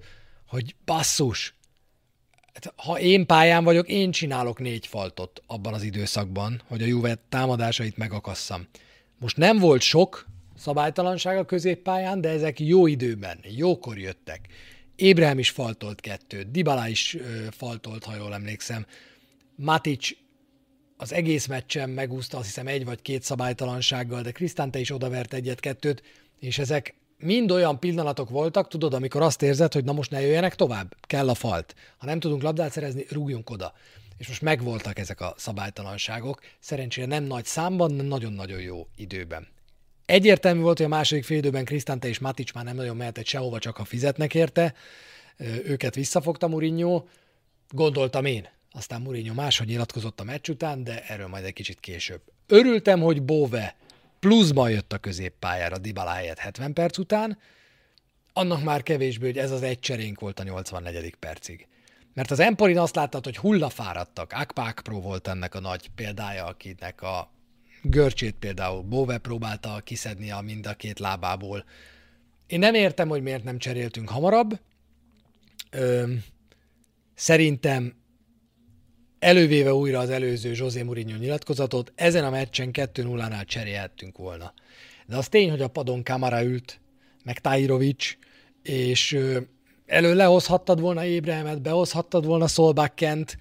hogy 0.48 0.74
basszus, 0.84 1.54
hát, 2.52 2.72
ha 2.76 3.00
én 3.00 3.26
pályán 3.26 3.64
vagyok, 3.64 3.88
én 3.88 4.10
csinálok 4.10 4.58
négy 4.58 4.86
faltot 4.86 5.42
abban 5.46 5.74
az 5.74 5.82
időszakban, 5.82 6.62
hogy 6.66 6.82
a 6.82 6.86
Juve 6.86 7.18
támadásait 7.28 7.96
megakasszam. 7.96 8.68
Most 9.18 9.36
nem 9.36 9.58
volt 9.58 9.80
sok 9.80 10.26
szabálytalanság 10.56 11.38
a 11.38 11.44
középpályán, 11.44 12.20
de 12.20 12.28
ezek 12.28 12.60
jó 12.60 12.86
időben, 12.86 13.38
jókor 13.56 13.98
jöttek. 13.98 14.48
Ébrehem 14.96 15.38
is 15.38 15.50
faltolt 15.50 16.00
kettőt, 16.00 16.50
Dybala 16.50 16.88
is 16.88 17.16
faltolt, 17.50 18.04
ha 18.04 18.16
jól 18.16 18.34
emlékszem. 18.34 18.86
Matic 19.56 20.08
az 20.96 21.12
egész 21.12 21.46
meccsen 21.46 21.90
megúszta 21.90 22.36
azt 22.36 22.46
hiszem 22.46 22.66
egy 22.66 22.84
vagy 22.84 23.02
két 23.02 23.22
szabálytalansággal, 23.22 24.22
de 24.22 24.30
Krisztánte 24.30 24.78
is 24.78 24.90
odavert 24.90 25.34
egyet-kettőt, 25.34 26.02
és 26.40 26.58
ezek 26.58 26.94
mind 27.18 27.50
olyan 27.50 27.78
pillanatok 27.78 28.30
voltak, 28.30 28.68
tudod, 28.68 28.94
amikor 28.94 29.22
azt 29.22 29.42
érzed, 29.42 29.72
hogy 29.72 29.84
na 29.84 29.92
most 29.92 30.10
ne 30.10 30.20
jöjjenek 30.20 30.54
tovább, 30.54 30.96
kell 31.00 31.28
a 31.28 31.34
falt. 31.34 31.74
Ha 31.98 32.06
nem 32.06 32.20
tudunk 32.20 32.42
labdát 32.42 32.72
szerezni, 32.72 33.04
rúgjunk 33.10 33.50
oda. 33.50 33.72
És 34.18 34.28
most 34.28 34.42
megvoltak 34.42 34.98
ezek 34.98 35.20
a 35.20 35.34
szabálytalanságok, 35.36 36.40
szerencsére 36.60 37.06
nem 37.06 37.24
nagy 37.24 37.44
számban, 37.44 37.92
nem 37.92 38.06
nagyon-nagyon 38.06 38.60
jó 38.60 38.88
időben. 38.96 39.53
Egyértelmű 40.06 40.60
volt, 40.60 40.76
hogy 40.76 40.86
a 40.86 40.88
második 40.88 41.24
fél 41.24 41.36
időben 41.36 41.64
Krisztánte 41.64 42.08
és 42.08 42.18
Matic 42.18 42.52
már 42.52 42.64
nem 42.64 42.76
nagyon 42.76 42.96
mehetett 42.96 43.26
sehova, 43.26 43.58
csak 43.58 43.76
ha 43.76 43.84
fizetnek 43.84 44.34
érte. 44.34 44.74
Őket 45.64 45.94
visszafogta 45.94 46.48
Mourinho, 46.48 47.04
gondoltam 47.68 48.24
én. 48.24 48.48
Aztán 48.72 49.00
Mourinho 49.00 49.34
máshogy 49.34 49.66
nyilatkozott 49.66 50.20
a 50.20 50.24
meccs 50.24 50.48
után, 50.48 50.84
de 50.84 51.04
erről 51.06 51.26
majd 51.26 51.44
egy 51.44 51.52
kicsit 51.52 51.80
később. 51.80 52.20
Örültem, 52.46 53.00
hogy 53.00 53.22
Bove 53.22 53.76
pluszban 54.20 54.70
jött 54.70 54.92
a 54.92 54.98
középpályára 54.98 55.78
Dybala 55.78 56.10
helyett 56.10 56.38
70 56.38 56.72
perc 56.72 56.98
után, 56.98 57.38
annak 58.32 58.62
már 58.62 58.82
kevésbé, 58.82 59.26
hogy 59.26 59.38
ez 59.38 59.50
az 59.50 59.62
egy 59.62 59.80
cserénk 59.80 60.20
volt 60.20 60.40
a 60.40 60.42
84. 60.42 61.14
percig. 61.14 61.66
Mert 62.14 62.30
az 62.30 62.40
Emporin 62.40 62.78
azt 62.78 62.94
láttad, 62.94 63.24
hogy 63.24 63.36
hullafáradtak. 63.36 64.32
Akpák 64.32 64.80
Pro 64.82 65.00
volt 65.00 65.28
ennek 65.28 65.54
a 65.54 65.60
nagy 65.60 65.90
példája, 65.94 66.44
akinek 66.44 67.02
a 67.02 67.30
görcsét 67.84 68.34
például 68.34 68.82
Bove 68.82 69.18
próbálta 69.18 69.80
kiszedni 69.84 70.30
a 70.30 70.40
mind 70.40 70.66
a 70.66 70.74
két 70.74 70.98
lábából. 70.98 71.64
Én 72.46 72.58
nem 72.58 72.74
értem, 72.74 73.08
hogy 73.08 73.22
miért 73.22 73.44
nem 73.44 73.58
cseréltünk 73.58 74.08
hamarabb. 74.08 74.60
Ö, 75.70 76.12
szerintem 77.14 77.94
elővéve 79.18 79.74
újra 79.74 79.98
az 79.98 80.10
előző 80.10 80.52
José 80.54 80.82
Mourinho 80.82 81.16
nyilatkozatot, 81.16 81.92
ezen 81.94 82.24
a 82.24 82.30
meccsen 82.30 82.70
2-0-nál 82.72 83.46
cserélhettünk 83.46 84.18
volna. 84.18 84.52
De 85.06 85.16
az 85.16 85.28
tény, 85.28 85.50
hogy 85.50 85.62
a 85.62 85.68
padon 85.68 86.02
Kamara 86.02 86.44
ült, 86.44 86.80
meg 87.24 87.38
Tajirovic, 87.38 88.16
és 88.62 89.18
elő 89.86 90.14
lehozhattad 90.14 90.80
volna 90.80 91.04
Ébrehemet, 91.04 91.62
behozhattad 91.62 92.24
volna 92.24 92.46
Solbakkent, 92.46 93.36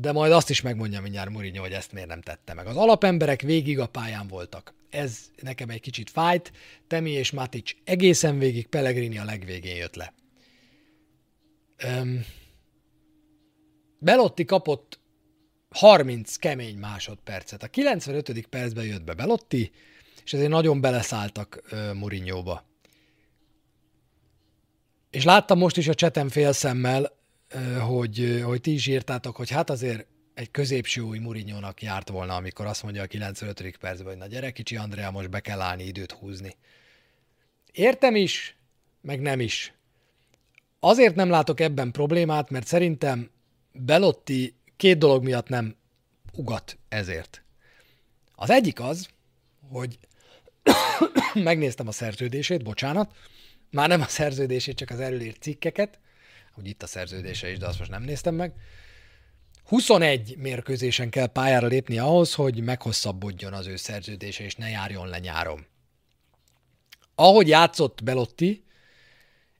de 0.00 0.12
majd 0.12 0.32
azt 0.32 0.50
is 0.50 0.60
megmondja 0.60 1.00
mindjárt 1.00 1.30
Mourinho, 1.30 1.60
hogy 1.60 1.72
ezt 1.72 1.92
miért 1.92 2.08
nem 2.08 2.20
tette 2.20 2.54
meg. 2.54 2.66
Az 2.66 2.76
alapemberek 2.76 3.40
végig 3.40 3.78
a 3.78 3.86
pályán 3.86 4.26
voltak. 4.26 4.74
Ez 4.90 5.18
nekem 5.42 5.68
egy 5.68 5.80
kicsit 5.80 6.10
fájt. 6.10 6.52
Temi 6.86 7.10
és 7.10 7.30
Matic 7.30 7.70
egészen 7.84 8.38
végig, 8.38 8.66
Pellegrini 8.66 9.18
a 9.18 9.24
legvégén 9.24 9.76
jött 9.76 9.94
le. 9.94 10.12
Um, 11.84 12.24
Belotti 13.98 14.44
kapott 14.44 15.00
30 15.70 16.36
kemény 16.36 16.76
másodpercet. 16.76 17.62
A 17.62 17.68
95. 17.68 18.46
percben 18.46 18.84
jött 18.84 19.04
be 19.04 19.14
Belotti, 19.14 19.70
és 20.24 20.32
ezért 20.32 20.50
nagyon 20.50 20.80
beleszálltak 20.80 21.62
Mourinho-ba. 21.94 22.64
És 25.10 25.24
láttam 25.24 25.58
most 25.58 25.76
is 25.76 25.88
a 25.88 25.94
csetem 25.94 26.28
félszemmel, 26.28 27.17
hogy, 27.80 28.42
hogy 28.44 28.60
ti 28.60 28.72
is 28.72 28.86
írtátok, 28.86 29.36
hogy 29.36 29.50
hát 29.50 29.70
azért 29.70 30.06
egy 30.34 30.50
középső 30.50 31.00
új 31.00 31.18
murinyónak 31.18 31.82
járt 31.82 32.08
volna, 32.08 32.34
amikor 32.34 32.66
azt 32.66 32.82
mondja 32.82 33.02
a 33.02 33.06
95. 33.06 33.76
percben, 33.80 34.06
hogy 34.06 34.16
na 34.16 34.26
gyere 34.26 34.50
kicsi 34.50 34.76
Andrea, 34.76 35.10
most 35.10 35.30
be 35.30 35.40
kell 35.40 35.60
állni, 35.60 35.84
időt 35.84 36.12
húzni. 36.12 36.56
Értem 37.72 38.16
is, 38.16 38.56
meg 39.00 39.20
nem 39.20 39.40
is. 39.40 39.72
Azért 40.80 41.14
nem 41.14 41.30
látok 41.30 41.60
ebben 41.60 41.90
problémát, 41.90 42.50
mert 42.50 42.66
szerintem 42.66 43.30
Belotti 43.72 44.54
két 44.76 44.98
dolog 44.98 45.22
miatt 45.24 45.48
nem 45.48 45.76
ugat 46.32 46.78
ezért. 46.88 47.42
Az 48.34 48.50
egyik 48.50 48.80
az, 48.80 49.08
hogy 49.70 49.98
megnéztem 51.34 51.88
a 51.88 51.92
szerződését, 51.92 52.62
bocsánat, 52.62 53.14
már 53.70 53.88
nem 53.88 54.00
a 54.00 54.06
szerződését, 54.06 54.76
csak 54.76 54.90
az 54.90 55.00
erőlért 55.00 55.42
cikkeket, 55.42 55.98
hogy 56.58 56.68
itt 56.68 56.82
a 56.82 56.86
szerződése 56.86 57.50
is, 57.50 57.58
de 57.58 57.66
azt 57.66 57.78
most 57.78 57.90
nem 57.90 58.02
néztem 58.02 58.34
meg. 58.34 58.52
21 59.64 60.36
mérkőzésen 60.36 61.10
kell 61.10 61.26
pályára 61.26 61.66
lépni 61.66 61.98
ahhoz, 61.98 62.34
hogy 62.34 62.60
meghosszabbodjon 62.60 63.52
az 63.52 63.66
ő 63.66 63.76
szerződése, 63.76 64.44
és 64.44 64.54
ne 64.54 64.68
járjon 64.68 65.08
le 65.08 65.18
nyáron. 65.18 65.66
Ahogy 67.14 67.48
játszott 67.48 68.04
Belotti, 68.04 68.64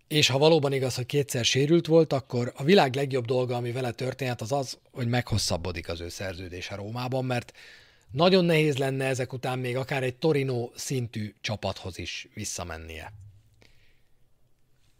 és 0.08 0.28
ha 0.28 0.38
valóban 0.38 0.72
igaz, 0.72 0.94
hogy 0.94 1.06
kétszer 1.06 1.44
sérült 1.44 1.86
volt, 1.86 2.12
akkor 2.12 2.52
a 2.56 2.64
világ 2.64 2.94
legjobb 2.94 3.24
dolga, 3.24 3.56
ami 3.56 3.72
vele 3.72 3.90
történhet, 3.90 4.40
az 4.40 4.52
az, 4.52 4.78
hogy 4.92 5.08
meghosszabbodik 5.08 5.88
az 5.88 6.00
ő 6.00 6.08
szerződése 6.08 6.74
Rómában, 6.74 7.24
mert 7.24 7.52
nagyon 8.10 8.44
nehéz 8.44 8.76
lenne 8.76 9.04
ezek 9.04 9.32
után 9.32 9.58
még 9.58 9.76
akár 9.76 10.02
egy 10.02 10.16
Torino 10.16 10.70
szintű 10.74 11.34
csapathoz 11.40 11.98
is 11.98 12.28
visszamennie. 12.34 13.12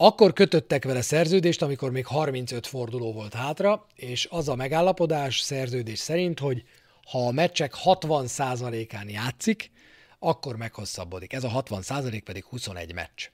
Akkor 0.01 0.33
kötöttek 0.33 0.83
vele 0.85 1.01
szerződést, 1.01 1.61
amikor 1.61 1.91
még 1.91 2.05
35 2.05 2.67
forduló 2.67 3.13
volt 3.13 3.33
hátra, 3.33 3.85
és 3.95 4.27
az 4.31 4.49
a 4.49 4.55
megállapodás 4.55 5.39
szerződés 5.39 5.99
szerint, 5.99 6.39
hogy 6.39 6.63
ha 7.05 7.27
a 7.27 7.31
meccsek 7.31 7.73
60%-án 7.83 9.09
játszik, 9.09 9.71
akkor 10.19 10.55
meghosszabbodik. 10.55 11.33
Ez 11.33 11.43
a 11.43 11.63
60% 11.63 12.21
pedig 12.25 12.43
21 12.43 12.93
meccs. 12.93 13.29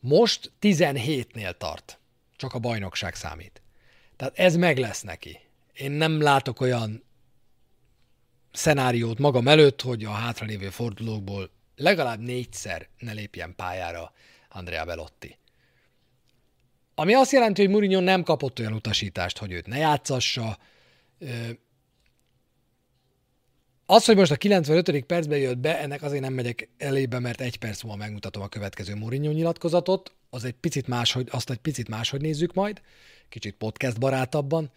Most 0.00 0.52
17-nél 0.60 1.56
tart. 1.56 1.98
Csak 2.36 2.54
a 2.54 2.58
bajnokság 2.58 3.14
számít. 3.14 3.62
Tehát 4.16 4.38
ez 4.38 4.56
meg 4.56 4.78
lesz 4.78 5.02
neki. 5.02 5.40
Én 5.72 5.90
nem 5.90 6.20
látok 6.20 6.60
olyan 6.60 7.04
szenáriót 8.52 9.18
magam 9.18 9.48
előtt, 9.48 9.80
hogy 9.82 10.04
a 10.04 10.10
hátralévő 10.10 10.70
fordulókból 10.70 11.50
legalább 11.76 12.20
négyszer 12.20 12.88
ne 12.98 13.12
lépjen 13.12 13.54
pályára 13.56 14.12
Andrea 14.54 14.84
Belotti. 14.84 15.38
Ami 16.94 17.14
azt 17.14 17.32
jelenti, 17.32 17.60
hogy 17.60 17.70
Mourinho 17.70 18.00
nem 18.00 18.22
kapott 18.22 18.58
olyan 18.58 18.72
utasítást, 18.72 19.38
hogy 19.38 19.52
őt 19.52 19.66
ne 19.66 19.76
játszassa. 19.76 20.58
Az, 23.86 24.04
hogy 24.04 24.16
most 24.16 24.30
a 24.30 24.36
95. 24.36 25.04
percben 25.04 25.38
jött 25.38 25.58
be, 25.58 25.78
ennek 25.80 26.02
azért 26.02 26.22
nem 26.22 26.32
megyek 26.32 26.68
elébe, 26.78 27.18
mert 27.18 27.40
egy 27.40 27.58
perc 27.58 27.82
múlva 27.82 27.98
megmutatom 27.98 28.42
a 28.42 28.48
következő 28.48 28.94
Mourinho 28.94 29.32
nyilatkozatot. 29.32 30.12
Az 30.30 30.44
egy 30.44 30.52
picit 30.52 30.86
máshogy, 30.86 31.28
azt 31.30 31.50
egy 31.50 31.58
picit 31.58 31.88
máshogy 31.88 32.20
nézzük 32.20 32.54
majd, 32.54 32.82
kicsit 33.28 33.54
podcast 33.54 33.98
barátabban. 33.98 34.70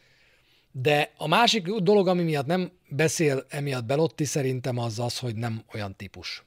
De 0.71 1.11
a 1.17 1.27
másik 1.27 1.67
dolog, 1.67 2.07
ami 2.07 2.23
miatt 2.23 2.45
nem 2.45 2.71
beszél 2.89 3.45
emiatt 3.49 3.85
Belotti, 3.85 4.25
szerintem 4.25 4.77
az 4.77 4.99
az, 4.99 5.19
hogy 5.19 5.35
nem 5.35 5.63
olyan 5.73 5.95
típus. 5.95 6.43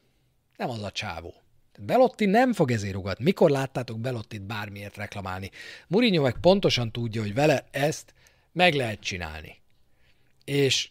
Nem 0.56 0.70
az 0.70 0.82
a 0.82 0.90
csávó. 0.90 1.39
Belotti 1.80 2.26
nem 2.26 2.52
fog 2.52 2.70
ezért 2.70 2.96
ugatni. 2.96 3.24
Mikor 3.24 3.50
láttátok 3.50 4.00
Belottit 4.00 4.42
bármiért 4.42 4.96
reklamálni? 4.96 5.50
Mourinho 5.88 6.22
meg 6.22 6.36
pontosan 6.40 6.92
tudja, 6.92 7.22
hogy 7.22 7.34
vele 7.34 7.64
ezt 7.70 8.14
meg 8.52 8.74
lehet 8.74 9.00
csinálni. 9.00 9.56
És 10.44 10.90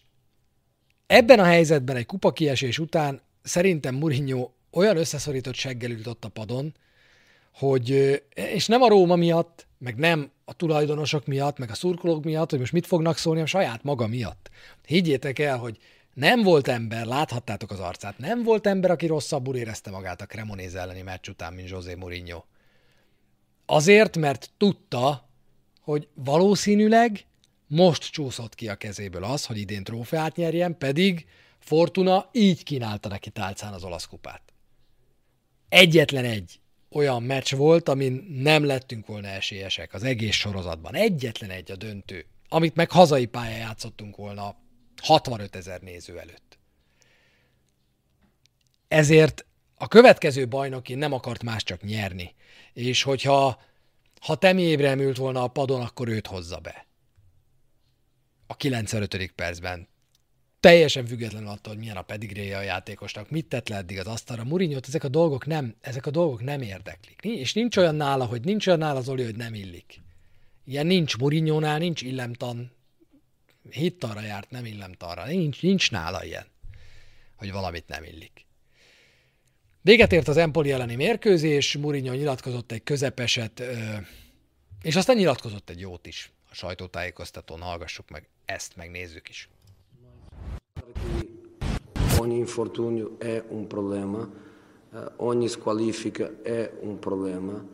ebben 1.07 1.39
a 1.39 1.43
helyzetben 1.43 1.95
egy 1.95 2.05
kupa 2.05 2.31
kiesés 2.31 2.79
után 2.79 3.21
szerintem 3.41 3.95
Mourinho 3.95 4.49
olyan 4.71 4.97
összeszorított 4.97 5.55
seggel 5.55 5.91
ült 5.91 6.07
ott 6.07 6.25
a 6.25 6.29
padon, 6.29 6.75
hogy, 7.53 7.89
és 8.33 8.67
nem 8.67 8.81
a 8.81 8.87
Róma 8.87 9.15
miatt, 9.15 9.67
meg 9.77 9.95
nem 9.95 10.31
a 10.45 10.53
tulajdonosok 10.53 11.25
miatt, 11.25 11.57
meg 11.57 11.69
a 11.69 11.73
szurkolók 11.73 12.23
miatt, 12.23 12.49
hogy 12.49 12.59
most 12.59 12.71
mit 12.71 12.87
fognak 12.87 13.17
szólni, 13.17 13.41
a 13.41 13.45
saját 13.45 13.83
maga 13.83 14.07
miatt. 14.07 14.49
Higgyétek 14.85 15.39
el, 15.39 15.57
hogy 15.57 15.77
nem 16.19 16.43
volt 16.43 16.67
ember, 16.67 17.05
láthattátok 17.05 17.71
az 17.71 17.79
arcát, 17.79 18.17
nem 18.17 18.43
volt 18.43 18.67
ember, 18.67 18.91
aki 18.91 19.05
rosszabbul 19.05 19.55
érezte 19.55 19.89
magát 19.89 20.21
a 20.21 20.25
Cremonese 20.25 20.79
elleni 20.79 21.01
meccs 21.01 21.27
után, 21.27 21.53
mint 21.53 21.69
José 21.69 21.93
Mourinho. 21.93 22.43
Azért, 23.65 24.17
mert 24.17 24.49
tudta, 24.57 25.29
hogy 25.81 26.07
valószínűleg 26.13 27.25
most 27.67 28.11
csúszott 28.11 28.55
ki 28.55 28.69
a 28.69 28.75
kezéből 28.75 29.23
az, 29.23 29.45
hogy 29.45 29.57
idén 29.57 29.83
trófeát 29.83 30.35
nyerjen, 30.35 30.77
pedig 30.77 31.25
Fortuna 31.59 32.29
így 32.31 32.63
kínálta 32.63 33.09
neki 33.09 33.29
tálcán 33.29 33.73
az 33.73 33.83
olasz 33.83 34.05
kupát. 34.05 34.41
Egyetlen 35.69 36.25
egy 36.25 36.59
olyan 36.89 37.23
meccs 37.23 37.55
volt, 37.55 37.89
amin 37.89 38.25
nem 38.29 38.65
lettünk 38.65 39.05
volna 39.05 39.27
esélyesek 39.27 39.93
az 39.93 40.03
egész 40.03 40.35
sorozatban. 40.35 40.95
Egyetlen 40.95 41.49
egy 41.49 41.71
a 41.71 41.75
döntő, 41.75 42.25
amit 42.49 42.75
meg 42.75 42.91
hazai 42.91 43.25
pályán 43.25 43.59
játszottunk 43.59 44.15
volna 44.15 44.55
65 44.99 45.55
ezer 45.55 45.81
néző 45.81 46.19
előtt. 46.19 46.57
Ezért 48.87 49.45
a 49.75 49.87
következő 49.87 50.47
bajnoki 50.47 50.95
nem 50.95 51.13
akart 51.13 51.43
más 51.43 51.63
csak 51.63 51.81
nyerni. 51.81 52.35
És 52.73 53.03
hogyha 53.03 53.61
ha 54.19 54.35
Temi 54.35 54.61
Ébrem 54.61 54.99
ült 54.99 55.17
volna 55.17 55.43
a 55.43 55.47
padon, 55.47 55.81
akkor 55.81 56.07
őt 56.07 56.27
hozza 56.27 56.59
be. 56.59 56.87
A 58.47 58.55
95. 58.55 59.31
percben. 59.35 59.87
Teljesen 60.59 61.05
független 61.05 61.47
attól, 61.47 61.73
hogy 61.73 61.81
milyen 61.81 61.97
a 61.97 62.01
pedigréje 62.01 62.57
a 62.57 62.61
játékosnak, 62.61 63.29
mit 63.29 63.45
tett 63.45 63.69
le 63.69 63.75
eddig 63.75 63.99
az 63.99 64.07
asztalra. 64.07 64.43
Murinyót 64.43 64.87
ezek 64.87 65.03
a 65.03 65.07
dolgok 65.07 65.45
nem, 65.45 65.75
ezek 65.81 66.05
a 66.05 66.11
dolgok 66.11 66.43
nem 66.43 66.61
érdeklik. 66.61 67.19
És 67.21 67.53
nincs 67.53 67.77
olyan 67.77 67.95
nála, 67.95 68.25
hogy 68.25 68.41
nincs 68.41 68.67
olyan 68.67 68.79
nála 68.79 69.01
Zoli, 69.01 69.23
hogy 69.23 69.35
nem 69.35 69.53
illik. 69.53 70.01
Ilyen 70.65 70.85
nincs 70.85 71.17
Murinyónál, 71.17 71.77
nincs 71.77 72.01
illemtan. 72.01 72.71
Hittanra 73.69 74.21
járt, 74.21 74.49
nem 74.51 74.65
illemtanra. 74.65 75.25
Nincs, 75.25 75.61
nincs 75.61 75.91
nála 75.91 76.23
ilyen, 76.23 76.45
hogy 77.35 77.51
valamit 77.51 77.87
nem 77.87 78.03
illik. 78.03 78.45
Véget 79.81 80.11
ért 80.11 80.27
az 80.27 80.37
Empoli 80.37 80.71
elleni 80.71 80.95
mérkőzés, 80.95 81.77
Mourinho 81.77 82.13
nyilatkozott 82.13 82.71
egy 82.71 82.83
közepeset, 82.83 83.63
és 84.81 84.95
aztán 84.95 85.15
nyilatkozott 85.15 85.69
egy 85.69 85.79
jót 85.79 86.07
is 86.07 86.31
a 86.49 86.55
sajtótájékoztatón. 86.55 87.61
Hallgassuk 87.61 88.09
meg 88.09 88.27
ezt, 88.45 88.75
megnézzük 88.75 89.29
is. 89.29 89.49
Ogni 92.19 92.35
infortunio 92.35 93.17
è 93.19 93.43
un 93.49 93.67
problema, 93.67 94.29
eh, 94.93 94.99
ogni 95.15 95.47
squalifica 95.47 96.29
è 96.43 96.71
un 96.81 96.99
problema, 96.99 97.65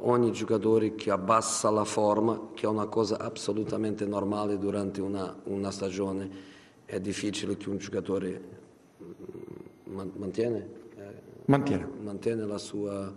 ogni 0.00 0.32
giocatore 0.32 0.94
che 0.94 1.10
abbassa 1.10 1.70
la 1.70 1.84
forma, 1.84 2.50
che 2.54 2.66
è 2.66 2.68
una 2.68 2.86
cosa 2.86 3.18
assolutamente 3.18 4.06
normale 4.06 4.58
durante 4.58 5.00
una, 5.00 5.34
una 5.44 5.70
stagione, 5.70 6.54
è 6.84 7.00
difficile 7.00 7.56
che 7.56 7.68
un 7.68 7.78
giocatore 7.78 8.42
mm, 9.88 10.08
mantiene 10.16 10.84
Mantiene. 11.46 11.88
Mantiene 12.02 12.44
la 12.44 12.58
sua, 12.58 13.12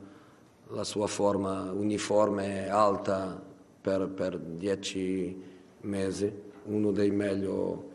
la 0.68 0.84
sua 0.84 1.08
forma 1.08 1.72
uniforme 1.72 2.70
alta 2.70 3.41
per, 3.82 4.08
per 4.08 4.38
dieci 4.38 5.36
mesi, 5.82 6.32
uno 6.66 6.91
dei 6.91 7.10
meglio 7.10 7.88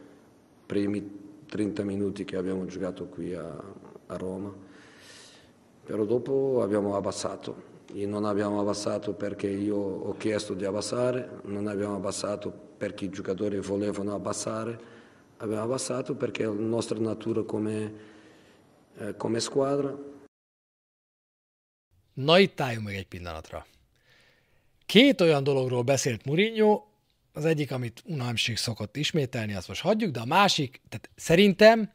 primi 0.67 1.23
30 1.47 1.85
minuti 1.85 2.25
che 2.25 2.37
abbiamo 2.37 2.65
giocato 2.67 3.07
qui 3.07 3.33
a, 3.33 3.63
a 4.07 4.17
Roma. 4.17 4.53
Però 5.85 6.05
dopo 6.05 6.63
abbiamo 6.63 6.97
abbassato. 6.97 7.73
E 7.95 8.07
non 8.07 8.25
abbiamo 8.25 8.61
abbassato 8.61 9.13
perché 9.13 9.49
io 9.49 9.77
ho 9.77 10.17
chiesto 10.17 10.55
di 10.55 10.65
abbassare, 10.65 11.41
non 11.45 11.67
abbiamo 11.67 11.95
abbassato 11.95 12.51
perché 12.51 13.05
i 13.05 13.11
giocatori 13.11 13.61
volevano 13.61 14.15
abbassare, 14.15 14.79
abbiamo 15.37 15.63
abbassato 15.63 16.15
perché 16.15 16.43
è 16.43 16.47
la 16.47 16.53
nostra 16.53 16.99
natura 16.99 17.43
come, 17.43 17.93
eh, 18.99 19.17
come 19.17 19.41
squadra 19.41 20.13
Na 22.15 22.39
itt 22.39 22.61
álljunk 22.61 22.87
meg 22.87 22.95
egy 22.97 23.07
pillanatra. 23.07 23.67
Két 24.87 25.21
olyan 25.21 25.45
dologról 25.45 25.83
beszélt 25.83 26.25
Mourinho, 26.25 26.85
az 27.33 27.45
egyik, 27.45 27.73
amit 27.73 28.03
unalmség 28.07 28.57
szokott 28.57 28.97
ismételni, 28.97 29.55
azt 29.55 29.69
most 29.69 29.81
hagyjuk, 29.81 30.11
de 30.11 30.21
a 30.21 30.25
másik, 30.25 30.81
tehát 30.89 31.11
szerintem 31.17 31.91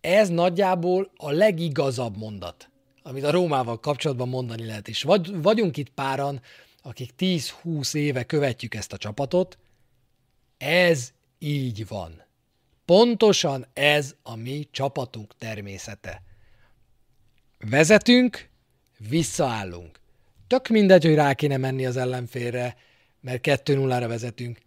ez 0.00 0.28
nagyjából 0.28 1.10
a 1.16 1.30
legigazabb 1.30 2.16
mondat, 2.16 2.69
amit 3.02 3.24
a 3.24 3.30
Rómával 3.30 3.80
kapcsolatban 3.80 4.28
mondani 4.28 4.66
lehet. 4.66 4.88
És 4.88 5.02
vagy, 5.02 5.42
vagyunk 5.42 5.76
itt 5.76 5.90
páran, 5.90 6.40
akik 6.82 7.10
10-20 7.18 7.94
éve 7.94 8.24
követjük 8.24 8.74
ezt 8.74 8.92
a 8.92 8.96
csapatot, 8.96 9.58
ez 10.58 11.12
így 11.38 11.86
van. 11.88 12.22
Pontosan 12.84 13.66
ez 13.72 14.14
a 14.22 14.36
mi 14.36 14.68
csapatunk 14.70 15.36
természete. 15.38 16.22
Vezetünk, 17.58 18.48
visszaállunk. 19.08 20.00
Tök 20.46 20.68
mindegy, 20.68 21.04
hogy 21.04 21.14
rá 21.14 21.34
kéne 21.34 21.56
menni 21.56 21.86
az 21.86 21.96
ellenfélre, 21.96 22.76
mert 23.20 23.46
2-0-ra 23.46 24.04
vezetünk. 24.08 24.58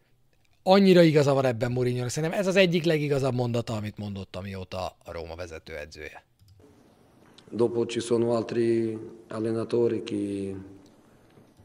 Annyira 0.64 1.02
igaza 1.02 1.34
van 1.34 1.46
ebben 1.46 1.72
Mourinho, 1.72 2.10
szerintem 2.10 2.40
ez 2.40 2.48
az 2.48 2.56
egyik 2.56 2.84
legigazabb 2.84 3.34
mondata, 3.34 3.76
amit 3.76 3.98
mondott, 3.98 4.36
amióta 4.36 4.98
a 5.04 5.12
Róma 5.12 5.36
vezető 5.36 5.78
edzője. 5.78 6.24
Dopo 7.54 7.86
ci 7.86 8.00
sono 8.00 8.36
altri 8.36 8.98
allenatori 9.28 10.02
che, 10.02 10.56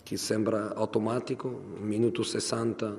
che 0.03 0.17
sembra 0.19 0.75
automatico, 0.75 1.49
minuto 1.79 2.23
60, 2.23 2.95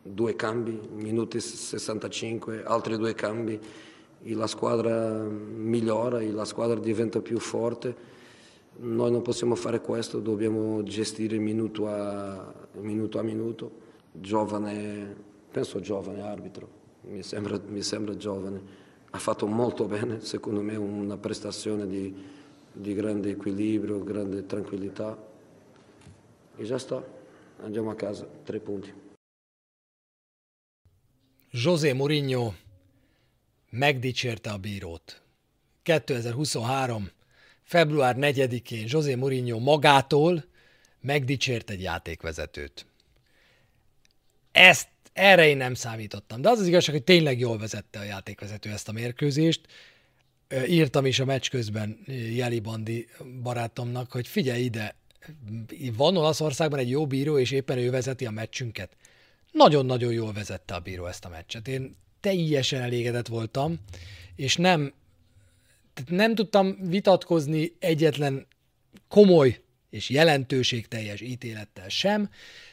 due 0.00 0.36
cambi, 0.36 0.78
minuti 0.92 1.40
65, 1.40 2.62
altri 2.62 2.96
due 2.96 3.12
cambi, 3.16 3.58
e 4.22 4.34
la 4.34 4.46
squadra 4.46 5.20
migliora, 5.24 6.20
e 6.20 6.30
la 6.30 6.44
squadra 6.44 6.78
diventa 6.78 7.20
più 7.20 7.40
forte. 7.40 7.96
Noi 8.76 9.10
non 9.10 9.22
possiamo 9.22 9.56
fare 9.56 9.80
questo, 9.80 10.20
dobbiamo 10.20 10.84
gestire 10.84 11.38
minuto 11.38 11.88
a 11.88 12.54
minuto. 12.74 13.18
A 13.18 13.22
minuto. 13.22 13.72
Giovane, 14.12 15.16
penso 15.50 15.80
giovane 15.80 16.22
arbitro, 16.22 16.68
mi 17.08 17.24
sembra, 17.24 17.60
mi 17.66 17.82
sembra 17.82 18.16
giovane, 18.16 18.62
ha 19.10 19.18
fatto 19.18 19.46
molto 19.46 19.86
bene, 19.86 20.20
secondo 20.20 20.60
me 20.62 20.76
una 20.76 21.16
prestazione 21.16 21.86
di, 21.86 22.14
di 22.72 22.94
grande 22.94 23.30
equilibrio, 23.30 24.02
grande 24.02 24.46
tranquillità. 24.46 25.28
E 26.56 26.64
già 26.64 26.78
sta, 26.78 27.04
andiamo 27.62 27.90
a 27.90 27.94
casa, 27.94 28.26
tre 28.44 28.60
punti. 28.60 28.92
José 31.52 31.92
Mourinho 31.92 32.54
megdicsérte 33.70 34.48
a 34.48 34.58
bírót. 34.58 35.20
2023 35.82 37.10
február 37.62 38.16
4-én 38.18 38.86
José 38.86 39.14
Mourinho 39.14 39.58
magától 39.58 40.44
megdicsért 41.00 41.70
egy 41.70 41.82
játékvezetőt. 41.82 42.86
Ezt, 44.52 44.88
erre 45.12 45.48
én 45.48 45.56
nem 45.56 45.74
számítottam, 45.74 46.40
de 46.40 46.48
az 46.48 46.58
az 46.58 46.66
igazság, 46.66 46.94
hogy 46.94 47.04
tényleg 47.04 47.38
jól 47.38 47.58
vezette 47.58 47.98
a 47.98 48.04
játékvezető 48.04 48.70
ezt 48.70 48.88
a 48.88 48.92
mérkőzést. 48.92 49.60
Írtam 50.66 51.06
is 51.06 51.18
a 51.18 51.24
meccs 51.24 51.48
közben 51.48 51.98
Jeli 52.34 52.60
Bandi 52.60 53.08
barátomnak, 53.42 54.12
hogy 54.12 54.28
figyelj 54.28 54.62
ide, 54.62 54.94
van 55.96 56.16
Olaszországban 56.16 56.78
egy 56.78 56.90
jó 56.90 57.06
bíró, 57.06 57.38
és 57.38 57.50
éppen 57.50 57.78
ő 57.78 57.90
vezeti 57.90 58.26
a 58.26 58.30
meccsünket. 58.30 58.96
Nagyon-nagyon 59.52 60.12
jól 60.12 60.32
vezette 60.32 60.74
a 60.74 60.80
bíró 60.80 61.06
ezt 61.06 61.24
a 61.24 61.28
meccset. 61.28 61.68
Én 61.68 61.96
teljesen 62.20 62.82
elégedett 62.82 63.26
voltam, 63.26 63.78
és 64.36 64.56
nem 64.56 64.92
tehát 65.94 66.10
nem 66.10 66.34
tudtam 66.34 66.76
vitatkozni 66.88 67.72
egyetlen 67.78 68.46
komoly 69.08 69.60
és 69.90 70.10
jelentőségteljes 70.10 71.20
ítélettel 71.20 71.88
sem. 71.88 72.30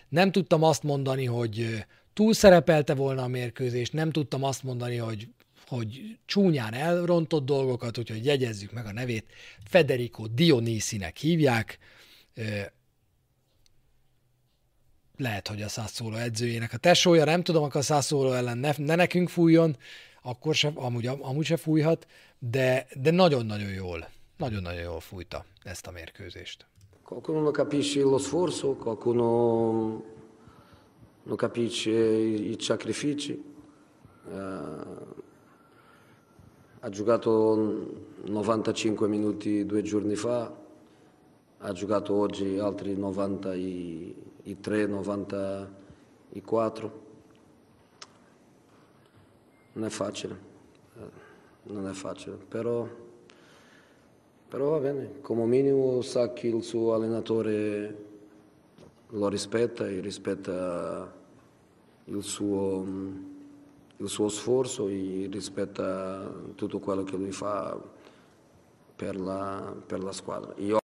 Nem 0.09 0.31
tudtam 0.31 0.63
azt 0.63 0.83
mondani, 0.83 1.25
hogy 1.25 1.85
túlszerepelte 2.17 2.95
volna 2.95 3.23
a 3.23 3.27
mérkőzést, 3.27 3.93
nem 3.93 4.11
tudtam 4.11 4.43
azt 4.43 4.63
mondani, 4.63 4.95
hogy, 4.95 5.27
hogy 5.67 6.17
csúnyán 6.25 6.73
elrontott 6.73 7.45
dolgokat, 7.45 7.97
úgyhogy 7.97 8.25
jegyezzük 8.25 8.71
meg 8.71 8.85
a 8.85 8.91
nevét. 8.91 9.25
Federico 9.65 10.27
Dionisinek 10.27 11.17
hívják. 11.17 11.77
Lehet, 15.17 15.47
hogy 15.47 15.61
a 15.61 15.67
Sassuolo 15.67 16.15
edzőjének 16.15 16.73
a 16.73 16.77
tesója, 16.77 17.25
nem 17.25 17.43
tudom, 17.43 17.63
akkor 17.63 17.81
a 17.81 17.83
Sassuolo 17.83 18.31
ellen 18.31 18.57
ne, 18.57 18.71
ne 18.77 18.95
nekünk 18.95 19.29
fújjon, 19.29 19.77
akkor 20.21 20.55
sem, 20.55 20.79
amúgy, 20.79 21.07
amúgy 21.07 21.45
se 21.45 21.57
fújhat, 21.57 22.07
de, 22.39 22.87
de 22.93 23.11
nagyon-nagyon 23.11 23.73
jól, 23.73 24.09
nagyon-nagyon 24.37 24.81
jól 24.81 24.99
fújta 24.99 25.45
ezt 25.63 25.87
a 25.87 25.91
mérkőzést. 25.91 26.65
Qualcuno 27.03 27.51
capisce 27.51 27.99
lo 27.99 28.17
sforzo, 28.17 28.75
qualcuno 28.75 30.16
non 31.27 31.35
capisce 31.35 31.91
i 31.91 32.55
sacrifici. 32.59 33.55
Uh, 34.29 35.15
ha 36.79 36.89
giocato 36.89 38.05
95 38.23 39.07
minuti 39.09 39.65
due 39.65 39.81
giorni 39.81 40.15
fa, 40.15 40.49
ha 41.57 41.71
giocato 41.73 42.13
oggi 42.13 42.57
altri 42.57 42.95
93, 42.95 44.87
94 44.87 47.05
non 49.73 49.85
è 49.85 49.89
facile, 49.89 50.39
eh, 50.97 51.09
non 51.63 51.89
è 51.89 51.93
facile, 51.93 52.35
però, 52.35 52.87
però 54.47 54.69
va 54.69 54.79
bene, 54.79 55.19
come 55.21 55.45
minimo 55.45 56.01
sa 56.01 56.31
che 56.31 56.47
il 56.47 56.63
suo 56.63 56.93
allenatore 56.93 58.05
lo 59.09 59.29
rispetta 59.29 59.87
e 59.87 59.99
rispetta 59.99 61.16
il 62.07 62.23
suo, 62.23 62.85
il 63.97 64.07
suo 64.07 64.29
sforzo 64.29 64.87
e 64.87 65.27
rispetta 65.31 66.31
tutto 66.55 66.79
quello 66.79 67.03
che 67.03 67.15
lui 67.15 67.31
fa 67.31 67.79
per 68.95 69.15
la, 69.15 69.75
per 69.85 69.99
la 69.99 70.11
squadra. 70.11 70.53
Io 70.57 70.77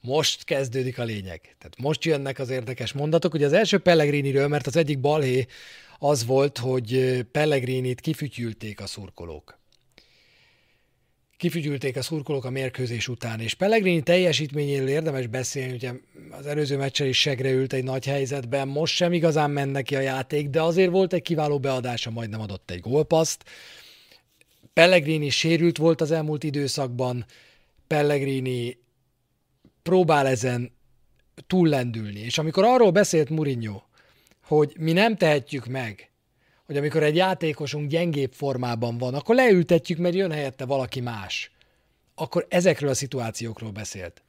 most 0.00 0.44
kezdődik 0.44 0.98
a 0.98 1.04
lényeg. 1.04 1.40
Tehát 1.40 1.76
most 1.78 2.04
jönnek 2.04 2.38
az 2.38 2.50
érdekes 2.50 2.92
mondatok. 2.92 3.34
Ugye 3.34 3.46
az 3.46 3.52
első 3.52 3.78
Pellegriniről, 3.78 4.48
mert 4.48 4.66
az 4.66 4.76
egyik 4.76 5.00
balhé 5.00 5.46
az 5.98 6.26
volt, 6.26 6.58
hogy 6.58 7.22
Pellegrinit 7.32 8.00
kifütyülték 8.00 8.80
a 8.80 8.86
szurkolók. 8.86 9.58
Kifütyülték 11.36 11.96
a 11.96 12.02
szurkolók 12.02 12.44
a 12.44 12.50
mérkőzés 12.50 13.08
után, 13.08 13.40
és 13.40 13.54
Pellegrini 13.54 14.02
teljesítményéről 14.02 14.88
érdemes 14.88 15.26
beszélni, 15.26 15.72
ugye 15.72 15.92
az 16.30 16.46
előző 16.46 16.76
meccsen 16.76 17.06
is 17.06 17.20
segre 17.20 17.50
ült 17.50 17.72
egy 17.72 17.84
nagy 17.84 18.04
helyzetben, 18.06 18.68
most 18.68 18.94
sem 18.94 19.12
igazán 19.12 19.50
ment 19.50 19.72
neki 19.72 19.96
a 19.96 20.00
játék, 20.00 20.48
de 20.48 20.62
azért 20.62 20.90
volt 20.90 21.12
egy 21.12 21.22
kiváló 21.22 21.58
beadása, 21.58 22.10
majdnem 22.10 22.40
adott 22.40 22.70
egy 22.70 22.80
gólpaszt. 22.80 23.44
Pellegrini 24.72 25.28
sérült 25.28 25.76
volt 25.76 26.00
az 26.00 26.10
elmúlt 26.10 26.44
időszakban, 26.44 27.24
Pellegrini 27.86 28.78
próbál 29.82 30.26
ezen 30.26 30.72
túllendülni. 31.46 32.20
És 32.20 32.38
amikor 32.38 32.64
arról 32.64 32.90
beszélt 32.90 33.30
Mourinho, 33.30 33.82
hogy 34.42 34.74
mi 34.78 34.92
nem 34.92 35.16
tehetjük 35.16 35.66
meg, 35.66 36.10
hogy 36.66 36.76
amikor 36.76 37.02
egy 37.02 37.16
játékosunk 37.16 37.90
gyengébb 37.90 38.32
formában 38.32 38.98
van, 38.98 39.14
akkor 39.14 39.34
leültetjük, 39.34 39.98
mert 39.98 40.14
jön 40.14 40.32
helyette 40.32 40.64
valaki 40.64 41.00
más. 41.00 41.50
Akkor 42.14 42.46
ezekről 42.48 42.90
a 42.90 42.94
szituációkról 42.94 43.70
beszélt. 43.70 44.22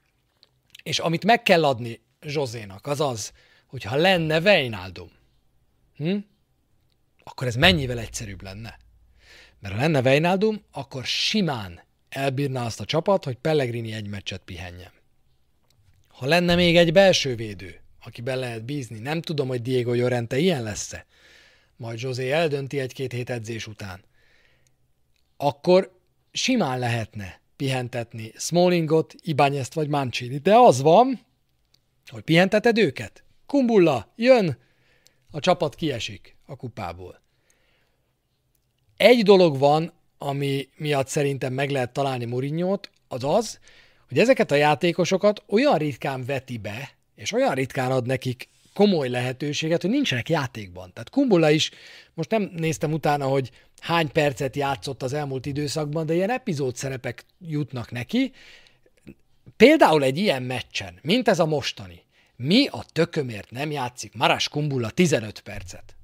És 0.84 1.00
amit 1.00 1.26
meg 1.26 1.44
kell 1.44 1.66
adni 1.66 2.02
Zsozénak, 2.22 2.86
az 2.86 3.02
az, 3.02 3.32
hogyha 3.68 3.96
lenne 3.96 4.42
Vejnaldum, 4.42 5.10
hm? 5.96 6.18
akkor 7.24 7.48
ez 7.48 7.56
mennyivel 7.56 8.00
egyszerűbb 8.00 8.42
lenne. 8.42 8.78
Mert 9.60 9.74
ha 9.74 9.82
lenne 9.82 10.02
Vejnaldum, 10.02 10.62
akkor 10.72 11.06
simán 11.06 11.84
elbírná 12.10 12.66
azt 12.66 12.80
a 12.80 12.86
csapat, 12.86 13.24
hogy 13.24 13.36
Pellegrini 13.36 13.94
egy 13.94 14.08
meccset 14.08 14.42
pihenjen. 14.46 14.92
Ha 16.08 16.26
lenne 16.26 16.56
még 16.56 16.78
egy 16.78 16.92
belső 16.92 17.36
védő, 17.36 17.82
akiben 18.04 18.38
lehet 18.38 18.66
bízni, 18.66 19.00
nem 19.00 19.22
tudom, 19.22 19.48
hogy 19.48 19.62
Diego 19.62 19.94
Llorente 19.94 20.38
ilyen 20.38 20.64
lesz-e, 20.64 21.06
majd 21.78 22.02
José 22.02 22.32
eldönti 22.32 22.80
egy-két 22.80 23.12
hét 23.12 23.30
edzés 23.30 23.68
után, 23.68 24.04
akkor 25.38 26.00
simán 26.32 26.80
lehetne 26.80 27.42
pihentetni 27.56 28.32
Smallingot, 28.36 29.16
Ibányezt 29.22 29.74
vagy 29.74 29.88
Mancini. 29.88 30.38
De 30.38 30.56
az 30.56 30.82
van, 30.82 31.20
hogy 32.08 32.22
pihenteted 32.22 32.78
őket. 32.78 33.24
Kumbulla, 33.46 34.14
jön, 34.16 34.58
a 35.32 35.40
csapat 35.40 35.76
kiesik 35.76 36.36
a 36.46 36.56
kupából. 36.56 37.22
Egy 38.98 39.24
dolog 39.24 39.58
van, 39.58 39.94
ami 40.18 40.70
miatt 40.78 41.08
szerintem 41.08 41.54
meg 41.54 41.70
lehet 41.70 41.94
találni 41.94 42.26
mourinho 42.26 42.80
az 43.08 43.24
az, 43.24 43.60
hogy 44.08 44.20
ezeket 44.20 44.52
a 44.52 44.56
játékosokat 44.56 45.44
olyan 45.48 45.78
ritkán 45.78 46.26
veti 46.26 46.58
be, 46.58 46.90
és 47.16 47.32
olyan 47.32 47.54
ritkán 47.54 47.92
ad 47.92 48.06
nekik 48.06 48.50
komoly 48.78 49.10
lehetőséget, 49.10 49.82
hogy 49.82 49.92
nincsenek 49.92 50.30
játékban. 50.30 50.94
Tehát 50.94 51.10
Kumbula 51.10 51.50
is, 51.50 51.72
most 52.14 52.30
nem 52.30 52.52
néztem 52.56 52.92
utána, 52.92 53.26
hogy 53.26 53.52
hány 53.82 54.12
percet 54.12 54.56
játszott 54.56 55.04
az 55.04 55.14
elmúlt 55.14 55.46
időszakban, 55.46 56.06
de 56.06 56.14
ilyen 56.14 56.30
epizód 56.30 56.76
szerepek 56.76 57.26
jutnak 57.48 57.92
neki. 57.92 58.32
Például 59.58 60.04
egy 60.04 60.18
ilyen 60.18 60.44
meccsen, 60.44 61.00
mint 61.02 61.28
ez 61.28 61.40
a 61.40 61.46
mostani, 61.46 62.02
mi 62.36 62.68
a 62.68 62.86
tökömért 62.92 63.52
nem 63.52 63.72
játszik 63.72 64.14
Maras 64.14 64.50
Kumbula 64.50 64.90
15 64.90 65.40
percet? 65.40 65.96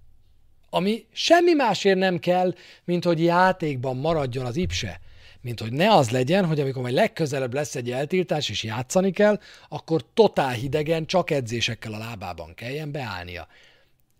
Ami 0.69 1.05
semmi 1.11 1.53
másért 1.53 1.97
nem 1.97 2.19
kell, 2.19 2.53
mint 2.85 3.03
hogy 3.03 3.23
játékban 3.23 3.97
maradjon 3.97 4.45
az 4.45 4.55
ipse 4.55 4.99
mint 5.43 5.59
hogy 5.59 5.73
ne 5.73 5.93
az 5.93 6.09
legyen, 6.09 6.45
hogy 6.45 6.59
amikor 6.59 6.81
majd 6.81 6.93
legközelebb 6.93 7.53
lesz 7.53 7.75
egy 7.75 7.91
eltiltás 7.91 8.49
és 8.49 8.63
játszani 8.63 9.11
kell, 9.11 9.39
akkor 9.69 10.05
totál 10.13 10.51
hidegen, 10.51 11.05
csak 11.05 11.31
edzésekkel 11.31 11.93
a 11.93 11.97
lábában 11.97 12.53
kelljen 12.53 12.91
beállnia. 12.91 13.47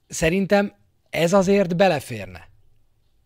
Szerintem 0.08 0.74
ez 1.10 1.34
azért 1.34 1.76
beleférne. 1.76 2.50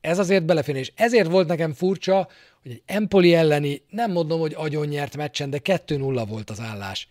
Ez 0.02 0.20
azért 0.20 0.46
beleférne, 0.46 0.80
és 0.80 0.92
ezért 0.96 1.28
volt 1.28 1.48
nekem 1.48 1.74
furcsa, 1.74 2.28
hogy 2.62 2.72
egy 2.72 2.82
Empoli 2.86 3.34
elleni, 3.34 3.82
nem 3.90 4.12
mondom, 4.12 4.40
hogy 4.40 4.54
agyon 4.54 4.88
nyert 4.88 5.18
meccsen, 5.18 5.50
de 5.50 5.60
2-0 5.64 6.26
volt 6.28 6.50
az 6.50 6.60
állás. 6.60 7.08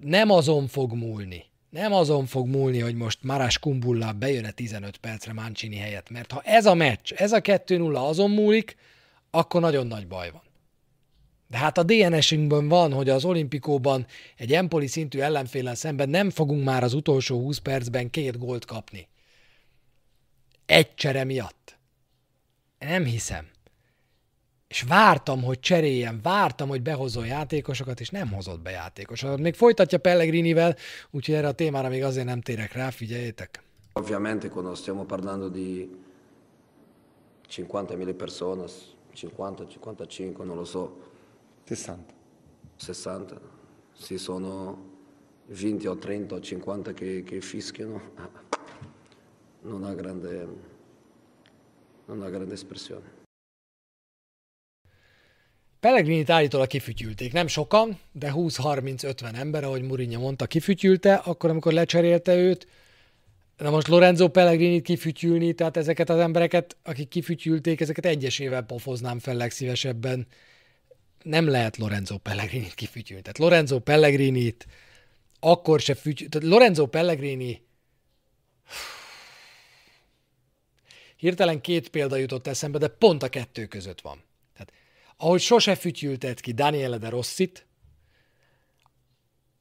Nem 0.00 0.30
azon 0.30 0.66
fog 0.66 0.92
múlni. 0.92 1.44
Nem 1.70 1.92
azon 1.92 2.26
fog 2.26 2.48
múlni, 2.48 2.78
hogy 2.78 2.94
most 2.94 3.22
Marás 3.22 3.58
Kumbulla 3.58 4.12
bejön 4.12 4.52
15 4.54 4.96
percre 4.96 5.32
Mancini 5.32 5.76
helyett, 5.76 6.10
mert 6.10 6.32
ha 6.32 6.42
ez 6.44 6.66
a 6.66 6.74
meccs, 6.74 7.12
ez 7.12 7.32
a 7.32 7.40
2-0 7.40 7.94
azon 7.94 8.30
múlik, 8.30 8.76
akkor 9.38 9.60
nagyon 9.60 9.86
nagy 9.86 10.06
baj 10.06 10.30
van. 10.30 10.42
De 11.48 11.56
hát 11.56 11.78
a 11.78 11.82
DNS-ünkben 11.82 12.68
van, 12.68 12.92
hogy 12.92 13.08
az 13.08 13.24
olimpikóban 13.24 14.06
egy 14.36 14.52
Empoli 14.52 14.86
szintű 14.86 15.18
ellenfélen 15.18 15.74
szemben 15.74 16.08
nem 16.08 16.30
fogunk 16.30 16.64
már 16.64 16.82
az 16.82 16.94
utolsó 16.94 17.40
20 17.40 17.58
percben 17.58 18.10
két 18.10 18.38
gólt 18.38 18.64
kapni. 18.64 19.08
Egy 20.66 20.94
csere 20.94 21.24
miatt. 21.24 21.78
Nem 22.78 23.04
hiszem. 23.04 23.46
És 24.68 24.82
vártam, 24.82 25.42
hogy 25.42 25.60
cseréljen, 25.60 26.20
vártam, 26.22 26.68
hogy 26.68 26.82
behozzon 26.82 27.26
játékosokat, 27.26 28.00
és 28.00 28.08
nem 28.08 28.32
hozott 28.32 28.60
be 28.60 28.70
játékosokat. 28.70 29.40
Még 29.40 29.54
folytatja 29.54 29.98
Pellegrinivel, 29.98 30.76
úgyhogy 31.10 31.34
erre 31.34 31.48
a 31.48 31.52
témára 31.52 31.88
még 31.88 32.02
azért 32.02 32.26
nem 32.26 32.40
térek 32.40 32.72
rá, 32.72 32.90
figyeljétek. 32.90 33.62
Ovviamente 33.92 34.48
quando 34.48 34.74
stiamo 34.74 35.04
parlando 35.04 35.48
di 35.48 35.90
50.000 37.48 38.14
persone 38.16 38.64
50, 39.18 39.66
55, 39.66 40.44
non 40.44 40.56
lo 40.56 40.64
so. 40.64 40.96
60. 41.64 42.14
60. 42.76 43.40
Se 43.92 44.16
sono 44.16 44.78
20 45.46 45.86
o 45.88 45.96
30 45.96 46.34
o 46.34 46.40
50 46.40 46.92
che, 46.92 47.24
che 47.24 47.40
fischiano, 47.40 48.00
non 49.62 49.82
ha 49.82 49.94
grande, 49.94 50.46
non 52.04 52.22
ha 52.22 52.28
grande 52.28 52.54
espressione. 52.54 53.16
Pellegrini-t 55.80 56.30
állítólag 56.30 56.68
kifütyülték. 56.68 57.32
Nem 57.32 57.46
sokan, 57.46 57.98
de 58.12 58.32
20-30-50 58.34 59.38
ember, 59.38 59.64
ahogy 59.64 59.82
Mourinho 59.82 60.20
mondta, 60.20 60.46
kifütyülte, 60.46 61.14
akkor, 61.14 61.50
amikor 61.50 61.72
lecserélte 61.72 62.36
őt, 62.36 62.66
Na 63.58 63.70
most 63.70 63.88
Lorenzo 63.88 64.28
Pellegrini 64.28 64.82
kifütyülni, 64.82 65.52
tehát 65.52 65.76
ezeket 65.76 66.10
az 66.10 66.18
embereket, 66.18 66.76
akik 66.82 67.08
kifütyülték, 67.08 67.80
ezeket 67.80 68.06
egyesével 68.06 68.62
pofoznám 68.62 69.18
fel 69.18 69.34
legszívesebben. 69.34 70.26
Nem 71.22 71.48
lehet 71.48 71.76
Lorenzo 71.76 72.18
Pellegrini 72.18 72.70
kifütyülni. 72.74 73.22
Tehát 73.22 73.38
Lorenzo 73.38 73.78
Pellegrini 73.80 74.54
akkor 75.40 75.80
se 75.80 75.94
fütyül... 75.94 76.28
Tehát 76.28 76.48
Lorenzo 76.48 76.86
Pellegrini 76.86 77.62
hirtelen 81.16 81.60
két 81.60 81.88
példa 81.88 82.16
jutott 82.16 82.46
eszembe, 82.46 82.78
de 82.78 82.88
pont 82.88 83.22
a 83.22 83.28
kettő 83.28 83.66
között 83.66 84.00
van. 84.00 84.22
Tehát, 84.52 84.72
ahogy 85.16 85.40
sose 85.40 85.74
fütyültet 85.74 86.40
ki 86.40 86.52
Daniele 86.52 86.98
de 86.98 87.08
Rossit, 87.08 87.66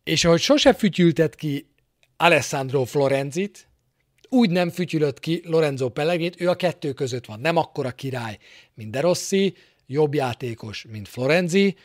és 0.03 0.25
ahogy 0.25 0.41
sose 0.41 0.73
fütyültet 0.73 1.35
ki 1.35 1.69
Alessandro 2.17 2.85
Florenzit, 2.85 3.66
úgy 4.29 4.49
nem 4.49 4.69
fütyülött 4.69 5.19
ki 5.19 5.41
Lorenzo 5.45 5.89
Pellegrit, 5.89 6.41
ő 6.41 6.49
a 6.49 6.55
kettő 6.55 6.93
között 6.93 7.25
van. 7.25 7.39
Nem 7.39 7.57
akkora 7.57 7.91
király, 7.91 8.37
mint 8.73 8.91
De 8.91 8.99
Rossi, 8.99 9.55
jobb 9.85 10.13
játékos, 10.13 10.85
mint 10.89 11.07
Florenzi, 11.07 11.75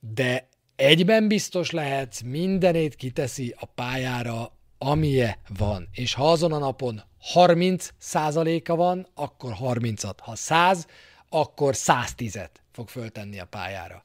de 0.00 0.48
egyben 0.76 1.28
biztos 1.28 1.70
lehetsz, 1.70 2.20
mindenét 2.20 2.94
kiteszi 2.94 3.54
a 3.58 3.66
pályára, 3.66 4.52
amilye 4.78 5.40
van. 5.58 5.88
És 5.92 6.14
ha 6.14 6.30
azon 6.30 6.52
a 6.52 6.58
napon 6.58 7.02
30 7.18 7.88
százaléka 7.98 8.76
van, 8.76 9.06
akkor 9.14 9.54
30-at. 9.60 10.16
Ha 10.22 10.34
100, 10.34 10.86
akkor 11.28 11.74
110-et 11.76 12.50
fog 12.72 12.88
föltenni 12.88 13.38
a 13.38 13.44
pályára. 13.44 14.04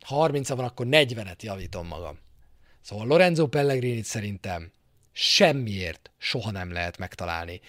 Ha 0.00 0.14
30 0.14 0.48
van, 0.48 0.64
akkor 0.64 0.86
40-et 0.90 1.42
javítom 1.42 1.86
magam. 1.86 2.18
Szóval 2.80 3.06
Lorenzo 3.06 3.46
Pellegrini 3.46 4.02
szerintem 4.02 4.70
semmiért 5.20 6.10
soha 6.18 6.50
nem 6.50 6.72
lehet 6.72 6.98
megtalálni. 6.98 7.60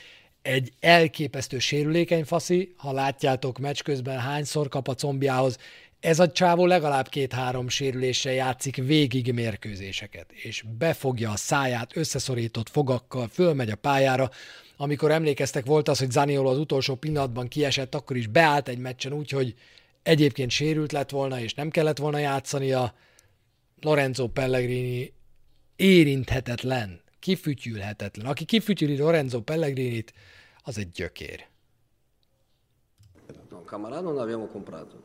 Egy 0.42 0.72
elképesztő 0.80 1.60
sérülékeny 1.60 2.24
faszi, 2.24 2.74
ha 2.78 2.92
látjátok 2.92 3.58
meccs 3.58 3.82
közben 3.82 4.20
hányszor 4.20 4.68
kap 4.68 4.88
a 4.88 4.94
combjához, 4.94 5.58
ez 6.00 6.20
a 6.20 6.32
csávó 6.32 6.66
legalább 6.66 7.08
két-három 7.08 7.70
sérüléssel 7.70 8.34
játszik 8.34 8.76
végig 8.76 9.34
mérkőzéseket, 9.34 10.32
és 10.32 10.64
befogja 10.78 11.32
a 11.32 11.36
száját 11.36 11.96
összeszorított 11.96 12.70
fogakkal, 12.70 13.28
fölmegy 13.28 13.70
a 13.70 13.76
pályára. 13.76 14.30
Amikor 14.78 15.12
emlékeztek, 15.12 15.66
volt 15.66 15.88
az, 15.88 16.00
hogy 16.00 16.12
Zaniolo 16.12 16.50
az 16.50 16.58
utolsó 16.58 16.96
pillanatban 16.96 17.48
kiesett, 17.48 17.96
akkor 17.96 18.18
is 18.18 18.28
beállt 18.28 18.68
egy 18.68 18.80
meccsen 18.80 19.14
úgy, 19.14 19.30
hogy 19.30 19.56
egyébként 20.04 20.52
sérült 20.52 20.92
lett 20.92 21.10
volna, 21.10 21.40
és 21.40 21.54
nem 21.54 21.70
kellett 21.70 21.98
volna 21.98 22.18
játszania. 22.18 22.94
Lorenzo 23.82 24.28
Pellegrini 24.28 25.14
érinthetetlen 25.76 27.08
kifütyülhetetlen. 27.20 28.26
Aki 28.26 28.46
kifütyüli 28.46 28.98
Lorenzo 28.98 29.42
Pellegrinit, 29.42 30.14
az 30.64 30.78
egy 30.78 30.90
gyökér. 30.92 31.48
No, 33.50 33.64
Camarà 33.66 34.02
non 34.02 34.18
abbiamo 34.18 34.48
comprato. 34.48 34.96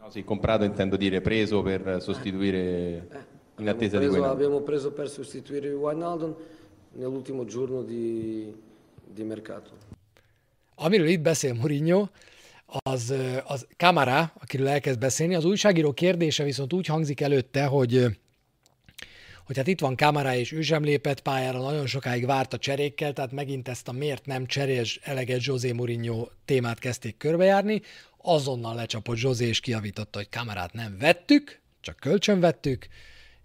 No, 0.00 0.10
sì, 0.10 0.24
comprato 0.24 0.64
intendo 0.64 0.96
dire 0.96 1.20
preso 1.20 1.62
per 1.62 2.02
sostituire... 2.02 2.58
Eh, 2.58 3.40
in 3.58 3.68
attesa 3.68 3.98
preso, 3.98 4.12
di 4.12 4.18
Abbiamo 4.18 4.60
preso 4.60 4.92
per 4.92 5.08
sostituire 5.08 5.72
Wijnaldum 5.72 6.34
nell'ultimo 6.92 7.44
giorno 7.44 7.82
di, 7.82 8.52
di 9.14 9.22
mercato. 9.22 9.70
Amiről 10.74 11.06
itt 11.06 11.20
beszél 11.20 11.54
Mourinho, 11.54 12.08
az, 12.66 13.14
az 13.44 13.66
Kamara, 13.76 14.32
akiről 14.40 14.68
elkezd 14.68 14.98
beszélni, 14.98 15.34
az 15.34 15.44
újságíró 15.44 15.92
kérdése 15.92 16.44
viszont 16.44 16.72
úgy 16.72 16.86
hangzik 16.86 17.20
előtte, 17.20 17.64
hogy 17.64 18.18
hogy 19.46 19.56
hát 19.56 19.66
itt 19.66 19.80
van 19.80 19.96
Kamara, 19.96 20.34
és 20.34 20.52
ő 20.52 20.62
sem 20.62 20.82
lépett 20.82 21.20
pályára, 21.20 21.60
nagyon 21.60 21.86
sokáig 21.86 22.26
várt 22.26 22.52
a 22.52 22.58
cserékkel, 22.58 23.12
tehát 23.12 23.32
megint 23.32 23.68
ezt 23.68 23.88
a 23.88 23.92
miért 23.92 24.26
nem 24.26 24.46
cserés 24.46 25.00
eleget 25.02 25.44
José 25.44 25.72
Mourinho 25.72 26.28
témát 26.44 26.78
kezdték 26.78 27.16
körbejárni, 27.16 27.82
azonnal 28.16 28.74
lecsapott 28.74 29.18
José, 29.18 29.46
és 29.46 29.60
kiavította, 29.60 30.18
hogy 30.18 30.28
Kamarát 30.28 30.72
nem 30.72 30.96
vettük, 30.98 31.60
csak 31.80 31.96
kölcsön 31.96 32.40
vettük, 32.40 32.86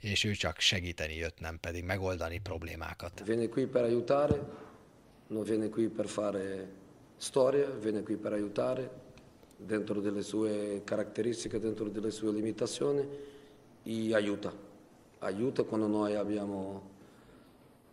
és 0.01 0.23
ő 0.23 0.31
csak 0.31 0.59
segíteni 0.59 1.15
jött, 1.15 1.39
nem 1.39 1.59
pedig 1.59 1.83
megoldani 1.83 2.39
problémákat. 2.39 3.23
Viene 3.25 3.47
qui 3.47 3.65
per 3.65 3.83
aiutare, 3.83 4.39
non 5.27 5.43
viene 5.43 5.69
qui 5.69 5.87
per 5.87 6.07
fare 6.07 6.67
storia, 7.17 7.79
viene 7.81 8.03
qui 8.03 8.15
per 8.15 8.31
aiutare, 8.31 8.89
dentro 9.57 10.01
delle 10.01 10.21
sue 10.21 10.81
caratteristiche, 10.83 11.59
dentro 11.59 11.89
delle 11.89 12.11
sue 12.11 12.31
limitazioni, 12.31 13.01
e 13.83 14.13
aiuta. 14.13 14.53
Aiuta 15.19 15.63
quando 15.63 15.87
noi 15.87 16.15
abbiamo, 16.15 16.81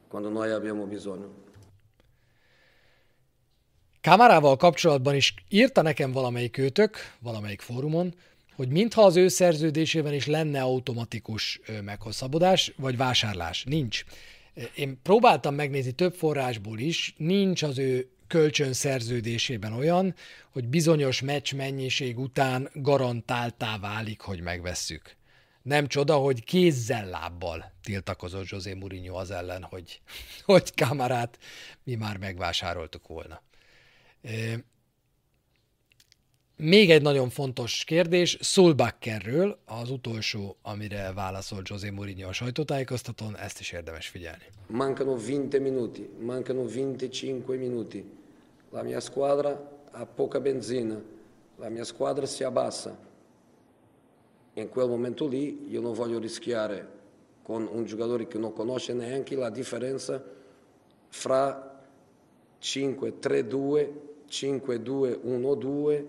quando 0.08 0.30
noi 0.30 0.50
abbiamo 0.50 0.86
bisogno. 0.86 1.42
Kamarával 4.00 4.56
kapcsolatban 4.56 5.14
is 5.14 5.34
írta 5.48 5.82
nekem 5.82 6.12
valamelyik 6.12 6.58
őtök, 6.58 6.96
valamelyik 7.20 7.60
fórumon, 7.60 8.14
hogy 8.56 8.68
mintha 8.68 9.02
az 9.04 9.16
ő 9.16 9.28
szerződésében 9.28 10.12
is 10.12 10.26
lenne 10.26 10.62
automatikus 10.62 11.60
meghosszabbodás, 11.84 12.72
vagy 12.76 12.96
vásárlás. 12.96 13.64
Nincs. 13.64 14.04
Én 14.76 14.98
próbáltam 15.02 15.54
megnézni 15.54 15.92
több 15.92 16.14
forrásból 16.14 16.78
is, 16.78 17.14
nincs 17.16 17.62
az 17.62 17.78
ő 17.78 18.08
kölcsön 18.26 18.72
szerződésében 18.72 19.72
olyan, 19.72 20.14
hogy 20.52 20.68
bizonyos 20.68 21.20
meccs 21.20 21.54
mennyiség 21.54 22.18
után 22.18 22.68
garantáltá 22.74 23.78
válik, 23.78 24.20
hogy 24.20 24.40
megvesszük. 24.40 25.16
Nem 25.64 25.86
csoda, 25.86 26.14
hogy 26.16 26.44
kézzel 26.44 27.08
lábbal 27.08 27.72
tiltakozott 27.82 28.48
José 28.48 28.74
Mourinho 28.74 29.16
az 29.16 29.30
ellen, 29.30 29.62
hogy, 29.62 30.00
hogy 30.44 30.74
kamarát 30.74 31.38
mi 31.84 31.94
már 31.94 32.16
megvásároltuk 32.16 33.06
volna. 33.06 33.42
Még 36.56 36.90
egy 36.90 37.02
nagyon 37.02 37.28
fontos 37.30 37.84
kérdés, 37.84 38.38
Solbakkerről, 38.40 39.58
az 39.66 39.90
utolsó, 39.90 40.56
amire 40.62 41.12
válaszolt 41.12 41.68
José 41.68 41.90
Mourinho 41.90 42.28
a 42.28 42.32
sajtótájékoztatón, 42.32 43.36
ezt 43.36 43.60
is 43.60 43.72
érdemes 43.72 44.06
figyelni. 44.06 44.44
Mancano 44.66 45.12
20 45.12 45.26
minuti, 45.60 46.08
mancano 46.20 46.62
25 46.62 47.46
minuti. 47.46 48.04
La 48.70 48.82
mia 48.82 49.00
squadra 49.00 49.74
ha 49.90 50.04
poca 50.04 50.40
benzina, 50.40 51.00
la 51.58 51.68
mia 51.68 51.84
squadra 51.84 52.26
si 52.26 52.44
abbassa. 52.44 52.96
In 54.54 54.68
quel 54.68 54.88
momento 54.88 55.26
lì 55.26 55.68
io 55.68 55.80
non 55.80 55.94
voglio 55.94 56.18
rischiare 56.18 56.88
con 57.42 57.68
un 57.70 57.84
giocatore 57.84 58.26
che 58.26 58.38
non 58.38 58.52
conosce 58.52 58.92
neanche 58.94 59.36
la 59.36 59.50
differenza 59.50 60.22
fra 61.08 61.82
5-3-2, 62.60 63.90
5-2-1-2 64.28 66.04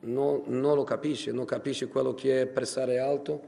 non, 0.00 0.42
non, 0.46 0.74
lo 0.76 0.84
capisce, 0.84 1.32
non 1.32 1.44
capisce 1.44 1.88
quello 1.88 2.14
che 2.14 2.42
è 2.42 2.46
pressare 2.46 2.98
alto 2.98 3.40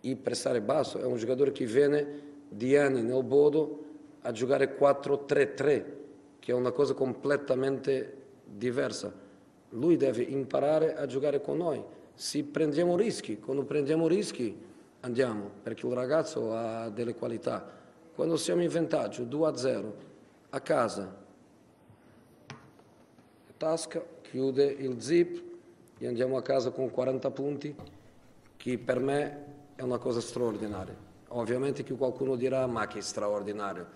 e 0.00 0.16
pressare 0.16 0.60
basso. 0.60 0.98
È 0.98 1.04
un 1.04 1.16
giocatore 1.16 1.52
che 1.52 1.64
viene 1.64 2.22
di 2.48 2.76
anni 2.76 3.02
nel 3.02 3.22
Bodo 3.22 3.82
a 4.22 4.32
giocare 4.32 4.76
4-3-3, 4.76 5.84
che 6.40 6.52
è 6.52 6.54
una 6.54 6.72
cosa 6.72 6.94
completamente 6.94 8.22
diversa. 8.44 9.12
Lui 9.70 9.96
deve 9.96 10.22
imparare 10.22 10.94
a 10.94 11.06
giocare 11.06 11.40
con 11.40 11.56
noi. 11.56 11.82
Se 12.14 12.42
prendiamo 12.44 12.96
rischi, 12.96 13.38
quando 13.40 13.64
prendiamo 13.64 14.06
rischi 14.06 14.56
andiamo, 15.00 15.50
perché 15.62 15.86
il 15.86 15.92
ragazzo 15.92 16.54
ha 16.54 16.88
delle 16.88 17.14
qualità. 17.14 17.82
Quando 18.14 18.36
siamo 18.36 18.62
in 18.62 18.68
vantaggio 18.68 19.24
2-0 19.24 19.92
a 20.50 20.60
casa, 20.60 21.14
tasca, 23.56 24.04
chiude 24.22 24.64
il 24.64 25.00
zip 25.02 25.42
e 25.98 26.06
andiamo 26.06 26.36
a 26.36 26.42
casa 26.42 26.70
con 26.70 26.90
40 26.90 27.30
punti, 27.30 27.74
che 28.56 28.78
per 28.78 29.00
me 29.00 29.44
è 29.74 29.82
una 29.82 29.98
cosa 29.98 30.20
straordinaria. 30.20 30.96
Ovviamente 31.28 31.82
che 31.82 31.94
qualcuno 31.94 32.36
dirà 32.36 32.66
ma 32.66 32.86
che 32.86 33.00
straordinario. 33.00 33.86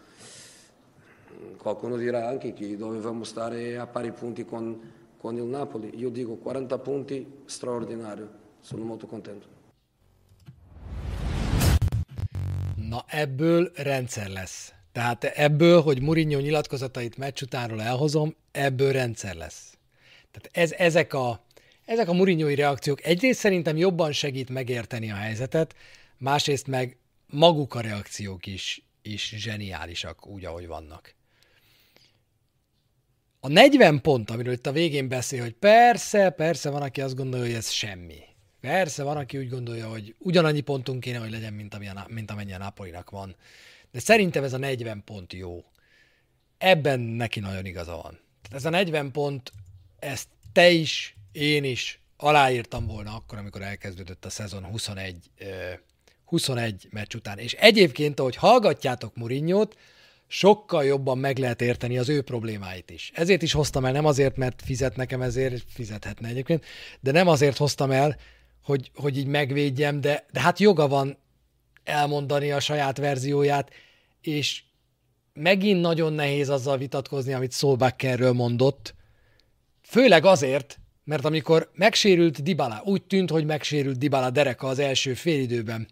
Qualcuno 1.56 1.96
dirà 1.96 2.26
anche 2.26 2.52
che 2.52 2.76
dovevamo 2.76 3.22
stare 3.22 3.78
a 3.78 3.86
pari 3.86 4.10
punti 4.10 4.44
con, 4.44 4.80
con 5.18 5.36
il 5.36 5.44
Napoli. 5.44 5.90
Io 5.98 6.10
dico 6.10 6.36
40 6.36 6.78
punti 6.78 7.26
straordinario. 7.44 8.28
Sono 8.60 8.84
molto 8.84 9.06
contento. 9.06 9.46
Na 12.76 13.04
ebből 13.08 13.72
rendszer 13.74 14.28
lesz. 14.28 14.72
Tehát 14.92 15.24
ebből, 15.24 15.80
hogy 15.80 16.02
Mourinho 16.02 16.40
nyilatkozatait 16.40 17.16
meccs 17.16 17.42
utánról 17.42 17.82
elhozom, 17.82 18.34
ebből 18.50 18.92
rendszer 18.92 19.34
lesz. 19.34 19.78
Tehát 20.30 20.48
ez, 20.52 20.72
ezek 20.72 21.14
a, 21.14 21.44
ezek 21.84 22.08
a 22.08 22.12
Murinyói 22.12 22.54
reakciók 22.54 23.04
egyrészt 23.04 23.38
szerintem 23.38 23.76
jobban 23.76 24.12
segít 24.12 24.50
megérteni 24.50 25.10
a 25.10 25.14
helyzetet, 25.14 25.74
másrészt 26.16 26.66
meg 26.66 26.96
maguk 27.26 27.74
a 27.74 27.80
reakciók 27.80 28.46
is, 28.46 28.82
is 29.02 29.34
zseniálisak 29.36 30.26
úgy, 30.26 30.44
ahogy 30.44 30.66
vannak. 30.66 31.14
A 33.48 33.50
40 33.50 34.00
pont, 34.00 34.30
amiről 34.30 34.52
itt 34.52 34.66
a 34.66 34.72
végén 34.72 35.08
beszél, 35.08 35.40
hogy 35.42 35.52
persze, 35.52 36.30
persze 36.30 36.70
van, 36.70 36.82
aki 36.82 37.00
azt 37.00 37.14
gondolja, 37.14 37.46
hogy 37.46 37.54
ez 37.54 37.70
semmi. 37.70 38.18
Persze 38.60 39.02
van, 39.02 39.16
aki 39.16 39.38
úgy 39.38 39.48
gondolja, 39.48 39.88
hogy 39.88 40.14
ugyanannyi 40.18 40.60
pontunk 40.60 41.00
kéne, 41.00 41.18
hogy 41.18 41.30
legyen, 41.30 41.52
mint, 41.52 41.74
amilyen, 41.74 42.04
mint 42.08 42.30
amennyi 42.30 42.52
a 42.52 42.58
Napolinak 42.58 43.10
van. 43.10 43.36
De 43.90 43.98
szerintem 43.98 44.44
ez 44.44 44.52
a 44.52 44.58
40 44.58 45.02
pont 45.04 45.32
jó. 45.32 45.64
Ebben 46.58 47.00
neki 47.00 47.40
nagyon 47.40 47.66
igaza 47.66 47.92
van. 47.92 48.20
Tehát 48.42 48.58
ez 48.58 48.64
a 48.64 48.70
40 48.70 49.10
pont 49.12 49.52
ezt 49.98 50.28
te 50.52 50.70
is, 50.70 51.16
én 51.32 51.64
is 51.64 52.00
aláírtam 52.16 52.86
volna 52.86 53.14
akkor, 53.14 53.38
amikor 53.38 53.62
elkezdődött 53.62 54.24
a 54.24 54.30
szezon 54.30 54.64
21, 54.64 55.30
21 56.24 56.88
meccs 56.90 57.14
után. 57.14 57.38
És 57.38 57.52
egyébként, 57.52 58.20
ahogy 58.20 58.36
hallgatjátok 58.36 59.16
Murinyót, 59.16 59.76
sokkal 60.28 60.84
jobban 60.84 61.18
meg 61.18 61.38
lehet 61.38 61.62
érteni 61.62 61.98
az 61.98 62.08
ő 62.08 62.22
problémáit 62.22 62.90
is. 62.90 63.10
Ezért 63.14 63.42
is 63.42 63.52
hoztam 63.52 63.84
el, 63.84 63.92
nem 63.92 64.04
azért, 64.04 64.36
mert 64.36 64.62
fizet 64.64 64.96
nekem 64.96 65.22
ezért, 65.22 65.64
fizethetne 65.68 66.28
egyébként, 66.28 66.64
de 67.00 67.12
nem 67.12 67.28
azért 67.28 67.56
hoztam 67.56 67.90
el, 67.90 68.16
hogy, 68.62 68.90
hogy 68.94 69.18
így 69.18 69.26
megvédjem, 69.26 70.00
de, 70.00 70.26
de 70.32 70.40
hát 70.40 70.58
joga 70.58 70.88
van 70.88 71.18
elmondani 71.84 72.50
a 72.50 72.60
saját 72.60 72.98
verzióját, 72.98 73.70
és 74.20 74.62
megint 75.32 75.80
nagyon 75.80 76.12
nehéz 76.12 76.48
azzal 76.48 76.78
vitatkozni, 76.78 77.32
amit 77.32 77.52
Solbackerről 77.52 78.32
mondott, 78.32 78.96
Főleg 79.88 80.24
azért, 80.24 80.78
mert 81.04 81.24
amikor 81.24 81.70
megsérült 81.74 82.42
Dybala, 82.42 82.82
úgy 82.84 83.02
tűnt, 83.02 83.30
hogy 83.30 83.44
megsérült 83.44 83.98
Dybala 83.98 84.30
dereka 84.30 84.66
az 84.66 84.78
első 84.78 85.14
félidőben, 85.14 85.88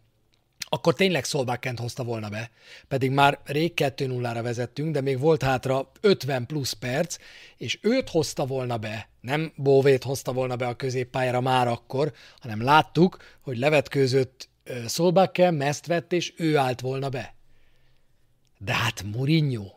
akkor 0.68 0.94
tényleg 0.94 1.24
Szolbákent 1.24 1.78
hozta 1.78 2.04
volna 2.04 2.28
be, 2.28 2.50
pedig 2.88 3.10
már 3.10 3.38
rég 3.44 3.72
2-0-ra 3.76 4.40
vezettünk, 4.42 4.92
de 4.92 5.00
még 5.00 5.18
volt 5.18 5.42
hátra 5.42 5.90
50 6.00 6.46
plusz 6.46 6.72
perc, 6.72 7.16
és 7.56 7.78
őt 7.82 8.08
hozta 8.08 8.46
volna 8.46 8.76
be, 8.76 9.08
nem 9.20 9.52
Bóvét 9.56 10.04
hozta 10.04 10.32
volna 10.32 10.56
be 10.56 10.66
a 10.66 10.76
középpályára 10.76 11.40
már 11.40 11.68
akkor, 11.68 12.12
hanem 12.40 12.62
láttuk, 12.62 13.16
hogy 13.40 13.58
levetkőzött 13.58 14.48
Szolbáken, 14.86 15.54
meszt 15.54 15.86
vett, 15.86 16.12
és 16.12 16.32
ő 16.36 16.56
állt 16.56 16.80
volna 16.80 17.08
be. 17.08 17.34
De 18.58 18.74
hát 18.74 19.02
Mourinho 19.02 19.70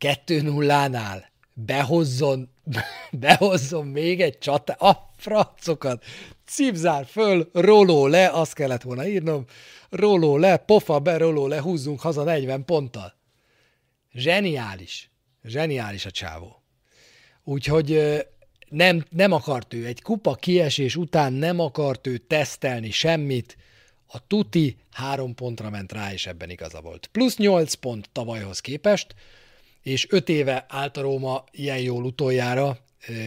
2-0-nál 0.00 1.22
behozzon, 1.54 2.50
behozzon 3.12 3.86
még 3.86 4.20
egy 4.20 4.38
csata, 4.38 4.72
a 4.72 5.10
francokat, 5.16 6.04
cipzár 6.50 7.06
föl, 7.06 7.50
roló 7.52 8.06
le, 8.06 8.28
azt 8.28 8.52
kellett 8.52 8.82
volna 8.82 9.06
írnom, 9.06 9.44
roló 9.90 10.36
le, 10.36 10.56
pofa 10.56 10.98
be, 10.98 11.16
roló 11.16 11.46
le, 11.46 11.60
húzzunk 11.60 12.00
haza 12.00 12.22
40 12.22 12.64
ponttal. 12.64 13.14
Zseniális. 14.12 15.10
Zseniális 15.44 16.06
a 16.06 16.10
csávó. 16.10 16.62
Úgyhogy 17.44 18.20
nem, 18.68 19.04
nem 19.10 19.32
akart 19.32 19.74
ő, 19.74 19.86
egy 19.86 20.02
kupa 20.02 20.34
kiesés 20.34 20.96
után 20.96 21.32
nem 21.32 21.60
akart 21.60 22.06
ő 22.06 22.18
tesztelni 22.18 22.90
semmit, 22.90 23.56
a 24.06 24.26
tuti 24.26 24.76
három 24.90 25.34
pontra 25.34 25.70
ment 25.70 25.92
rá, 25.92 26.12
és 26.12 26.26
ebben 26.26 26.50
igaza 26.50 26.80
volt. 26.80 27.06
Plusz 27.12 27.36
8 27.36 27.74
pont 27.74 28.08
tavalyhoz 28.12 28.60
képest, 28.60 29.14
és 29.82 30.06
öt 30.10 30.28
éve 30.28 30.64
állt 30.68 30.96
a 30.96 31.00
Róma 31.00 31.44
ilyen 31.50 31.80
jól 31.80 32.04
utoljára, 32.04 32.78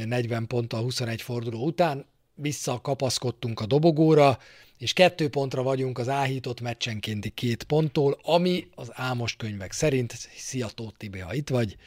40 0.06 0.48
ponttal 0.48 0.82
21 0.82 1.22
forduló 1.22 1.66
után, 1.66 2.06
visszakapaszkodtunk 2.36 3.60
a 3.60 3.66
dobogóra, 3.66 4.40
és 4.78 4.94
kettő 4.94 5.30
pontra 5.30 5.64
vagyunk 5.64 5.98
az 5.98 6.10
áhított 6.10 6.62
meccsenkénti 6.62 7.30
két 7.30 7.64
ponttól, 7.64 8.20
ami 8.24 8.68
az 8.76 8.90
álmos 8.92 9.36
könyvek 9.36 9.72
szerint, 9.72 10.14
szia 10.36 10.68
Tóth 10.68 10.98
Tibi, 10.98 11.20
ha 11.20 11.34
itt 11.34 11.50
vagy, 11.50 11.78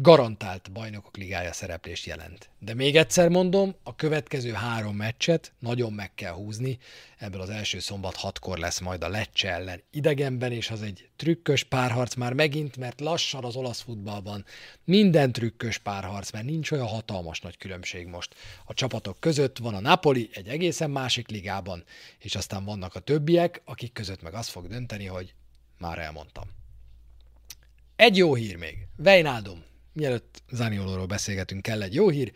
garantált 0.00 0.72
bajnokok 0.72 1.16
ligája 1.16 1.52
szereplést 1.52 2.06
jelent. 2.06 2.50
De 2.58 2.74
még 2.74 2.96
egyszer 2.96 3.28
mondom, 3.28 3.74
a 3.82 3.96
következő 3.96 4.52
három 4.52 4.96
meccset 4.96 5.52
nagyon 5.58 5.92
meg 5.92 6.14
kell 6.14 6.32
húzni. 6.32 6.78
Ebből 7.18 7.40
az 7.40 7.50
első 7.50 7.78
szombat 7.78 8.16
hatkor 8.16 8.58
lesz 8.58 8.80
majd 8.80 9.02
a 9.02 9.08
Lecce 9.08 9.52
ellen 9.52 9.82
idegenben, 9.90 10.52
és 10.52 10.70
az 10.70 10.82
egy 10.82 11.08
trükkös 11.16 11.64
párharc 11.64 12.14
már 12.14 12.32
megint, 12.32 12.76
mert 12.76 13.00
lassan 13.00 13.44
az 13.44 13.56
olasz 13.56 13.80
futballban 13.80 14.44
minden 14.84 15.32
trükkös 15.32 15.78
párharc, 15.78 16.30
mert 16.30 16.44
nincs 16.44 16.70
olyan 16.70 16.86
hatalmas 16.86 17.40
nagy 17.40 17.56
különbség 17.56 18.06
most. 18.06 18.34
A 18.64 18.74
csapatok 18.74 19.20
között 19.20 19.58
van 19.58 19.74
a 19.74 19.80
Napoli 19.80 20.30
egy 20.32 20.48
egészen 20.48 20.90
másik 20.90 21.28
ligában, 21.28 21.84
és 22.18 22.34
aztán 22.34 22.64
vannak 22.64 22.94
a 22.94 23.00
többiek, 23.00 23.62
akik 23.64 23.92
között 23.92 24.22
meg 24.22 24.34
az 24.34 24.48
fog 24.48 24.68
dönteni, 24.68 25.06
hogy 25.06 25.34
már 25.78 25.98
elmondtam. 25.98 26.44
Egy 27.96 28.16
jó 28.16 28.34
hír 28.34 28.56
még. 28.56 28.86
Vejnádum 28.96 29.66
mielőtt 29.98 30.42
Zaniolóról 30.50 31.06
beszélgetünk, 31.06 31.62
kell 31.62 31.82
egy 31.82 31.94
jó 31.94 32.08
hír. 32.08 32.32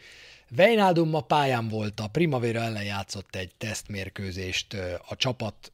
Vejnádum 0.57 1.09
ma 1.09 1.21
pályán 1.21 1.69
volt, 1.69 2.01
a 2.01 2.09
Primavera 2.09 2.61
ellen 2.61 2.85
játszott 2.85 3.37
egy 3.37 3.55
tesztmérkőzést 3.59 4.77
a 5.09 5.17
csapat 5.17 5.73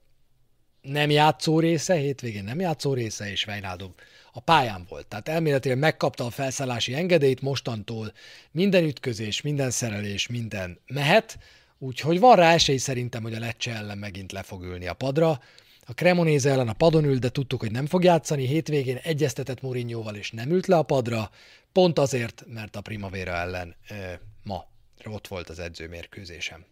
nem 0.81 1.11
játszó 1.11 1.61
része, 1.61 1.95
hétvégén 1.95 2.45
nem 2.45 2.61
játszó 2.61 2.95
része, 2.95 3.31
és 3.31 3.45
Vejnádum 3.45 3.95
a 4.33 4.41
pályán 4.41 4.87
volt. 4.89 5.07
Tehát 5.07 5.29
elméletileg 5.29 5.79
megkapta 5.79 6.25
a 6.25 6.31
felszállási 6.31 6.95
engedélyt, 6.95 7.41
mostantól 7.41 8.13
minden 8.51 8.85
ütközés, 8.85 9.41
minden 9.41 9.71
szerelés, 9.71 10.27
minden 10.27 10.79
mehet, 10.87 11.39
úgyhogy 11.79 12.21
van 12.21 12.37
rá 12.37 12.53
esély 12.53 12.77
szerintem, 12.77 13.23
hogy 13.23 13.35
a 13.35 13.39
Lecce 13.39 13.75
ellen 13.75 13.99
megint 13.99 14.33
le 14.33 14.43
fog 14.43 14.63
ülni 14.63 14.87
a 14.87 14.95
padra. 14.95 15.41
A 15.87 15.93
Cremonéze 15.93 16.51
ellen 16.51 16.69
a 16.69 16.73
padon 16.73 17.05
ült, 17.05 17.21
de 17.21 17.29
tudtuk, 17.29 17.61
hogy 17.61 17.71
nem 17.71 17.87
fog 17.87 18.05
játszani. 18.05 18.47
Hétvégén 18.47 18.99
egyeztetett 19.03 19.61
Mourinhoval, 19.61 20.15
és 20.15 20.31
nem 20.31 20.51
ült 20.51 20.67
le 20.67 20.77
a 20.77 20.83
padra. 20.83 21.31
Pont 21.73 21.99
azért, 21.99 22.45
mert 22.47 22.77
a 22.77 22.81
Primavera 22.81 23.33
ellen 23.33 23.77
e, 23.89 24.21
ma 24.43 24.69
ott 25.05 25.27
volt 25.27 25.49
az 25.49 25.59
edzőmérkőzésem. 25.59 26.65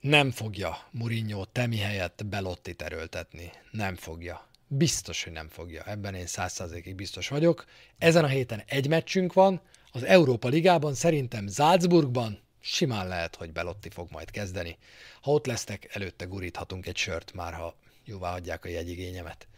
Nem 0.00 0.30
fogja 0.30 0.88
Mourinho 0.90 1.44
Temi 1.44 1.78
helyett 1.78 2.26
Belottit 2.26 2.82
erőltetni. 2.82 3.50
Nem 3.70 3.96
fogja. 3.96 4.48
Biztos, 4.68 5.24
hogy 5.24 5.32
nem 5.32 5.48
fogja. 5.48 5.82
Ebben 5.82 6.14
én 6.14 6.26
százszázalékig 6.26 6.94
biztos 6.94 7.28
vagyok. 7.28 7.64
Ezen 7.98 8.24
a 8.24 8.28
héten 8.28 8.62
egy 8.66 8.88
meccsünk 8.88 9.32
van. 9.32 9.60
Az 9.92 10.02
Európa 10.02 10.48
Ligában 10.48 10.94
szerintem 10.94 11.48
Salzburgban 11.48 12.40
simán 12.60 13.08
lehet, 13.08 13.36
hogy 13.36 13.52
Belotti 13.52 13.88
fog 13.90 14.10
majd 14.10 14.30
kezdeni. 14.30 14.78
Ha 15.20 15.30
ott 15.30 15.46
lesztek, 15.46 15.94
előtte 15.94 16.24
guríthatunk 16.24 16.86
egy 16.86 16.96
sört 16.96 17.32
már, 17.32 17.54
ha 17.54 17.76
jóvá 18.04 18.34
adják 18.34 18.64
a 18.64 18.68
jegyigényemet. 18.68 19.48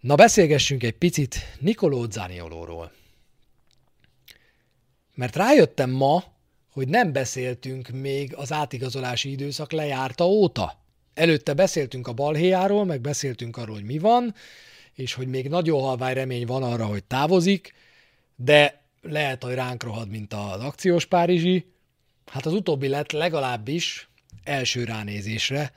Na 0.00 0.14
beszélgessünk 0.14 0.82
egy 0.82 0.96
picit 0.96 1.36
Nicolò 1.58 2.10
Zaniolóról. 2.10 2.92
Mert 5.14 5.36
rájöttem 5.36 5.90
ma, 5.90 6.24
hogy 6.72 6.88
nem 6.88 7.12
beszéltünk 7.12 7.88
még 7.88 8.34
az 8.34 8.52
átigazolási 8.52 9.30
időszak 9.30 9.72
lejárta 9.72 10.26
óta. 10.26 10.78
Előtte 11.14 11.54
beszéltünk 11.54 12.06
a 12.06 12.12
balhéjáról, 12.12 12.84
meg 12.84 13.00
beszéltünk 13.00 13.56
arról, 13.56 13.74
hogy 13.74 13.84
mi 13.84 13.98
van, 13.98 14.34
és 14.94 15.14
hogy 15.14 15.26
még 15.26 15.48
nagyon 15.48 15.80
halvány 15.80 16.14
remény 16.14 16.46
van 16.46 16.62
arra, 16.62 16.86
hogy 16.86 17.04
távozik, 17.04 17.74
de 18.36 18.82
lehet, 19.02 19.42
hogy 19.42 19.54
ránk 19.54 19.82
rohad, 19.82 20.08
mint 20.08 20.32
az 20.32 20.60
akciós 20.60 21.06
Párizsi. 21.06 21.66
Hát 22.26 22.46
az 22.46 22.52
utóbbi 22.52 22.88
lett 22.88 23.12
legalábbis 23.12 24.08
első 24.44 24.84
ránézésre, 24.84 25.72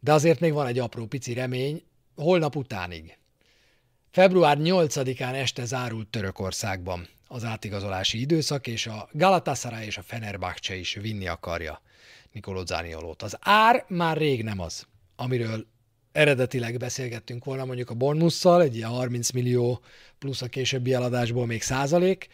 de 0.00 0.12
azért 0.12 0.40
még 0.40 0.52
van 0.52 0.66
egy 0.66 0.78
apró 0.78 1.06
pici 1.06 1.32
remény, 1.32 1.82
holnap 2.14 2.56
utánig. 2.56 3.16
Február 4.12 4.58
8-án 4.60 5.34
este 5.34 5.64
zárult 5.64 6.08
Törökországban. 6.08 7.08
Az 7.28 7.44
átigazolási 7.44 8.20
időszak, 8.20 8.66
és 8.66 8.86
a 8.86 9.08
Galatasaray 9.12 9.86
és 9.86 9.96
a 9.96 10.02
Fenerbahce 10.02 10.74
is 10.76 10.94
vinni 10.94 11.26
akarja. 11.26 11.80
Nikoló 12.32 12.64
Zániolót. 12.64 13.22
Az 13.22 13.36
ár 13.40 13.84
már 13.88 14.16
rég 14.16 14.42
nem 14.42 14.60
az, 14.60 14.86
amiről 15.16 15.66
eredetileg 16.12 16.76
beszélgettünk 16.76 17.44
volna 17.44 17.64
mondjuk 17.64 17.90
a 17.90 17.94
Bormusszal, 17.94 18.62
egy 18.62 18.76
ilyen 18.76 18.88
30 18.88 19.30
millió 19.30 19.80
plusz 20.18 20.42
a 20.42 20.46
későbbi 20.46 20.92
eladásból 20.92 21.46
még 21.46 21.62
százalék, 21.62 22.28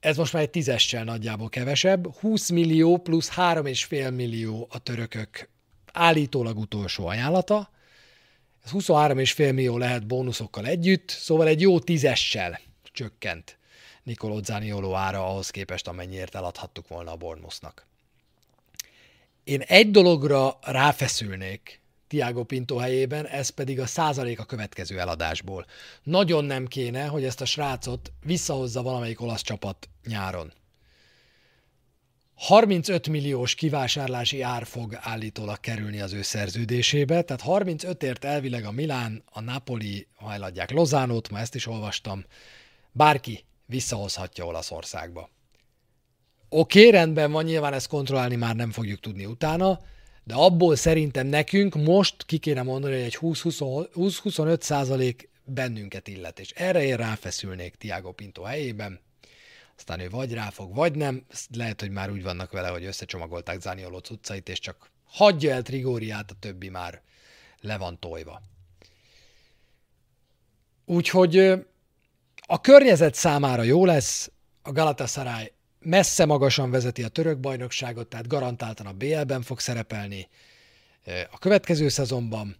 ez 0.00 0.16
most 0.16 0.32
már 0.32 0.42
egy 0.42 0.50
tízessel 0.50 1.04
nagyjából 1.04 1.48
kevesebb, 1.48 2.16
20 2.16 2.48
millió 2.48 2.96
plusz 2.96 3.30
3,5 3.34 4.14
millió 4.14 4.68
a 4.70 4.78
törökök 4.78 5.48
állítólag 5.92 6.58
utolsó 6.58 7.06
ajánlata, 7.06 7.70
ez 8.64 8.70
23,5 8.72 9.36
millió 9.36 9.78
lehet 9.78 10.06
bónuszokkal 10.06 10.66
együtt, 10.66 11.08
szóval 11.08 11.46
egy 11.46 11.60
jó 11.60 11.80
tízessel 11.80 12.60
csökkent 12.92 13.58
Nicolò 14.02 14.42
Zanioló 14.42 14.94
ára 14.94 15.26
ahhoz 15.26 15.50
képest, 15.50 15.88
amennyiért 15.88 16.34
eladhattuk 16.34 16.88
volna 16.88 17.12
a 17.12 17.16
Bournemouthnak. 17.16 17.86
Én 19.44 19.60
egy 19.60 19.90
dologra 19.90 20.58
ráfeszülnék 20.62 21.80
Tiago 22.08 22.44
Pinto 22.44 22.76
helyében, 22.76 23.26
ez 23.26 23.48
pedig 23.48 23.80
a 23.80 23.86
százalék 23.86 24.38
a 24.40 24.44
következő 24.44 24.98
eladásból. 24.98 25.66
Nagyon 26.02 26.44
nem 26.44 26.66
kéne, 26.66 27.06
hogy 27.06 27.24
ezt 27.24 27.40
a 27.40 27.44
srácot 27.44 28.12
visszahozza 28.24 28.82
valamelyik 28.82 29.20
olasz 29.20 29.42
csapat 29.42 29.88
nyáron. 30.06 30.52
35 32.38 33.08
milliós 33.08 33.54
kivásárlási 33.54 34.42
ár 34.42 34.66
fog 34.66 34.98
állítólag 35.00 35.60
kerülni 35.60 36.00
az 36.00 36.12
ő 36.12 36.22
szerződésébe, 36.22 37.22
tehát 37.22 37.42
35ért 37.46 38.24
elvileg 38.24 38.64
a 38.64 38.70
Milán, 38.70 39.22
a 39.30 39.40
Napoli 39.40 40.06
hajladják 40.14 40.70
Lozánót, 40.70 41.30
ma 41.30 41.38
ezt 41.38 41.54
is 41.54 41.66
olvastam, 41.66 42.24
bárki 42.92 43.44
visszahozhatja 43.66 44.44
Olaszországba. 44.44 45.30
Oké, 46.48 46.78
okay, 46.78 46.90
rendben 46.90 47.32
van, 47.32 47.44
nyilván 47.44 47.72
ezt 47.72 47.88
kontrollálni 47.88 48.36
már 48.36 48.56
nem 48.56 48.70
fogjuk 48.70 49.00
tudni 49.00 49.26
utána, 49.26 49.80
de 50.24 50.34
abból 50.34 50.76
szerintem 50.76 51.26
nekünk 51.26 51.74
most 51.74 52.24
ki 52.24 52.38
kéne 52.38 52.62
mondani, 52.62 52.94
hogy 52.94 53.02
egy 53.02 53.18
20-25 53.20 54.60
százalék 54.60 55.28
bennünket 55.44 56.08
illet, 56.08 56.40
és 56.40 56.50
erre 56.50 56.84
én 56.84 56.96
ráfeszülnék 56.96 57.74
Tiago 57.74 58.12
Pinto 58.12 58.42
helyében, 58.42 59.00
aztán 59.78 60.00
ő 60.00 60.08
vagy 60.08 60.32
ráfog, 60.32 60.74
vagy 60.74 60.94
nem. 60.94 61.26
Lehet, 61.54 61.80
hogy 61.80 61.90
már 61.90 62.10
úgy 62.10 62.22
vannak 62.22 62.52
vele, 62.52 62.68
hogy 62.68 62.84
összecsomagolták 62.84 63.60
Zanioló 63.60 63.98
cuccait, 63.98 64.48
és 64.48 64.58
csak 64.58 64.90
hagyja 65.04 65.54
el 65.54 65.62
Trigóriát, 65.62 66.30
a 66.30 66.34
többi 66.40 66.68
már 66.68 67.02
le 67.60 67.76
van 67.76 67.98
tojva. 67.98 68.42
Úgyhogy 70.84 71.38
a 72.46 72.60
környezet 72.60 73.14
számára 73.14 73.62
jó 73.62 73.84
lesz, 73.84 74.30
a 74.62 74.72
Galatasaray 74.72 75.52
messze 75.80 76.24
magasan 76.24 76.70
vezeti 76.70 77.02
a 77.02 77.08
török 77.08 77.38
bajnokságot, 77.38 78.08
tehát 78.08 78.26
garantáltan 78.26 78.86
a 78.86 78.92
BL-ben 78.92 79.42
fog 79.42 79.60
szerepelni 79.60 80.28
a 81.30 81.38
következő 81.38 81.88
szezonban. 81.88 82.56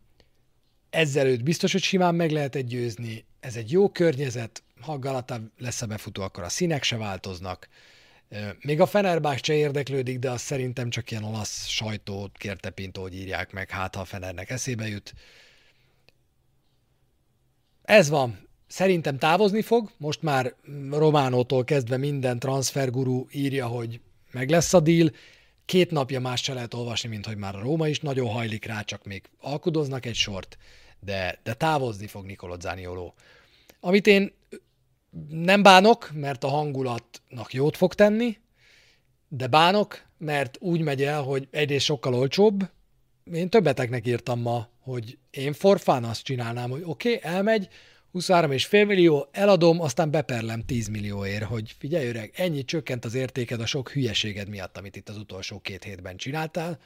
Ezzel 0.91 1.27
őt 1.27 1.43
biztos, 1.43 1.73
hogy 1.73 1.83
simán 1.83 2.15
meg 2.15 2.31
lehet 2.31 2.55
egy 2.55 2.67
győzni. 2.67 3.27
Ez 3.41 3.57
egy 3.57 3.73
jó 3.73 3.89
környezet, 3.91 4.63
ha 4.81 4.99
Galata 4.99 5.41
lesz 5.59 5.83
a 5.83 5.87
befutó, 5.87 6.23
akkor 6.23 6.43
a 6.45 6.49
színek 6.49 6.83
se 6.83 6.97
változnak. 6.97 7.69
Még 8.61 8.81
a 8.81 8.87
Fenerbahce 8.87 9.55
érdeklődik, 9.55 10.19
de 10.19 10.31
azt 10.31 10.45
szerintem 10.45 10.91
csak 10.91 11.11
ilyen 11.11 11.25
olasz 11.25 11.67
sajtót 11.67 12.37
kérte 12.37 12.71
Pinto, 12.71 13.01
hogy 13.01 13.15
írják 13.15 13.53
meg, 13.53 13.71
hát 13.71 13.95
ha 13.95 14.01
a 14.01 14.05
Fenernek 14.05 14.51
eszébe 14.51 14.89
jut. 14.89 15.15
Ez 17.83 18.09
van. 18.09 18.49
Szerintem 18.67 19.19
távozni 19.19 19.63
fog. 19.63 19.91
Most 19.97 20.23
már 20.23 20.55
Románótól 20.91 21.65
kezdve 21.65 21.97
minden 21.97 22.39
transferguru 22.39 23.27
írja, 23.31 23.67
hogy 23.67 24.01
meg 24.31 24.51
lesz 24.51 24.75
a 24.75 24.81
deal. 24.81 25.11
Két 25.65 25.91
napja 25.91 26.21
más 26.21 26.43
se 26.43 26.55
lehet 26.55 26.75
olvasni, 26.75 27.09
mint 27.09 27.27
hogy 27.27 27.37
már 27.37 27.55
a 27.55 27.61
Róma 27.61 27.89
is 27.89 28.01
nagyon 28.01 28.31
hajlik 28.31 28.65
rá, 28.65 28.83
csak 28.83 29.05
még 29.05 29.31
alkudoznak 29.41 30.07
egy 30.07 30.15
sort, 30.15 30.59
de, 31.01 31.41
de 31.43 31.55
távozni 31.55 32.07
fog 32.07 32.27
Zanioló. 32.61 33.15
Amit 33.81 34.07
én 34.07 34.33
nem 35.29 35.63
bánok, 35.63 36.11
mert 36.15 36.45
a 36.45 36.49
hangulatnak 36.49 37.53
jót 37.53 37.77
fog 37.77 37.95
tenni, 37.95 38.39
de 39.29 39.47
bánok, 39.47 40.03
mert 40.19 40.57
úgy 40.61 40.81
megy 40.81 41.03
el, 41.03 41.23
hogy 41.23 41.49
egyrészt 41.51 41.85
sokkal 41.85 42.15
olcsóbb. 42.15 42.71
Én 43.33 43.49
többeteknek 43.49 44.07
írtam 44.07 44.41
ma, 44.41 44.69
hogy 44.81 45.19
én 45.31 45.53
forfán 45.53 46.05
azt 46.05 46.23
csinálnám, 46.23 46.71
hogy 46.71 46.83
oké, 46.85 47.15
okay, 47.15 47.33
elmegy, 47.33 47.69
23,5 48.15 48.87
millió, 48.87 49.29
eladom, 49.33 49.81
aztán 49.81 50.11
beperlem 50.11 50.65
10 50.65 50.89
millióért, 50.89 51.45
hogy 51.45 51.75
figyelj 51.79 52.09
öreg, 52.09 52.33
ennyi 52.37 52.65
csökkent 52.65 53.05
az 53.05 53.15
értéked 53.15 53.61
a 53.61 53.67
sok 53.67 53.91
hülyeséged 53.91 54.49
miatt, 54.49 54.77
amit 54.77 54.97
itt 54.97 55.09
az 55.09 55.17
utolsó 55.17 55.59
két 55.59 55.85
hétben 55.85 56.17
csináltál. 56.17 56.79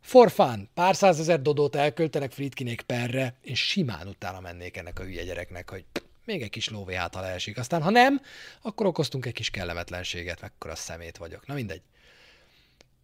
Forfán, 0.00 0.68
pár 0.74 0.96
százezer 0.96 1.42
dodót 1.42 1.76
elköltenek 1.76 2.32
Friedkinék 2.32 2.80
perre, 2.80 3.38
és 3.42 3.66
simán 3.66 4.08
utána 4.08 4.40
mennék 4.40 4.76
ennek 4.76 4.98
a 4.98 5.02
hülye 5.02 5.24
gyereknek, 5.24 5.70
hogy 5.70 5.84
még 6.30 6.42
egy 6.42 6.50
kis 6.50 6.68
lóvé 6.68 6.94
által 6.94 7.26
esik. 7.26 7.58
Aztán, 7.58 7.82
ha 7.82 7.90
nem, 7.90 8.20
akkor 8.62 8.86
okoztunk 8.86 9.26
egy 9.26 9.32
kis 9.32 9.50
kellemetlenséget, 9.50 10.40
mekkora 10.40 10.74
szemét 10.74 11.16
vagyok. 11.16 11.46
Na 11.46 11.54
mindegy. 11.54 11.82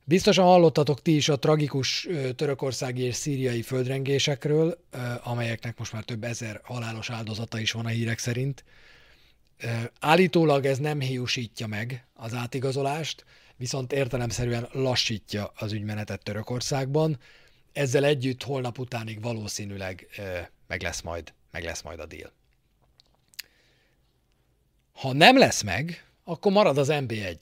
Biztosan 0.05 0.45
hallottatok 0.45 1.03
ti 1.03 1.17
is 1.17 1.29
a 1.29 1.39
tragikus 1.39 2.09
törökországi 2.37 3.03
és 3.03 3.15
szíriai 3.15 3.63
földrengésekről, 3.63 4.85
amelyeknek 5.23 5.79
most 5.79 5.93
már 5.93 6.05
több 6.05 6.25
ezer 6.25 6.61
halálos 6.65 7.11
áldozata 7.11 7.59
is 7.59 7.73
van 7.73 7.87
a 7.87 7.89
hírek 7.89 8.19
szerint. 8.19 8.65
Állítólag 10.01 10.67
ez 10.67 10.79
nem 10.79 11.01
hiúsítja 11.01 11.67
meg 11.67 12.07
az 12.15 12.35
átigazolást, 12.35 13.25
viszont 13.57 13.93
értelemszerűen 13.93 14.69
lassítja 14.73 15.53
az 15.57 15.73
ügymenetet 15.73 16.23
Törökországban. 16.23 17.19
Ezzel 17.73 18.05
együtt 18.05 18.43
holnap 18.43 18.79
utánig 18.79 19.23
valószínűleg 19.23 20.07
meg 20.67 20.83
lesz 20.83 21.01
majd, 21.01 21.33
meg 21.51 21.65
lesz 21.65 21.83
majd 21.83 22.01
a 22.01 22.07
deal. 22.07 22.36
Ha 24.97 25.13
nem 25.13 25.39
lesz 25.39 25.63
meg, 25.63 26.05
akkor 26.25 26.53
marad 26.53 26.79
az 26.79 26.89
MB1. 26.91 27.37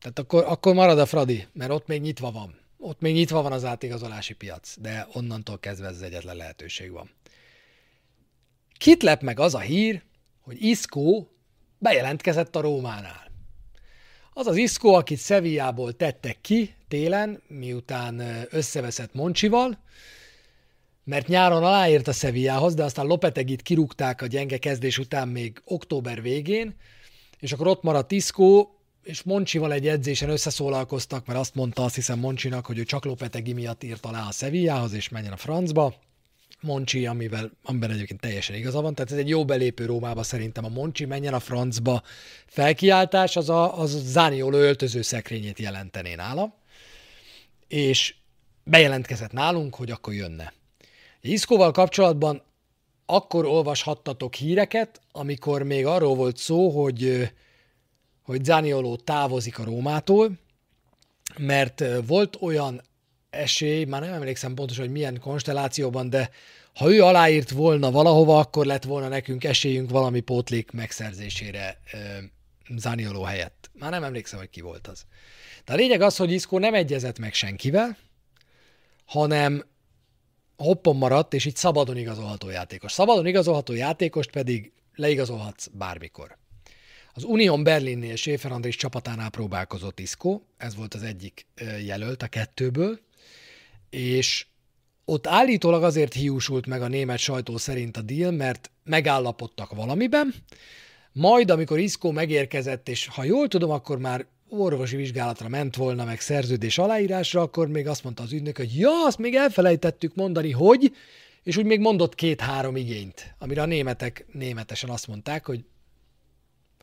Tehát 0.00 0.18
akkor, 0.18 0.44
akkor 0.46 0.74
marad 0.74 0.98
a 0.98 1.06
Fradi, 1.06 1.46
mert 1.52 1.70
ott 1.70 1.86
még 1.86 2.00
nyitva 2.00 2.30
van. 2.30 2.60
Ott 2.78 3.00
még 3.00 3.14
nyitva 3.14 3.42
van 3.42 3.52
az 3.52 3.64
átigazolási 3.64 4.34
piac, 4.34 4.74
de 4.80 5.06
onnantól 5.12 5.58
kezdve 5.58 5.88
ez 5.88 6.00
egyetlen 6.00 6.36
lehetőség 6.36 6.90
van. 6.90 7.10
Kit 8.78 9.02
lep 9.02 9.22
meg 9.22 9.40
az 9.40 9.54
a 9.54 9.58
hír, 9.58 10.02
hogy 10.40 10.62
Isco 10.62 11.26
bejelentkezett 11.78 12.56
a 12.56 12.60
Rómánál. 12.60 13.30
Az 14.32 14.46
az 14.46 14.56
Isco, 14.56 14.88
akit 14.88 15.20
Sevillából 15.20 15.92
tettek 15.92 16.40
ki 16.40 16.74
télen, 16.88 17.42
miután 17.48 18.46
összeveszett 18.50 19.14
Moncsival, 19.14 19.78
mert 21.06 21.26
nyáron 21.26 21.64
aláírt 21.64 22.08
a 22.08 22.12
Sevillához, 22.12 22.74
de 22.74 22.84
aztán 22.84 23.06
Lopetegit 23.06 23.62
kirúgták 23.62 24.22
a 24.22 24.26
gyenge 24.26 24.58
kezdés 24.58 24.98
után 24.98 25.28
még 25.28 25.60
október 25.64 26.22
végén, 26.22 26.74
és 27.38 27.52
akkor 27.52 27.66
ott 27.66 27.82
maradt 27.82 28.12
Isco, 28.12 28.68
és 29.02 29.22
Moncsival 29.22 29.72
egy 29.72 29.88
edzésen 29.88 30.28
összeszólalkoztak, 30.28 31.26
mert 31.26 31.38
azt 31.38 31.54
mondta 31.54 31.84
azt 31.84 31.94
hiszem 31.94 32.18
Moncsinak, 32.18 32.66
hogy 32.66 32.78
ő 32.78 32.84
csak 32.84 33.04
Lopetegi 33.04 33.52
miatt 33.52 33.84
írt 33.84 34.06
alá 34.06 34.26
a 34.26 34.32
Sevillához, 34.32 34.92
és 34.92 35.08
menjen 35.08 35.32
a 35.32 35.36
francba. 35.36 35.94
Moncsi, 36.60 37.06
amivel, 37.06 37.50
amiben 37.62 37.90
egyébként 37.90 38.20
teljesen 38.20 38.56
igaza 38.56 38.80
van, 38.80 38.94
tehát 38.94 39.12
ez 39.12 39.18
egy 39.18 39.28
jó 39.28 39.44
belépő 39.44 39.84
Rómába 39.84 40.22
szerintem 40.22 40.64
a 40.64 40.68
Moncsi, 40.68 41.04
menjen 41.04 41.34
a 41.34 41.40
francba 41.40 42.02
felkiáltás, 42.46 43.36
az 43.36 43.48
a, 43.48 43.78
az 43.78 43.90
Zánioló 43.90 44.58
öltöző 44.58 45.02
szekrényét 45.02 45.58
jelentené 45.58 46.14
nála, 46.14 46.54
és 47.68 48.14
bejelentkezett 48.64 49.32
nálunk, 49.32 49.74
hogy 49.74 49.90
akkor 49.90 50.14
jönne. 50.14 50.52
Iszkóval 51.32 51.70
kapcsolatban 51.70 52.42
akkor 53.06 53.44
olvashattatok 53.44 54.34
híreket, 54.34 55.00
amikor 55.12 55.62
még 55.62 55.86
arról 55.86 56.14
volt 56.14 56.36
szó, 56.36 56.68
hogy, 56.70 57.30
hogy 58.22 58.44
Zanioló 58.44 58.96
távozik 58.96 59.58
a 59.58 59.64
Rómától, 59.64 60.30
mert 61.36 61.84
volt 62.06 62.36
olyan 62.40 62.82
esély, 63.30 63.84
már 63.84 64.00
nem 64.00 64.12
emlékszem 64.12 64.54
pontosan, 64.54 64.84
hogy 64.84 64.92
milyen 64.92 65.20
konstellációban, 65.20 66.10
de 66.10 66.30
ha 66.74 66.92
ő 66.92 67.02
aláírt 67.02 67.50
volna 67.50 67.90
valahova, 67.90 68.38
akkor 68.38 68.66
lett 68.66 68.84
volna 68.84 69.08
nekünk 69.08 69.44
esélyünk 69.44 69.90
valami 69.90 70.20
pótlék 70.20 70.70
megszerzésére 70.70 71.80
Zanioló 72.76 73.22
helyett. 73.22 73.70
Már 73.72 73.90
nem 73.90 74.04
emlékszem, 74.04 74.38
hogy 74.38 74.50
ki 74.50 74.60
volt 74.60 74.86
az. 74.86 75.04
De 75.64 75.72
a 75.72 75.76
lényeg 75.76 76.00
az, 76.00 76.16
hogy 76.16 76.32
Iszkó 76.32 76.58
nem 76.58 76.74
egyezett 76.74 77.18
meg 77.18 77.34
senkivel, 77.34 77.96
hanem 79.04 79.64
hoppon 80.56 80.96
maradt, 80.96 81.34
és 81.34 81.44
így 81.44 81.56
szabadon 81.56 81.96
igazolható 81.96 82.48
játékos. 82.48 82.92
Szabadon 82.92 83.26
igazolható 83.26 83.72
játékost 83.72 84.30
pedig 84.30 84.72
leigazolhatsz 84.94 85.66
bármikor. 85.72 86.36
Az 87.12 87.24
Union 87.24 87.62
Berlinnél 87.62 88.16
Schäfer 88.16 88.52
Andrés 88.52 88.76
csapatánál 88.76 89.30
próbálkozott 89.30 90.00
Isco, 90.00 90.40
ez 90.56 90.76
volt 90.76 90.94
az 90.94 91.02
egyik 91.02 91.46
jelölt 91.84 92.22
a 92.22 92.26
kettőből, 92.26 93.00
és 93.90 94.46
ott 95.04 95.26
állítólag 95.26 95.82
azért 95.82 96.12
hiúsult 96.12 96.66
meg 96.66 96.82
a 96.82 96.88
német 96.88 97.18
sajtó 97.18 97.56
szerint 97.56 97.96
a 97.96 98.02
deal, 98.02 98.30
mert 98.30 98.70
megállapodtak 98.84 99.74
valamiben, 99.74 100.34
majd 101.12 101.50
amikor 101.50 101.78
Isco 101.78 102.10
megérkezett, 102.10 102.88
és 102.88 103.06
ha 103.06 103.24
jól 103.24 103.48
tudom, 103.48 103.70
akkor 103.70 103.98
már 103.98 104.26
orvosi 104.48 104.96
vizsgálatra 104.96 105.48
ment 105.48 105.76
volna, 105.76 106.04
meg 106.04 106.20
szerződés 106.20 106.78
aláírásra, 106.78 107.40
akkor 107.40 107.68
még 107.68 107.86
azt 107.86 108.04
mondta 108.04 108.22
az 108.22 108.32
ügynök, 108.32 108.56
hogy 108.56 108.78
ja, 108.78 109.04
azt 109.06 109.18
még 109.18 109.34
elfelejtettük 109.34 110.14
mondani, 110.14 110.50
hogy, 110.50 110.96
és 111.42 111.56
úgy 111.56 111.64
még 111.64 111.80
mondott 111.80 112.14
két-három 112.14 112.76
igényt, 112.76 113.34
amire 113.38 113.62
a 113.62 113.66
németek 113.66 114.26
németesen 114.32 114.90
azt 114.90 115.06
mondták, 115.06 115.46
hogy 115.46 115.64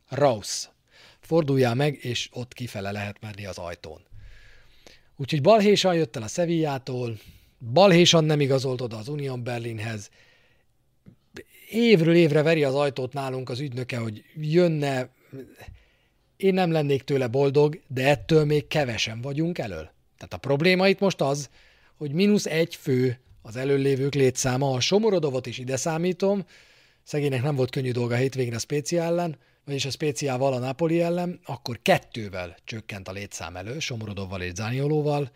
raus, 0.09 0.69
forduljál 1.19 1.75
meg, 1.75 1.97
és 2.01 2.29
ott 2.31 2.53
kifele 2.53 2.91
lehet 2.91 3.21
menni 3.21 3.45
az 3.45 3.57
ajtón. 3.57 4.01
Úgyhogy 5.15 5.41
balhésan 5.41 5.95
jött 5.95 6.15
el 6.15 6.23
a 6.23 6.27
Sevillától, 6.27 7.17
balhésan 7.73 8.23
nem 8.23 8.39
igazolt 8.39 8.81
oda 8.81 8.97
az 8.97 9.07
Union 9.07 9.43
Berlinhez, 9.43 10.09
évről 11.69 12.15
évre 12.15 12.41
veri 12.41 12.63
az 12.63 12.75
ajtót 12.75 13.13
nálunk 13.13 13.49
az 13.49 13.59
ügynöke, 13.59 13.97
hogy 13.97 14.23
jönne, 14.35 15.09
én 16.43 16.53
nem 16.53 16.71
lennék 16.71 17.01
tőle 17.01 17.27
boldog, 17.27 17.79
de 17.87 18.07
ettől 18.07 18.45
még 18.45 18.67
kevesen 18.67 19.21
vagyunk 19.21 19.57
elől. 19.57 19.91
Tehát 20.17 20.33
a 20.33 20.37
probléma 20.37 20.87
itt 20.87 20.99
most 20.99 21.21
az, 21.21 21.49
hogy 21.97 22.11
mínusz 22.11 22.45
egy 22.45 22.75
fő 22.75 23.19
az 23.41 23.55
előlévők 23.55 24.13
létszáma, 24.13 24.71
a 24.71 24.79
Somorodovot 24.79 25.45
is 25.45 25.57
ide 25.57 25.77
számítom, 25.77 26.45
szegénynek 27.03 27.41
nem 27.41 27.55
volt 27.55 27.69
könnyű 27.69 27.91
dolga 27.91 28.15
hétvégén 28.15 28.55
a 28.55 28.59
Spécia 28.59 29.03
ellen, 29.03 29.37
vagyis 29.65 29.85
a 29.85 29.89
Spéciával 29.89 30.53
a 30.53 30.59
Napoli 30.59 31.01
ellen, 31.01 31.39
akkor 31.45 31.79
kettővel 31.81 32.55
csökkent 32.63 33.07
a 33.07 33.11
létszám 33.11 33.55
elő, 33.55 33.79
Somorodovval 33.79 34.41
és 34.41 34.53
Zaniolóval, 34.53 35.31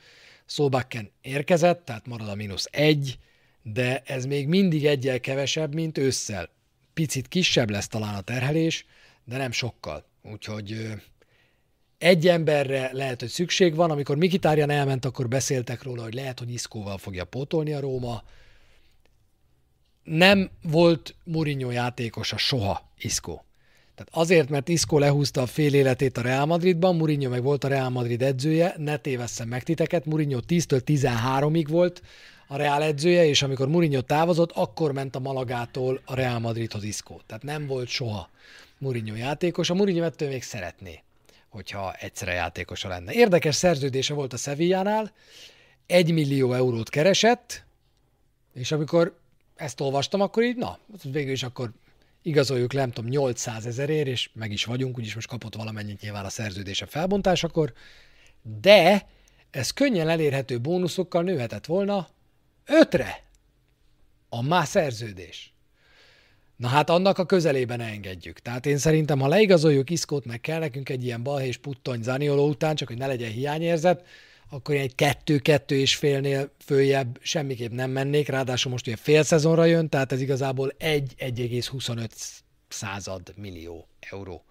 Szóbakken 0.45 1.11
érkezett, 1.21 1.85
tehát 1.85 2.07
marad 2.07 2.29
a 2.29 2.35
mínusz 2.35 2.67
egy, 2.71 3.19
de 3.61 4.01
ez 4.05 4.25
még 4.25 4.47
mindig 4.47 4.85
egyel 4.85 5.19
kevesebb, 5.19 5.73
mint 5.73 5.97
ősszel. 5.97 6.49
Picit 6.93 7.27
kisebb 7.27 7.69
lesz 7.69 7.87
talán 7.87 8.15
a 8.15 8.21
terhelés, 8.21 8.85
de 9.25 9.37
nem 9.37 9.51
sokkal. 9.51 10.05
Úgyhogy 10.21 10.93
egy 11.97 12.27
emberre 12.27 12.89
lehet, 12.93 13.19
hogy 13.19 13.29
szükség 13.29 13.75
van. 13.75 13.91
Amikor 13.91 14.17
Mikitárjan 14.17 14.69
elment, 14.69 15.05
akkor 15.05 15.27
beszéltek 15.27 15.83
róla, 15.83 16.03
hogy 16.03 16.13
lehet, 16.13 16.39
hogy 16.39 16.51
Iszkóval 16.51 16.97
fogja 16.97 17.25
pótolni 17.25 17.73
a 17.73 17.79
Róma. 17.79 18.23
Nem 20.03 20.49
volt 20.63 21.15
Mourinho 21.23 21.71
játékosa 21.71 22.37
soha 22.37 22.91
Iszkó. 22.97 23.45
Tehát 23.95 24.27
azért, 24.27 24.49
mert 24.49 24.69
Isco 24.69 24.97
lehúzta 24.97 25.41
a 25.41 25.45
fél 25.45 25.73
életét 25.73 26.17
a 26.17 26.21
Real 26.21 26.45
Madridban, 26.45 26.95
Mourinho 26.95 27.29
meg 27.29 27.43
volt 27.43 27.63
a 27.63 27.67
Real 27.67 27.89
Madrid 27.89 28.21
edzője, 28.21 28.73
ne 28.77 28.97
tévesszem 28.97 29.47
meg 29.47 29.63
titeket, 29.63 30.05
Mourinho 30.05 30.39
10-től 30.47 30.81
13-ig 30.85 31.65
volt 31.69 32.01
a 32.47 32.57
Real 32.57 32.83
edzője, 32.83 33.25
és 33.25 33.41
amikor 33.41 33.67
Mourinho 33.67 34.01
távozott, 34.01 34.51
akkor 34.51 34.91
ment 34.91 35.15
a 35.15 35.19
Malagától 35.19 36.01
a 36.05 36.15
Real 36.15 36.39
Madridhoz 36.39 36.83
Isco. 36.83 37.17
Tehát 37.25 37.43
nem 37.43 37.67
volt 37.67 37.87
soha 37.87 38.29
Mourinho 38.77 39.15
játékos. 39.15 39.69
A 39.69 39.73
Mourinho 39.73 40.03
ettől 40.03 40.29
még 40.29 40.43
szeretné, 40.43 41.03
hogyha 41.49 41.93
egyszerre 41.93 42.33
játékosa 42.33 42.87
lenne. 42.87 43.13
Érdekes 43.13 43.55
szerződése 43.55 44.13
volt 44.13 44.33
a 44.33 44.37
Sevillánál, 44.37 45.11
egy 45.85 46.11
millió 46.11 46.53
eurót 46.53 46.89
keresett, 46.89 47.65
és 48.53 48.71
amikor 48.71 49.19
ezt 49.55 49.81
olvastam, 49.81 50.21
akkor 50.21 50.43
így, 50.43 50.55
na, 50.55 50.79
végül 51.03 51.31
is 51.31 51.43
akkor 51.43 51.71
igazoljuk 52.21 52.73
le, 52.73 52.79
nem 52.79 52.91
tudom, 52.91 53.09
800 53.09 53.65
ezerért, 53.65 54.07
és 54.07 54.29
meg 54.33 54.51
is 54.51 54.65
vagyunk, 54.65 54.97
úgyis 54.97 55.15
most 55.15 55.27
kapott 55.27 55.55
valamennyit 55.55 56.01
nyilván 56.01 56.25
a 56.25 56.29
szerződése 56.29 56.85
felbontásakor, 56.85 57.73
de 58.61 59.07
ez 59.51 59.71
könnyen 59.71 60.09
elérhető 60.09 60.59
bónuszokkal 60.59 61.23
nőhetett 61.23 61.65
volna 61.65 62.09
ötre 62.65 63.23
a 64.29 64.41
már 64.41 64.67
szerződés. 64.67 65.53
Na 66.57 66.67
hát 66.67 66.89
annak 66.89 67.17
a 67.17 67.25
közelében 67.25 67.79
engedjük. 67.79 68.39
Tehát 68.39 68.65
én 68.65 68.77
szerintem, 68.77 69.19
ha 69.19 69.27
leigazoljuk 69.27 69.89
Iszkót, 69.89 70.25
meg 70.25 70.41
kell 70.41 70.59
nekünk 70.59 70.89
egy 70.89 71.03
ilyen 71.03 71.23
balhés 71.23 71.57
puttony 71.57 72.01
Zanioló 72.01 72.47
után, 72.47 72.75
csak 72.75 72.87
hogy 72.87 72.97
ne 72.97 73.07
legyen 73.07 73.31
hiányérzet, 73.31 74.05
akkor 74.49 74.75
egy 74.75 74.95
kettő-kettő 74.95 75.75
és 75.75 75.95
félnél 75.95 76.51
följebb 76.59 77.19
semmiképp 77.21 77.71
nem 77.71 77.91
mennék, 77.91 78.27
ráadásul 78.27 78.71
most 78.71 78.87
ugye 78.87 78.95
fél 78.95 79.23
szezonra 79.23 79.65
jön, 79.65 79.89
tehát 79.89 80.11
ez 80.11 80.21
igazából 80.21 80.73
1,25 80.79 82.09
század 82.67 83.33
millió 83.35 83.87
euró, 83.99 84.43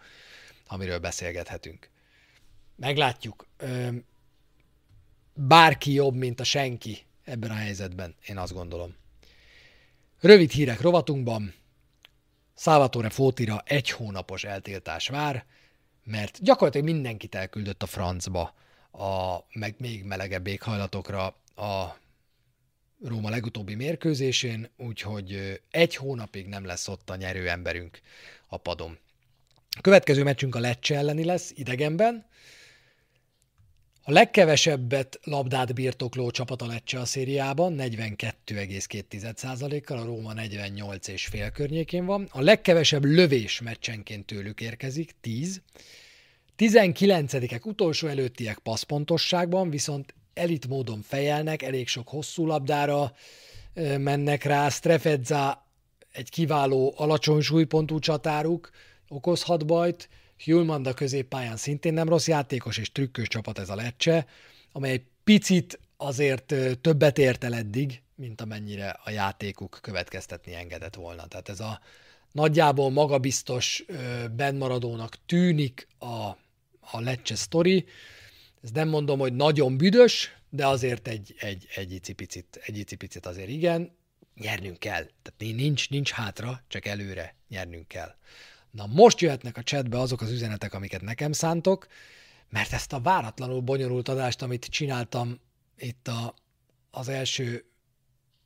amiről 0.67 0.99
beszélgethetünk. 0.99 1.91
Meglátjuk. 2.77 3.47
Bárki 5.35 5.93
jobb, 5.93 6.15
mint 6.15 6.41
a 6.41 6.45
senki 6.45 6.99
ebben 7.25 7.51
a 7.51 7.55
helyzetben, 7.55 8.15
én 8.27 8.39
azt 8.39 8.53
gondolom. 8.53 8.95
Rövid 10.21 10.51
hírek 10.51 10.81
rovatunkban. 10.81 11.55
Salvatore 12.57 13.11
Fótira 13.11 13.63
egy 13.65 13.91
hónapos 13.91 14.45
eltiltás 14.45 15.09
vár, 15.09 15.45
mert 16.05 16.43
gyakorlatilag 16.43 16.87
mindenkit 16.87 17.35
elküldött 17.35 17.83
a 17.83 17.87
francba 17.87 18.55
a 18.93 19.37
meg 19.53 19.75
még 19.79 20.05
melegebb 20.05 20.47
éghajlatokra 20.47 21.27
a 21.57 21.97
Róma 23.05 23.31
legutóbbi 23.31 23.75
mérkőzésén, 23.75 24.69
úgyhogy 24.77 25.61
egy 25.71 25.97
hónapig 25.97 26.47
nem 26.47 26.65
lesz 26.65 26.89
ott 26.89 27.11
a 27.11 27.17
nyerő 27.17 27.49
emberünk 27.49 28.01
a 28.47 28.57
padon. 28.57 28.99
A 29.71 29.81
következő 29.81 30.23
meccsünk 30.23 30.55
a 30.55 30.59
Lecce 30.59 30.97
elleni 30.97 31.25
lesz, 31.25 31.53
idegenben. 31.55 32.27
A 34.09 34.13
legkevesebbet 34.13 35.21
labdát 35.25 35.75
birtokló 35.75 36.31
csapat 36.31 36.63
a 36.63 36.67
Lecce 36.67 37.01
a 37.01 37.05
szériában, 37.05 37.75
42,2%-kal, 37.79 39.99
a 39.99 40.05
Róma 40.05 40.33
48,5 40.35 41.51
környékén 41.55 42.05
van. 42.05 42.29
A 42.31 42.41
legkevesebb 42.41 43.05
lövés 43.05 43.61
meccsenként 43.61 44.27
tőlük 44.27 44.61
érkezik, 44.61 45.15
10. 45.21 45.61
19-ek 46.59 47.65
utolsó 47.65 48.09
előttiek 48.09 48.59
passzpontosságban, 48.59 49.71
viszont 49.71 50.15
elit 50.35 50.69
módon 50.69 51.03
fejelnek, 51.03 51.63
elég 51.63 51.89
sok 51.89 52.09
hosszú 52.09 52.47
labdára 52.47 53.13
mennek 53.99 54.45
rá. 54.45 54.69
Strefedza 54.69 55.67
egy 56.13 56.31
kiváló 56.31 56.95
alacsony 56.97 57.41
súlypontú 57.41 57.99
csatáruk, 57.99 58.71
okozhat 59.09 59.67
bajt, 59.67 60.09
Hjulmand 60.45 60.87
a 60.87 60.95
középpályán 60.95 61.57
szintén 61.57 61.93
nem 61.93 62.09
rossz 62.09 62.29
játékos, 62.29 62.79
és 62.79 62.93
trükkös 62.93 63.29
csapat 63.29 63.59
ez 63.59 63.69
a 63.69 63.75
Lecce, 63.75 64.27
amely 64.73 64.91
egy 64.91 65.05
picit 65.25 65.81
azért 65.97 66.55
többet 66.81 67.19
ért 67.19 67.45
el 67.45 67.55
eddig, 67.55 68.03
mint 68.15 68.41
amennyire 68.41 68.89
a 69.05 69.11
játékuk 69.11 69.79
következtetni 69.83 70.55
engedett 70.55 70.95
volna. 70.95 71.27
Tehát 71.27 71.49
ez 71.49 71.61
a 71.61 71.81
nagyjából 72.33 72.91
magabiztos 72.91 73.85
benmaradónak 74.37 75.17
tűnik 75.27 75.89
a, 75.99 76.37
a 76.81 77.01
Lecce 77.01 77.35
sztori. 77.35 77.85
Ez 78.63 78.71
nem 78.71 78.89
mondom, 78.89 79.19
hogy 79.19 79.35
nagyon 79.35 79.77
büdös, 79.77 80.37
de 80.51 80.67
azért 80.67 81.09
egy, 81.09 81.35
egy, 81.39 81.67
egy, 81.75 81.93
icipicit, 81.93 82.61
egy 82.65 82.79
icipicit 82.79 83.27
azért 83.27 83.49
igen. 83.49 83.97
Nyernünk 84.35 84.79
kell. 84.79 85.07
Tehát 85.23 85.57
nincs, 85.57 85.91
nincs 85.91 86.11
hátra, 86.11 86.63
csak 86.69 86.87
előre 86.87 87.35
nyernünk 87.49 87.89
kell. 87.89 88.15
Na 88.77 88.87
most 88.87 89.21
jöhetnek 89.21 89.57
a 89.57 89.63
chatbe 89.63 89.99
azok 89.99 90.21
az 90.21 90.31
üzenetek, 90.31 90.75
amiket 90.75 91.03
nekem 91.03 91.33
szántok, 91.33 91.87
mert 92.49 92.73
ezt 92.73 92.93
a 92.93 93.01
váratlanul 93.01 93.61
bonyolult 93.61 94.09
adást, 94.09 94.43
amit 94.43 94.65
csináltam 94.65 95.39
itt 95.77 96.09
a, 96.09 96.35
az 96.91 97.09
első 97.09 97.65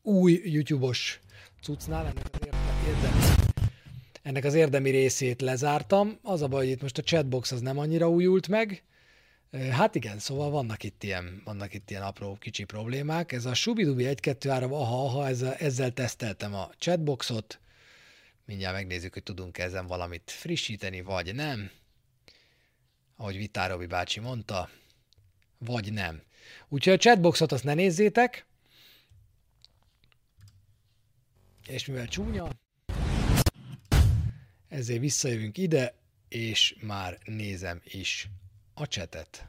új 0.02 0.40
YouTube-os 0.44 1.20
cuccnál, 1.62 2.06
ennek 2.06 2.26
az 2.32 2.86
érdemi, 2.86 3.24
ennek 4.22 4.44
az 4.44 4.54
érdemi 4.54 4.90
részét 4.90 5.40
lezártam. 5.40 6.18
Az 6.22 6.42
a 6.42 6.48
baj, 6.48 6.64
hogy 6.64 6.74
itt 6.74 6.82
most 6.82 6.98
a 6.98 7.02
chatbox 7.02 7.52
az 7.52 7.60
nem 7.60 7.78
annyira 7.78 8.10
újult 8.10 8.48
meg. 8.48 8.84
Hát 9.70 9.94
igen, 9.94 10.18
szóval 10.18 10.50
vannak 10.50 10.82
itt 10.82 11.02
ilyen, 11.02 11.42
vannak 11.44 11.74
itt 11.74 11.90
ilyen 11.90 12.02
apró 12.02 12.36
kicsi 12.40 12.64
problémák. 12.64 13.32
Ez 13.32 13.44
a 13.44 13.54
Subidubi 13.54 14.06
1-2-3, 14.08 14.70
aha, 14.70 15.04
aha, 15.04 15.28
ezzel, 15.28 15.54
ezzel 15.54 15.90
teszteltem 15.92 16.54
a 16.54 16.70
chatboxot, 16.78 17.60
Mindjárt 18.44 18.74
megnézzük, 18.74 19.12
hogy 19.12 19.22
tudunk 19.22 19.58
ezen 19.58 19.86
valamit 19.86 20.30
frissíteni, 20.30 21.00
vagy 21.00 21.34
nem. 21.34 21.70
Ahogy 23.16 23.36
Vitárobi 23.36 23.86
bácsi 23.86 24.20
mondta, 24.20 24.70
vagy 25.58 25.92
nem. 25.92 26.22
Úgyhogy 26.68 26.92
a 26.92 26.96
chatboxot 26.96 27.52
azt 27.52 27.64
ne 27.64 27.74
nézzétek, 27.74 28.46
és 31.66 31.86
mivel 31.86 32.08
csúnya, 32.08 32.50
ezért 34.68 35.00
visszajövünk 35.00 35.58
ide, 35.58 35.94
és 36.28 36.76
már 36.80 37.18
nézem 37.24 37.80
is 37.84 38.28
a 38.74 38.86
csetet. 38.86 39.48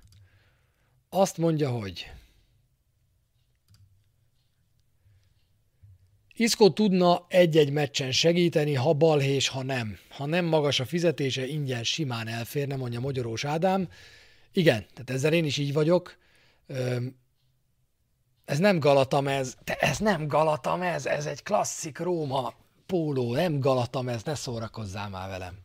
Azt 1.10 1.38
mondja, 1.38 1.70
hogy 1.70 2.12
Iszkó 6.36 6.70
tudna 6.70 7.26
egy-egy 7.28 7.72
meccsen 7.72 8.12
segíteni, 8.12 8.74
ha 8.74 8.94
balhés, 8.94 9.48
ha 9.48 9.64
nem. 9.64 9.98
Ha 10.10 10.26
nem 10.26 10.46
magas 10.46 10.80
a 10.80 10.86
fizetése, 10.86 11.48
ingyen 11.48 11.84
simán 11.84 12.28
elférne, 12.28 12.76
mondja 12.76 13.00
Magyarós 13.00 13.46
Ádám. 13.46 13.90
Igen, 14.54 14.86
tehát 14.94 15.10
ezzel 15.10 15.34
én 15.34 15.46
is 15.46 15.58
így 15.58 15.74
vagyok. 15.74 16.18
Ez 18.46 18.58
nem 18.60 18.80
Galatamez, 18.80 19.58
de 19.64 19.76
ez 19.76 19.98
nem 19.98 20.28
Galatamez, 20.28 21.06
ez 21.06 21.26
egy 21.26 21.44
klasszik 21.44 21.98
Róma 21.98 22.54
póló, 22.86 23.34
nem 23.34 23.60
Galatamez, 23.60 24.24
ne 24.24 24.36
szórakozzál 24.36 25.10
már 25.10 25.30
velem. 25.30 25.58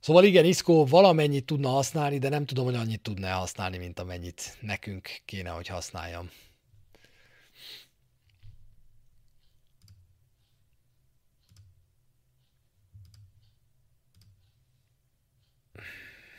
Szóval 0.00 0.24
igen, 0.24 0.44
Iszkó 0.44 0.86
valamennyit 0.86 1.44
tudna 1.44 1.68
használni, 1.68 2.18
de 2.18 2.28
nem 2.28 2.46
tudom, 2.46 2.64
hogy 2.64 2.74
annyit 2.74 3.00
tudna 3.00 3.28
használni, 3.28 3.78
mint 3.78 3.98
amennyit 3.98 4.56
nekünk 4.60 5.08
kéne, 5.24 5.50
hogy 5.50 5.66
használjam. 5.66 6.30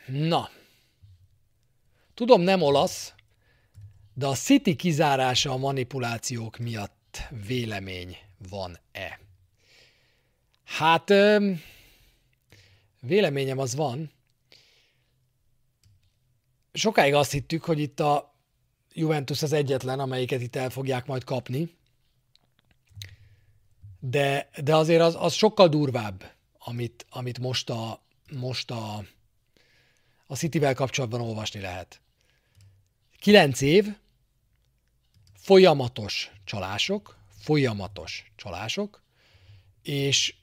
Na, 0.06 0.50
tudom 2.14 2.40
nem 2.40 2.62
olasz, 2.62 3.14
de 4.14 4.26
a 4.26 4.34
City 4.34 4.76
kizárása 4.76 5.50
a 5.50 5.56
manipulációk 5.56 6.56
miatt 6.56 7.22
vélemény 7.46 8.16
van-e? 8.48 9.20
Hát, 10.64 11.12
véleményem 13.00 13.58
az 13.58 13.74
van. 13.74 14.10
Sokáig 16.72 17.14
azt 17.14 17.32
hittük, 17.32 17.64
hogy 17.64 17.78
itt 17.78 18.00
a 18.00 18.34
Juventus 18.92 19.42
az 19.42 19.52
egyetlen, 19.52 20.00
amelyiket 20.00 20.40
itt 20.40 20.56
el 20.56 20.70
fogják 20.70 21.06
majd 21.06 21.24
kapni. 21.24 21.76
De, 24.00 24.48
de 24.62 24.76
azért 24.76 25.02
az, 25.02 25.16
az 25.18 25.32
sokkal 25.32 25.68
durvább, 25.68 26.32
amit, 26.58 27.06
amit 27.10 27.38
most 27.38 27.70
a, 27.70 28.02
most 28.32 28.70
a 28.70 29.04
a 30.26 30.36
Cityvel 30.36 30.74
kapcsolatban 30.74 31.20
olvasni 31.20 31.60
lehet. 31.60 32.00
Kilenc 33.18 33.60
év, 33.60 33.96
folyamatos 35.34 36.30
csalások, 36.44 37.18
folyamatos 37.38 38.32
csalások, 38.36 39.02
és 39.82 40.34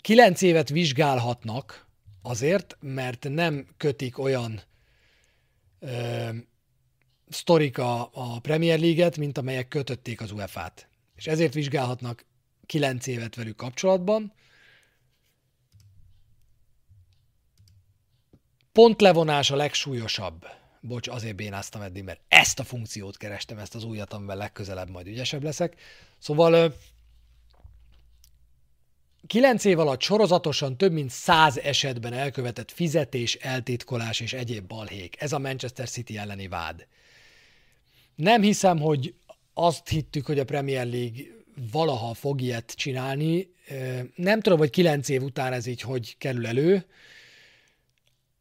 kilenc 0.00 0.42
évet 0.42 0.68
vizsgálhatnak 0.68 1.86
azért, 2.22 2.76
mert 2.80 3.28
nem 3.28 3.66
kötik 3.76 4.18
olyan 4.18 4.62
ö, 5.78 6.28
sztorik 7.28 7.78
a, 7.78 8.10
a 8.12 8.40
Premier 8.40 8.78
League-et, 8.78 9.16
mint 9.16 9.38
amelyek 9.38 9.68
kötötték 9.68 10.20
az 10.20 10.30
UEFA-t. 10.30 10.88
És 11.14 11.26
ezért 11.26 11.54
vizsgálhatnak 11.54 12.24
kilenc 12.66 13.06
évet 13.06 13.34
velük 13.34 13.56
kapcsolatban, 13.56 14.32
Pontlevonás 18.74 19.50
a 19.50 19.56
legsúlyosabb. 19.56 20.46
Bocs, 20.80 21.08
azért 21.08 21.36
bénáztam 21.36 21.82
eddig, 21.82 22.02
mert 22.02 22.20
ezt 22.28 22.58
a 22.58 22.64
funkciót 22.64 23.16
kerestem, 23.16 23.58
ezt 23.58 23.74
az 23.74 23.84
újat, 23.84 24.12
amivel 24.12 24.36
legközelebb 24.36 24.90
majd 24.90 25.06
ügyesebb 25.06 25.42
leszek. 25.42 25.74
Szóval 26.18 26.76
9 29.26 29.64
év 29.64 29.78
alatt 29.78 30.00
sorozatosan 30.00 30.76
több 30.76 30.92
mint 30.92 31.10
100 31.10 31.58
esetben 31.58 32.12
elkövetett 32.12 32.70
fizetés, 32.70 33.34
eltitkolás 33.34 34.20
és 34.20 34.32
egyéb 34.32 34.66
balhék. 34.66 35.20
Ez 35.20 35.32
a 35.32 35.38
Manchester 35.38 35.88
City 35.88 36.18
elleni 36.18 36.48
vád. 36.48 36.86
Nem 38.14 38.42
hiszem, 38.42 38.78
hogy 38.78 39.14
azt 39.52 39.88
hittük, 39.88 40.26
hogy 40.26 40.38
a 40.38 40.44
Premier 40.44 40.86
League 40.86 41.22
valaha 41.72 42.14
fog 42.14 42.40
ilyet 42.40 42.72
csinálni. 42.76 43.48
Nem 44.14 44.40
tudom, 44.40 44.58
hogy 44.58 44.70
9 44.70 45.08
év 45.08 45.22
után 45.22 45.52
ez 45.52 45.66
így 45.66 45.80
hogy 45.80 46.16
kerül 46.18 46.46
elő 46.46 46.86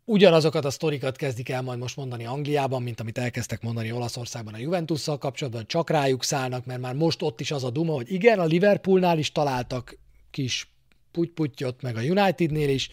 ugyanazokat 0.05 0.65
a 0.65 0.69
sztorikat 0.69 1.15
kezdik 1.15 1.49
el 1.49 1.61
majd 1.61 1.80
most 1.80 1.95
mondani 1.95 2.25
Angliában, 2.25 2.84
mint 2.84 2.99
amit 2.99 3.17
elkezdtek 3.17 3.61
mondani 3.61 3.91
Olaszországban 3.91 4.53
a 4.53 4.57
Juventusszal 4.57 5.17
kapcsolatban, 5.17 5.67
csak 5.67 5.89
rájuk 5.89 6.23
szállnak, 6.23 6.65
mert 6.65 6.81
már 6.81 6.93
most 6.93 7.21
ott 7.21 7.39
is 7.39 7.51
az 7.51 7.63
a 7.63 7.69
duma, 7.69 7.93
hogy 7.93 8.11
igen, 8.11 8.39
a 8.39 8.45
Liverpoolnál 8.45 9.17
is 9.17 9.31
találtak 9.31 9.97
kis 10.31 10.67
putyputyot, 11.11 11.81
meg 11.81 11.95
a 11.95 12.01
Unitednél 12.01 12.69
is, 12.69 12.89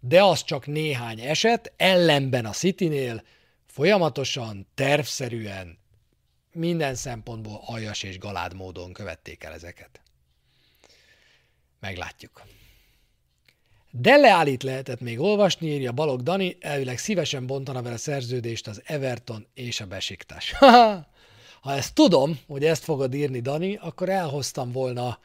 de 0.00 0.22
az 0.22 0.44
csak 0.44 0.66
néhány 0.66 1.20
eset, 1.20 1.72
ellenben 1.76 2.44
a 2.44 2.50
Citynél 2.50 3.22
folyamatosan, 3.66 4.66
tervszerűen, 4.74 5.78
minden 6.52 6.94
szempontból 6.94 7.60
aljas 7.64 8.02
és 8.02 8.18
galád 8.18 8.54
módon 8.54 8.92
követték 8.92 9.44
el 9.44 9.52
ezeket. 9.52 10.00
Meglátjuk. 11.80 12.42
Dele 13.94 14.30
állít 14.30 14.62
lehetett 14.62 15.00
még 15.00 15.20
olvasni, 15.20 15.68
írja 15.68 15.92
Balog 15.92 16.22
Dani, 16.22 16.56
elvileg 16.60 16.98
szívesen 16.98 17.46
bontana 17.46 17.82
vele 17.82 17.96
szerződést 17.96 18.68
az 18.68 18.82
Everton 18.84 19.46
és 19.54 19.80
a 19.80 19.86
Besiktas. 19.86 20.52
ha 21.64 21.72
ezt 21.74 21.94
tudom, 21.94 22.38
hogy 22.46 22.64
ezt 22.64 22.84
fogod 22.84 23.14
írni, 23.14 23.40
Dani, 23.40 23.78
akkor 23.80 24.08
elhoztam 24.08 24.72
volna 24.72 25.18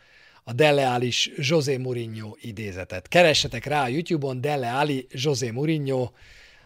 a 0.43 0.53
Dele 0.53 0.91
Alli 0.91 1.11
José 1.35 1.77
Mourinho 1.77 2.35
idézetet. 2.41 3.07
Keressetek 3.07 3.65
rá 3.65 3.83
a 3.83 3.87
YouTube-on 3.87 4.41
Dele 4.41 4.73
Alli 4.73 5.07
José 5.09 5.49
Mourinho, 5.49 6.09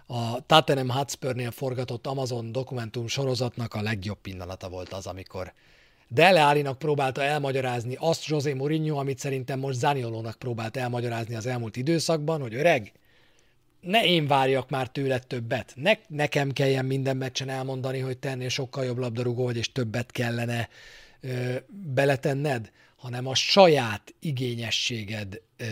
a 0.07 0.45
Tottenham 0.45 0.89
Hotspurnél 0.89 1.51
forgatott 1.51 2.07
Amazon 2.07 2.51
dokumentum 2.51 3.07
sorozatnak 3.07 3.73
a 3.73 3.81
legjobb 3.81 4.21
pillanata 4.21 4.69
volt 4.69 4.93
az, 4.93 5.07
amikor 5.07 5.53
Dele 6.13 6.45
Allinak 6.45 6.79
próbálta 6.79 7.23
elmagyarázni 7.23 7.95
azt 7.99 8.25
José 8.25 8.53
Mourinho, 8.53 8.99
amit 8.99 9.19
szerintem 9.19 9.59
most 9.59 9.77
Zaniolónak 9.77 10.35
próbált 10.35 10.77
elmagyarázni 10.77 11.35
az 11.35 11.45
elmúlt 11.45 11.75
időszakban, 11.75 12.41
hogy 12.41 12.53
öreg, 12.53 12.91
ne 13.81 14.05
én 14.05 14.27
várjak 14.27 14.69
már 14.69 14.87
tőle 14.87 15.19
többet. 15.19 15.73
Ne, 15.75 15.93
nekem 16.07 16.51
kelljen 16.51 16.85
minden 16.85 17.17
meccsen 17.17 17.49
elmondani, 17.49 17.99
hogy 17.99 18.17
te 18.17 18.29
ennél 18.29 18.49
sokkal 18.49 18.85
jobb 18.85 18.97
labdarúgó 18.97 19.43
vagy, 19.43 19.57
és 19.57 19.71
többet 19.71 20.11
kellene 20.11 20.69
ö, 21.21 21.55
beletenned, 21.93 22.71
hanem 22.95 23.27
a 23.27 23.35
saját 23.35 24.13
igényességed 24.19 25.41
ö, 25.57 25.65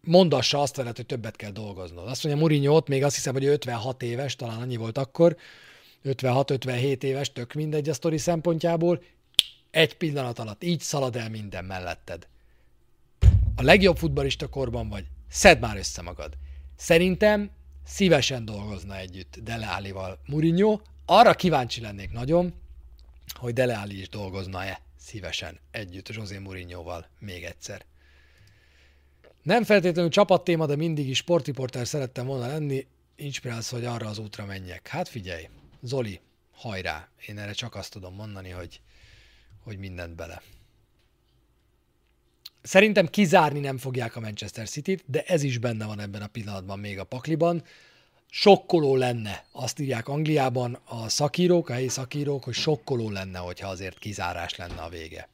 mondassa 0.00 0.60
azt 0.60 0.76
veled, 0.76 0.96
hogy 0.96 1.06
többet 1.06 1.36
kell 1.36 1.50
dolgoznod. 1.50 2.08
Azt 2.08 2.24
mondja 2.24 2.42
Mourinho 2.42 2.74
ott 2.74 2.88
még 2.88 3.04
azt 3.04 3.14
hiszem, 3.14 3.32
hogy 3.32 3.44
56 3.44 4.02
éves, 4.02 4.36
talán 4.36 4.60
annyi 4.60 4.76
volt 4.76 4.98
akkor, 4.98 5.36
56-57 6.04 7.02
éves, 7.02 7.32
tök 7.32 7.52
mindegy 7.52 7.88
a 7.88 7.94
sztori 7.94 8.18
szempontjából, 8.18 9.02
egy 9.70 9.96
pillanat 9.96 10.38
alatt 10.38 10.64
így 10.64 10.80
szalad 10.80 11.16
el 11.16 11.28
minden 11.28 11.64
melletted. 11.64 12.28
A 13.56 13.62
legjobb 13.62 13.96
futbalista 13.96 14.48
korban 14.48 14.88
vagy, 14.88 15.06
szedd 15.28 15.60
már 15.60 15.76
össze 15.76 16.02
magad. 16.02 16.36
Szerintem 16.76 17.50
szívesen 17.84 18.44
dolgozna 18.44 18.96
együtt 18.96 19.36
Dele 19.42 19.66
Allival 19.66 20.18
Mourinho. 20.26 20.80
Arra 21.04 21.34
kíváncsi 21.34 21.80
lennék 21.80 22.12
nagyon, 22.12 22.54
hogy 23.38 23.52
Dele 23.52 23.78
Alli 23.78 24.00
is 24.00 24.08
dolgozna-e 24.08 24.80
szívesen 24.96 25.58
együtt 25.70 26.08
José 26.08 26.38
Mourinhoval 26.38 27.06
még 27.18 27.44
egyszer. 27.44 27.84
Nem 29.42 29.64
feltétlenül 29.64 30.10
csapattéma, 30.10 30.66
de 30.66 30.76
mindig 30.76 31.08
is 31.08 31.16
sportiporter 31.16 31.86
szerettem 31.86 32.26
volna 32.26 32.46
lenni, 32.46 32.86
inspirálsz, 33.16 33.70
hogy 33.70 33.84
arra 33.84 34.08
az 34.08 34.18
útra 34.18 34.44
menjek. 34.44 34.88
Hát 34.88 35.08
figyelj, 35.08 35.48
Zoli, 35.82 36.20
hajrá! 36.52 37.08
Én 37.26 37.38
erre 37.38 37.52
csak 37.52 37.74
azt 37.74 37.92
tudom 37.92 38.14
mondani, 38.14 38.50
hogy, 38.50 38.80
hogy 39.62 39.78
mindent 39.78 40.14
bele. 40.14 40.42
Szerintem 42.62 43.06
kizárni 43.06 43.60
nem 43.60 43.78
fogják 43.78 44.16
a 44.16 44.20
Manchester 44.20 44.68
City-t, 44.68 45.04
de 45.06 45.22
ez 45.22 45.42
is 45.42 45.58
benne 45.58 45.86
van 45.86 46.00
ebben 46.00 46.22
a 46.22 46.26
pillanatban 46.26 46.78
még 46.78 46.98
a 46.98 47.04
pakliban. 47.04 47.62
Sokkoló 48.30 48.96
lenne, 48.96 49.44
azt 49.52 49.78
írják 49.78 50.08
Angliában 50.08 50.78
a 50.84 51.08
szakírók, 51.08 51.68
a 51.68 51.72
helyi 51.72 51.88
szakírók, 51.88 52.44
hogy 52.44 52.54
sokkoló 52.54 53.10
lenne, 53.10 53.38
hogyha 53.38 53.68
azért 53.68 53.98
kizárás 53.98 54.56
lenne 54.56 54.80
a 54.82 54.88
vége. 54.88 55.28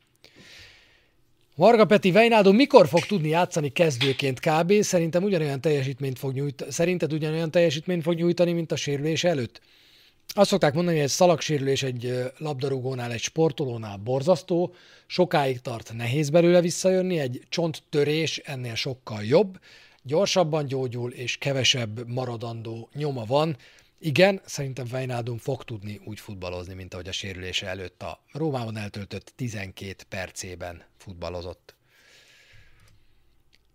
Varga 1.55 1.85
Peti 1.87 2.11
Vejnádó 2.11 2.53
mikor 2.53 2.89
fog 2.89 3.07
tudni 3.07 3.29
játszani 3.29 3.73
kezdőként 3.73 4.41
kb? 4.41 4.83
Szerintem 4.83 5.23
ugyanolyan 5.23 5.61
teljesítményt 5.61 6.19
fog 6.19 6.33
nyújtani, 6.33 6.71
szerinted 6.71 7.13
ugyanolyan 7.13 7.51
teljesítményt 7.51 8.03
fog 8.03 8.15
nyújtani, 8.15 8.53
mint 8.53 8.73
a 8.73 8.77
sérülés 8.77 9.25
előtt? 9.25 9.61
Azt 10.35 10.51
szokták 10.51 10.75
mondani, 10.75 10.97
hogy 10.97 11.05
egy 11.05 11.13
szalagsérülés 11.13 11.83
egy 11.83 12.33
labdarúgónál, 12.39 13.13
egy 13.13 13.21
sportolónál 13.21 13.97
borzasztó, 13.97 14.75
sokáig 15.07 15.61
tart, 15.61 15.93
nehéz 15.93 16.31
belőle 16.31 16.61
visszajönni, 16.61 17.19
egy 17.19 17.43
csonttörés 17.49 18.39
ennél 18.39 18.75
sokkal 18.75 19.25
jobb, 19.25 19.59
gyorsabban 20.03 20.67
gyógyul, 20.67 21.13
és 21.13 21.39
kevesebb 21.39 22.09
maradandó 22.09 22.89
nyoma 22.95 23.25
van. 23.25 23.57
Igen, 23.99 24.41
szerintem 24.45 24.87
Vejnádum 24.91 25.39
fog 25.39 25.65
tudni 25.65 26.01
úgy 26.05 26.21
futballozni, 26.21 26.75
mint 26.75 26.95
ahogy 26.95 27.09
a 27.09 27.13
sérülése 27.13 27.67
előtt 27.67 28.03
a 28.03 28.21
Rómában 28.33 28.77
eltöltött 28.77 29.33
12 29.37 29.95
percében 30.09 30.83
futballozott. 30.97 31.75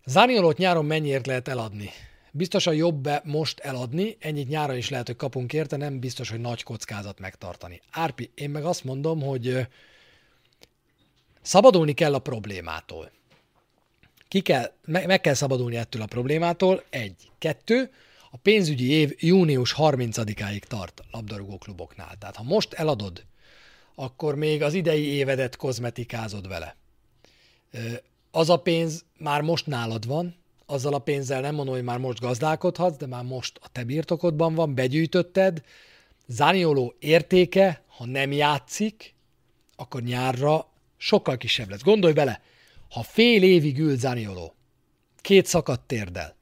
Zaniolót 0.06 0.58
nyáron 0.58 0.86
mennyiért 0.86 1.28
lehet 1.28 1.48
eladni? 1.48 1.90
Biztosan 2.32 2.76
jobb-e 2.76 3.22
most 3.26 3.60
eladni, 3.60 4.18
ennyit 4.20 4.48
nyára 4.48 4.76
is 4.76 4.90
lehet, 4.90 5.08
hogy 5.08 5.16
kapunk 5.16 5.54
érte, 5.54 5.78
nem 5.78 6.00
biztos, 6.00 6.30
hogy 6.30 6.40
nagy 6.40 6.64
kockázat 6.64 7.20
megtartani. 7.20 7.82
Árpi, 7.92 8.32
én 8.36 8.50
meg 8.50 8.66
azt 8.66 8.84
mondom, 8.84 9.22
hogy 9.22 9.68
szabadulni 11.42 11.94
kell 11.94 12.14
a 12.14 12.20
problémától. 12.20 13.12
Ki 14.28 14.42
kell, 14.42 14.72
meg 14.86 15.22
kell 15.22 15.34
szabadulni 15.34 15.76
ettől 15.76 16.02
a 16.02 16.06
problémától. 16.06 16.84
Egy. 16.90 17.32
Kettő, 17.38 17.92
a 18.32 18.38
pénzügyi 18.38 18.90
év 18.92 19.16
június 19.20 19.76
30-áig 19.78 20.62
tart 20.62 21.02
labdarúgó 21.12 21.58
kluboknál. 21.58 22.16
Tehát 22.20 22.36
ha 22.36 22.44
most 22.44 22.74
eladod, 22.74 23.26
akkor 23.96 24.36
még 24.36 24.64
az 24.64 24.74
idei 24.74 25.06
évedet 25.06 25.56
kozmetikázod 25.56 26.48
vele. 26.48 26.76
Az 28.32 28.50
a 28.50 28.58
pénz 28.58 29.06
már 29.18 29.42
most 29.42 29.68
nálad 29.68 30.06
van, 30.06 30.36
azzal 30.72 30.94
a 30.94 31.00
pénzzel 31.00 31.42
nem 31.42 31.56
mondom, 31.56 31.74
hogy 31.74 31.84
már 31.84 31.98
most 31.98 32.20
gazdálkodhatsz, 32.20 32.98
de 32.98 33.06
már 33.06 33.24
most 33.24 33.60
a 33.62 33.70
te 33.72 33.84
birtokodban 33.84 34.56
van, 34.56 34.76
begyűjtötted. 34.76 35.62
Zánioló 36.28 36.96
értéke, 37.00 37.84
ha 37.88 38.06
nem 38.06 38.32
játszik, 38.32 39.16
akkor 39.76 40.02
nyárra 40.02 40.68
sokkal 40.98 41.38
kisebb 41.38 41.70
lesz. 41.70 41.82
Gondolj 41.82 42.14
bele, 42.14 42.42
ha 42.90 43.04
fél 43.04 43.44
évig 43.44 43.80
ül 43.80 43.98
Zánioló, 43.98 44.56
két 45.22 45.46
szakadt 45.46 45.88
térdel, 45.88 46.36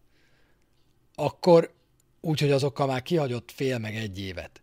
akkor 1.15 1.73
úgyhogy 2.21 2.51
azokkal 2.51 2.87
már 2.87 3.01
kihagyott 3.01 3.51
fél 3.51 3.77
meg 3.77 3.95
egy 3.95 4.19
évet, 4.19 4.61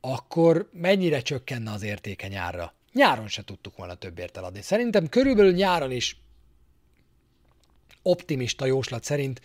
akkor 0.00 0.68
mennyire 0.72 1.20
csökkenne 1.20 1.72
az 1.72 1.82
értéke 1.82 2.28
nyárra? 2.28 2.74
Nyáron 2.92 3.28
se 3.28 3.44
tudtuk 3.44 3.76
volna 3.76 3.94
többért 3.94 4.36
eladni. 4.36 4.62
Szerintem 4.62 5.08
körülbelül 5.08 5.52
nyáron 5.52 5.90
is 5.90 6.23
optimista 8.04 8.66
jóslat 8.66 9.04
szerint 9.04 9.40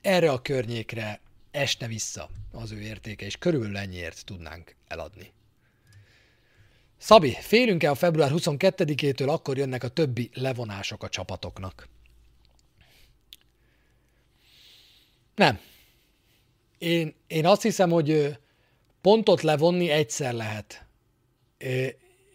erre 0.00 0.30
a 0.30 0.42
környékre 0.42 1.20
esne 1.50 1.86
vissza 1.86 2.28
az 2.52 2.70
ő 2.70 2.80
értéke, 2.80 3.24
és 3.24 3.36
körülbelül 3.36 3.76
ennyiért 3.76 4.24
tudnánk 4.24 4.74
eladni. 4.88 5.32
Szabi, 6.98 7.36
félünk-e 7.40 7.90
a 7.90 7.94
február 7.94 8.30
22-től, 8.34 9.28
akkor 9.28 9.56
jönnek 9.56 9.82
a 9.82 9.88
többi 9.88 10.30
levonások 10.34 11.02
a 11.02 11.08
csapatoknak? 11.08 11.88
Nem. 15.34 15.60
Én, 16.78 17.14
én 17.26 17.46
azt 17.46 17.62
hiszem, 17.62 17.90
hogy 17.90 18.38
pontot 19.00 19.42
levonni 19.42 19.88
egyszer 19.88 20.32
lehet. 20.32 20.84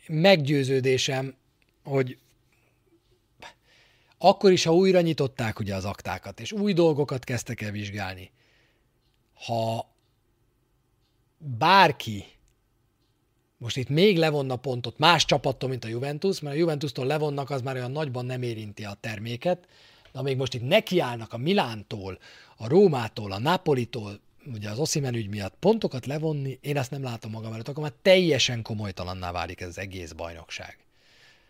Meggyőződésem, 0.08 1.36
hogy 1.84 2.18
akkor 4.18 4.52
is, 4.52 4.64
ha 4.64 4.74
újra 4.74 5.02
nyitották 5.02 5.60
ugye 5.60 5.76
az 5.76 5.86
aktákat, 5.86 6.40
és 6.40 6.52
új 6.52 6.74
dolgokat 6.74 7.24
kezdtek 7.24 7.62
el 7.62 7.72
vizsgálni, 7.72 8.32
ha 9.34 9.90
bárki 11.38 12.26
most 13.58 13.78
itt 13.78 13.90
még 13.90 14.18
levonna 14.18 14.56
pontot 14.56 14.98
más 14.98 15.26
csapattól, 15.26 15.70
mint 15.70 15.84
a 15.84 15.88
Juventus, 15.88 16.40
mert 16.40 16.56
a 16.56 16.60
Juventustól 16.60 17.06
levonnak, 17.06 17.50
az 17.50 17.62
már 17.62 17.76
olyan 17.76 17.92
nagyban 17.92 18.26
nem 18.26 18.42
érinti 18.42 18.84
a 18.84 18.98
terméket, 19.00 19.68
de 20.12 20.22
még 20.22 20.38
most 20.38 20.54
itt 20.54 20.68
nekiállnak 20.68 21.34
a 21.34 21.38
Milántól, 21.38 22.20
a 22.58 22.68
Rómától, 22.68 23.32
a 23.32 23.40
Napolitól, 23.40 24.20
ugye 24.54 24.70
az 24.70 24.80
Oszimen 24.80 25.14
ügy 25.14 25.30
miatt 25.30 25.56
pontokat 25.60 26.06
levonni, 26.06 26.60
én 26.62 26.78
ezt 26.78 26.92
nem 26.92 27.04
látom 27.04 27.32
magam 27.32 27.54
előtt, 27.54 27.68
akkor 27.68 27.84
már 27.84 27.94
teljesen 28.02 28.62
komolytalanná 28.62 29.32
válik 29.32 29.62
ez 29.62 29.68
az 29.68 29.78
egész 29.78 30.12
bajnokság. 30.12 30.87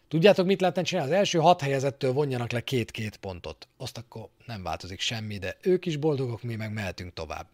Tudjátok, 0.07 0.45
mit 0.45 0.61
lehetne 0.61 0.81
csinálni? 0.81 1.11
Az 1.11 1.17
első 1.17 1.39
hat 1.39 1.61
helyezettől 1.61 2.11
vonjanak 2.11 2.51
le 2.51 2.61
két-két 2.61 3.17
pontot. 3.17 3.67
Azt 3.77 3.97
akkor 3.97 4.29
nem 4.45 4.63
változik 4.63 4.99
semmi, 4.99 5.37
de 5.37 5.57
ők 5.61 5.85
is 5.85 5.97
boldogok, 5.97 6.43
mi 6.43 6.55
meg 6.55 6.73
mehetünk 6.73 7.13
tovább. 7.13 7.47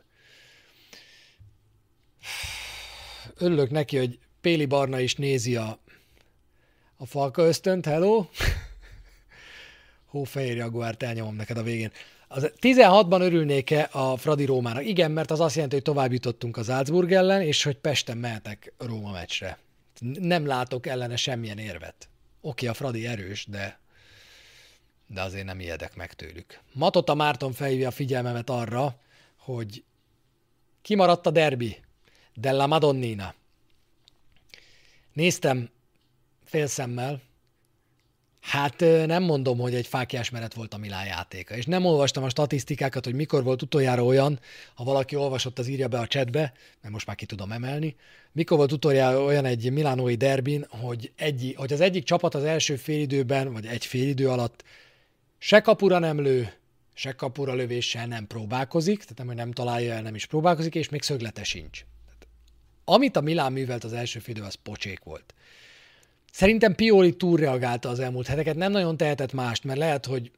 Örülök 3.38 3.70
neki, 3.70 3.98
hogy 3.98 4.20
Péli 4.42 4.66
Barna 4.66 5.00
is 5.00 5.16
nézi 5.16 5.56
a, 5.56 5.80
a 6.98 7.06
falka 7.06 7.42
ösztönt. 7.42 7.86
Hello! 7.86 8.26
Hófehér 10.06 10.56
Jaguárt 10.56 11.04
elnyomom 11.04 11.36
neked 11.36 11.58
a 11.58 11.64
végén. 11.64 11.92
Az 12.28 12.52
16-ban 12.62 13.22
örülnék-e 13.22 13.90
a 13.92 14.18
Fradi 14.18 14.46
Rómának? 14.46 14.86
Igen, 14.86 15.12
mert 15.12 15.32
az 15.32 15.40
azt 15.40 15.54
jelenti, 15.54 15.76
hogy 15.76 15.84
tovább 15.84 16.12
jutottunk 16.12 16.58
az 16.58 16.66
Salzburg 16.66 17.12
ellen, 17.12 17.42
és 17.42 17.64
hogy 17.64 17.78
Pesten 17.78 18.18
mehetek 18.18 18.74
Róma 18.78 19.12
meccsre. 19.12 19.58
Nem 20.20 20.46
látok 20.46 20.88
ellene 20.88 21.16
semmilyen 21.16 21.58
érvet. 21.58 22.08
Oké, 22.46 22.68
a 22.68 22.74
Fradi 22.74 23.08
erős, 23.08 23.46
de, 23.46 23.80
de 25.08 25.22
azért 25.22 25.46
nem 25.46 25.60
ijedek 25.60 25.96
meg 25.96 26.14
tőlük. 26.14 26.60
Matota 26.74 27.14
Márton 27.14 27.54
felhívja 27.54 27.88
a 27.88 27.92
figyelmemet 27.92 28.50
arra, 28.50 29.00
hogy 29.38 29.84
kimaradt 30.82 31.26
a 31.26 31.32
derbi, 31.32 31.84
Della 32.34 32.68
Madonnina. 32.68 33.34
Néztem 35.14 35.70
félszemmel, 36.44 37.22
Hát 38.44 38.80
nem 39.06 39.24
mondom, 39.24 39.58
hogy 39.60 39.76
egy 39.76 39.88
fákjás 39.88 40.30
meret 40.30 40.54
volt 40.54 40.74
a 40.74 40.78
Milán 40.78 41.06
játéka, 41.06 41.56
és 41.56 41.66
nem 41.66 41.86
olvastam 41.86 42.24
a 42.24 42.30
statisztikákat, 42.30 43.06
hogy 43.06 43.14
mikor 43.14 43.44
volt 43.44 43.62
utoljára 43.62 44.04
olyan, 44.04 44.40
ha 44.74 44.84
valaki 44.84 45.16
olvasott, 45.16 45.60
az 45.60 45.68
írja 45.68 45.88
be 45.88 46.00
a 46.00 46.08
chatbe, 46.08 46.54
mert 46.82 46.94
most 46.94 47.06
már 47.06 47.16
ki 47.16 47.26
tudom 47.26 47.52
emelni, 47.52 47.96
mikor 48.32 48.58
volt 48.58 48.72
utoljára 48.72 49.24
olyan 49.24 49.46
egy 49.46 49.72
milánói 49.72 50.16
derbin, 50.16 50.66
hogy, 50.70 51.12
egy, 51.16 51.54
hogy 51.58 51.74
az 51.74 51.82
egyik 51.82 52.04
csapat 52.04 52.36
az 52.36 52.44
első 52.44 52.76
félidőben, 52.76 53.54
vagy 53.54 53.66
egy 53.66 53.86
félidő 53.86 54.30
alatt 54.30 54.64
se 55.38 55.60
kapura 55.60 56.00
nem 56.00 56.22
lő, 56.22 56.54
se 56.94 57.12
kapura 57.12 57.54
lövéssel 57.54 58.08
nem 58.08 58.28
próbálkozik, 58.28 59.00
tehát 59.02 59.18
nem, 59.18 59.28
hogy 59.28 59.36
nem 59.36 59.52
találja 59.52 59.94
el, 59.94 60.02
nem 60.02 60.16
is 60.16 60.26
próbálkozik, 60.26 60.76
és 60.76 60.90
még 60.90 61.02
szöglete 61.02 61.44
sincs. 61.44 61.86
Tehát, 62.06 62.28
amit 62.84 63.16
a 63.16 63.22
Milán 63.22 63.52
művelt 63.52 63.84
az 63.84 63.94
első 63.94 64.20
félidő, 64.20 64.46
az 64.46 64.56
pocsék 64.64 65.04
volt. 65.04 65.34
Szerintem 66.34 66.76
Pioli 66.76 67.16
túlreagálta 67.16 67.90
az 67.90 68.00
elmúlt 68.00 68.28
heteket, 68.28 68.56
nem 68.56 68.72
nagyon 68.72 68.98
tehetett 68.98 69.34
mást, 69.34 69.64
mert 69.64 69.80
lehet, 69.80 70.06
hogy 70.06 70.32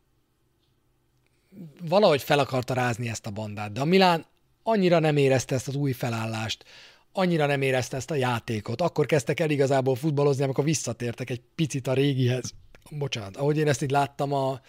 valahogy 1.81 2.21
fel 2.21 2.39
akarta 2.39 2.73
rázni 2.73 3.09
ezt 3.09 3.25
a 3.25 3.31
bandát, 3.31 3.71
de 3.71 3.81
a 3.81 3.85
Milán 3.85 4.25
annyira 4.63 4.99
nem 4.99 5.17
érezte 5.17 5.55
ezt 5.55 5.67
az 5.67 5.75
új 5.75 5.91
felállást, 5.91 6.65
annyira 7.11 7.45
nem 7.45 7.61
érezte 7.61 7.97
ezt 7.97 8.11
a 8.11 8.15
játékot. 8.15 8.81
Akkor 8.81 9.05
kezdtek 9.05 9.39
el 9.39 9.49
igazából 9.49 9.95
futballozni, 9.95 10.43
amikor 10.43 10.63
visszatértek 10.63 11.29
egy 11.29 11.41
picit 11.55 11.87
a 11.87 11.93
régihez. 11.93 12.53
Bocsánat, 12.89 13.37
ahogy 13.37 13.57
én 13.57 13.67
ezt 13.67 13.81
így 13.81 13.91
láttam 13.91 14.33
a 14.33 14.61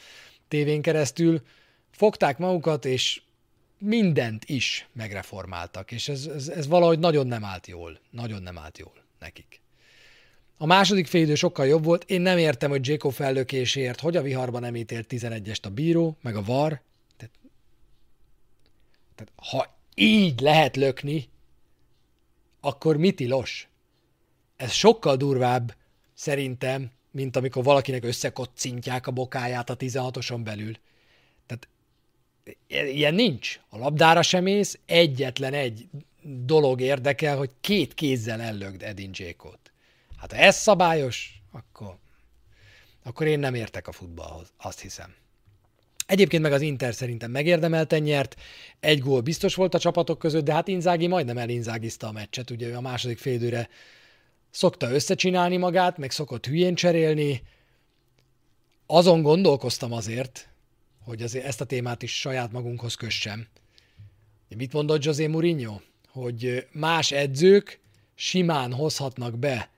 tévén 0.48 0.82
keresztül, 0.82 1.43
fogták 1.90 2.39
magukat, 2.39 2.85
és 2.85 3.23
mindent 3.78 4.44
is 4.44 4.89
megreformáltak, 4.93 5.93
és 5.93 6.09
ez, 6.09 6.27
ez, 6.27 6.48
ez 6.48 6.66
valahogy 6.66 6.98
nagyon 6.98 7.27
nem 7.27 7.44
állt 7.44 7.66
jól. 7.66 7.98
Nagyon 8.11 8.43
nem 8.43 8.59
állt 8.59 8.78
jól 8.78 9.05
nekik. 9.19 9.65
A 10.59 10.66
második 10.66 11.07
félidő 11.07 11.35
sokkal 11.35 11.66
jobb 11.66 11.85
volt. 11.85 12.11
Én 12.11 12.20
nem 12.20 12.39
értem, 12.39 12.70
hogy 12.70 12.89
Jacob 12.89 13.12
fellökésért, 13.12 14.01
hogy 14.01 14.16
a 14.16 14.23
viharban 14.23 14.61
nem 14.61 14.77
ítélt 14.77 15.07
11-est 15.11 15.62
a 15.62 15.69
bíró, 15.69 16.16
meg 16.23 16.37
a 16.37 16.43
var. 16.43 16.81
Tehát, 17.16 17.35
tehát 19.15 19.33
ha 19.37 19.78
így 19.95 20.41
lehet 20.41 20.77
lökni, 20.77 21.28
akkor 22.61 22.97
mi 22.97 23.11
tilos? 23.11 23.69
Ez 24.57 24.73
sokkal 24.73 25.16
durvább 25.16 25.74
szerintem, 26.15 26.91
mint 27.11 27.37
amikor 27.37 27.65
valakinek 27.65 28.05
összekocintják 28.05 29.07
a 29.07 29.11
bokáját 29.11 29.70
a 29.70 29.77
16-oson 29.77 30.41
belül. 30.45 30.77
Tehát 31.47 31.69
ilyen 32.93 33.15
nincs. 33.15 33.61
A 33.69 33.78
labdára 33.78 34.23
sem 34.23 34.47
ész, 34.47 34.78
egyetlen 34.87 35.55
egy 35.55 35.89
dolog 36.23 36.81
érdekel, 36.81 37.37
hogy 37.37 37.51
két 37.61 37.95
kézzel 37.95 38.41
ellögd 38.41 38.83
Edin 38.83 39.11
Dzsékot. 39.11 39.66
Hát 40.17 40.33
ha 40.33 40.39
ez 40.39 40.57
szabályos, 40.57 41.43
akkor, 41.53 41.97
akkor 43.03 43.27
én 43.27 43.39
nem 43.39 43.55
értek 43.55 43.89
a 43.89 43.93
futballhoz, 43.93 44.53
azt 44.57 44.81
hiszem. 44.81 45.15
Egyébként 46.07 46.43
meg 46.43 46.53
az 46.53 46.61
Inter 46.61 46.95
szerintem 46.95 47.31
megérdemelten 47.31 48.03
nyert, 48.03 48.37
egy 48.81 49.01
gól 49.01 49.21
biztos 49.21 49.55
volt 49.55 49.75
a 49.75 49.79
csapatok 49.79 50.19
között, 50.19 50.45
de 50.45 50.53
hát 50.53 50.69
Inzági 50.69 51.07
majdnem 51.07 51.39
elinzágizta 51.39 52.07
a 52.09 52.13
meccset, 52.13 52.51
ugye 52.51 52.67
ő 52.67 52.75
a 52.75 52.81
második 52.81 53.19
félidőre 53.19 53.69
szokta 54.51 54.91
összecsinálni 54.91 55.57
magát, 55.57 55.99
meg 55.99 56.11
szokott 56.11 56.47
hülyén 56.47 56.75
cserélni. 56.75 57.43
Azon 58.87 59.23
gondolkoztam 59.23 59.93
azért, 59.93 60.49
hogy 61.05 61.23
azért 61.23 61.45
ezt 61.45 61.61
a 61.61 61.65
témát 61.65 62.03
is 62.03 62.21
saját 62.21 62.53
magunkhoz 62.53 62.95
kössem. 62.95 63.47
Mit 64.57 64.73
mondott 64.73 65.05
José 65.05 65.27
Mourinho? 65.27 65.81
Hogy 66.09 66.67
más 66.73 67.11
edzők 67.11 67.81
simán 68.15 68.73
hozhatnak 68.73 69.39
be 69.39 69.71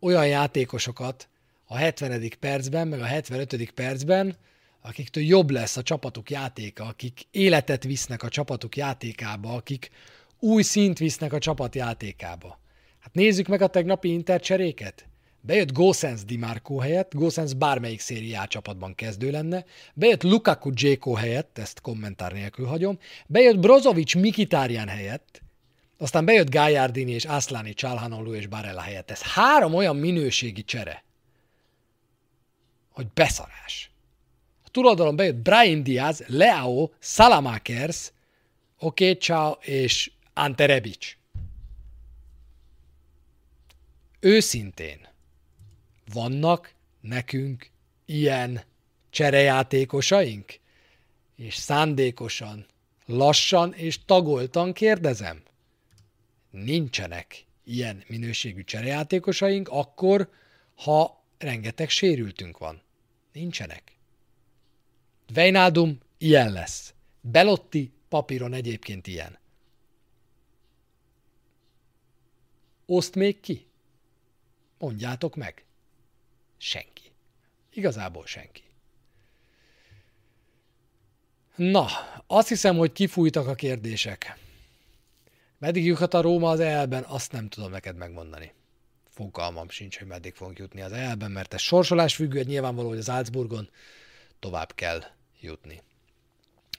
olyan 0.00 0.26
játékosokat 0.26 1.28
a 1.66 1.76
70. 1.76 2.32
percben, 2.40 2.88
meg 2.88 3.00
a 3.00 3.04
75. 3.04 3.70
percben, 3.70 4.36
akiktől 4.82 5.24
jobb 5.24 5.50
lesz 5.50 5.76
a 5.76 5.82
csapatuk 5.82 6.30
játéka, 6.30 6.84
akik 6.84 7.20
életet 7.30 7.84
visznek 7.84 8.22
a 8.22 8.28
csapatuk 8.28 8.76
játékába, 8.76 9.54
akik 9.54 9.90
új 10.38 10.62
szint 10.62 10.98
visznek 10.98 11.32
a 11.32 11.38
csapat 11.38 11.74
játékába. 11.74 12.58
Hát 12.98 13.14
nézzük 13.14 13.46
meg 13.46 13.62
a 13.62 13.66
tegnapi 13.66 14.12
intercseréket. 14.12 15.06
Bejött 15.40 15.72
Gosens 15.72 16.24
Di 16.24 16.36
Marco 16.36 16.76
helyett, 16.76 17.14
Gosens 17.14 17.54
bármelyik 17.54 18.00
szériá 18.00 18.44
csapatban 18.44 18.94
kezdő 18.94 19.30
lenne, 19.30 19.64
bejött 19.94 20.22
Lukaku 20.22 20.70
Dzséko 20.70 21.12
helyett, 21.12 21.58
ezt 21.58 21.80
kommentár 21.80 22.32
nélkül 22.32 22.66
hagyom, 22.66 22.98
bejött 23.26 23.58
Brozovic 23.58 24.14
Mikitárján 24.14 24.88
helyett, 24.88 25.42
aztán 25.98 26.24
bejött 26.24 26.50
Gájárdini 26.50 27.12
és 27.12 27.24
Aszláni 27.24 27.74
Csalhanolú 27.74 28.34
és 28.34 28.46
Barella 28.46 28.80
helyett. 28.80 29.10
Ez 29.10 29.22
három 29.22 29.74
olyan 29.74 29.96
minőségi 29.96 30.64
csere, 30.64 31.04
hogy 32.90 33.06
beszarás 33.14 33.90
tulajdonban 34.76 35.16
bejött 35.16 35.36
Brian 35.36 35.82
Diaz, 35.82 36.24
Leao, 36.26 36.90
Salamakers, 36.98 38.12
Oké, 38.78 39.12
ciao, 39.12 39.52
és 39.60 40.10
Ante 40.34 40.66
Rebic. 40.66 41.16
Őszintén, 44.20 45.08
vannak 46.12 46.72
nekünk 47.00 47.70
ilyen 48.04 48.62
cserejátékosaink? 49.10 50.58
És 51.36 51.54
szándékosan, 51.54 52.66
lassan 53.06 53.72
és 53.74 54.04
tagoltan 54.04 54.72
kérdezem. 54.72 55.42
Nincsenek 56.64 57.44
ilyen 57.64 58.04
minőségű 58.06 58.64
cserejátékosaink, 58.64 59.68
akkor, 59.68 60.30
ha 60.74 61.24
rengeteg 61.38 61.88
sérültünk 61.88 62.58
van. 62.58 62.82
Nincsenek. 63.32 63.92
Vejnádum 65.32 65.98
ilyen 66.18 66.52
lesz. 66.52 66.94
Belotti 67.20 67.92
papíron 68.08 68.52
egyébként 68.52 69.06
ilyen. 69.06 69.38
Oszt 72.86 73.14
még 73.14 73.40
ki? 73.40 73.66
Mondjátok 74.78 75.36
meg. 75.36 75.64
Senki. 76.56 77.12
Igazából 77.72 78.26
senki. 78.26 78.62
Na, 81.56 81.86
azt 82.26 82.48
hiszem, 82.48 82.76
hogy 82.76 82.92
kifújtak 82.92 83.46
a 83.46 83.54
kérdések. 83.54 84.45
Meddig 85.66 85.84
juthat 85.84 86.14
a 86.14 86.20
Róma 86.20 86.50
az 86.50 86.60
elben, 86.60 87.02
azt 87.02 87.32
nem 87.32 87.48
tudom 87.48 87.70
neked 87.70 87.96
megmondani. 87.96 88.52
Fogalmam 89.08 89.68
sincs, 89.68 89.98
hogy 89.98 90.06
meddig 90.06 90.34
fogunk 90.34 90.58
jutni 90.58 90.80
az 90.80 90.92
elben, 90.92 91.30
mert 91.30 91.54
ez 91.54 91.60
sorsolás 91.60 92.14
függő, 92.14 92.42
nyilvánvaló, 92.42 92.88
hogy 92.88 92.98
az 92.98 93.10
Álcburgon 93.10 93.68
tovább 94.38 94.74
kell 94.74 95.02
jutni. 95.40 95.82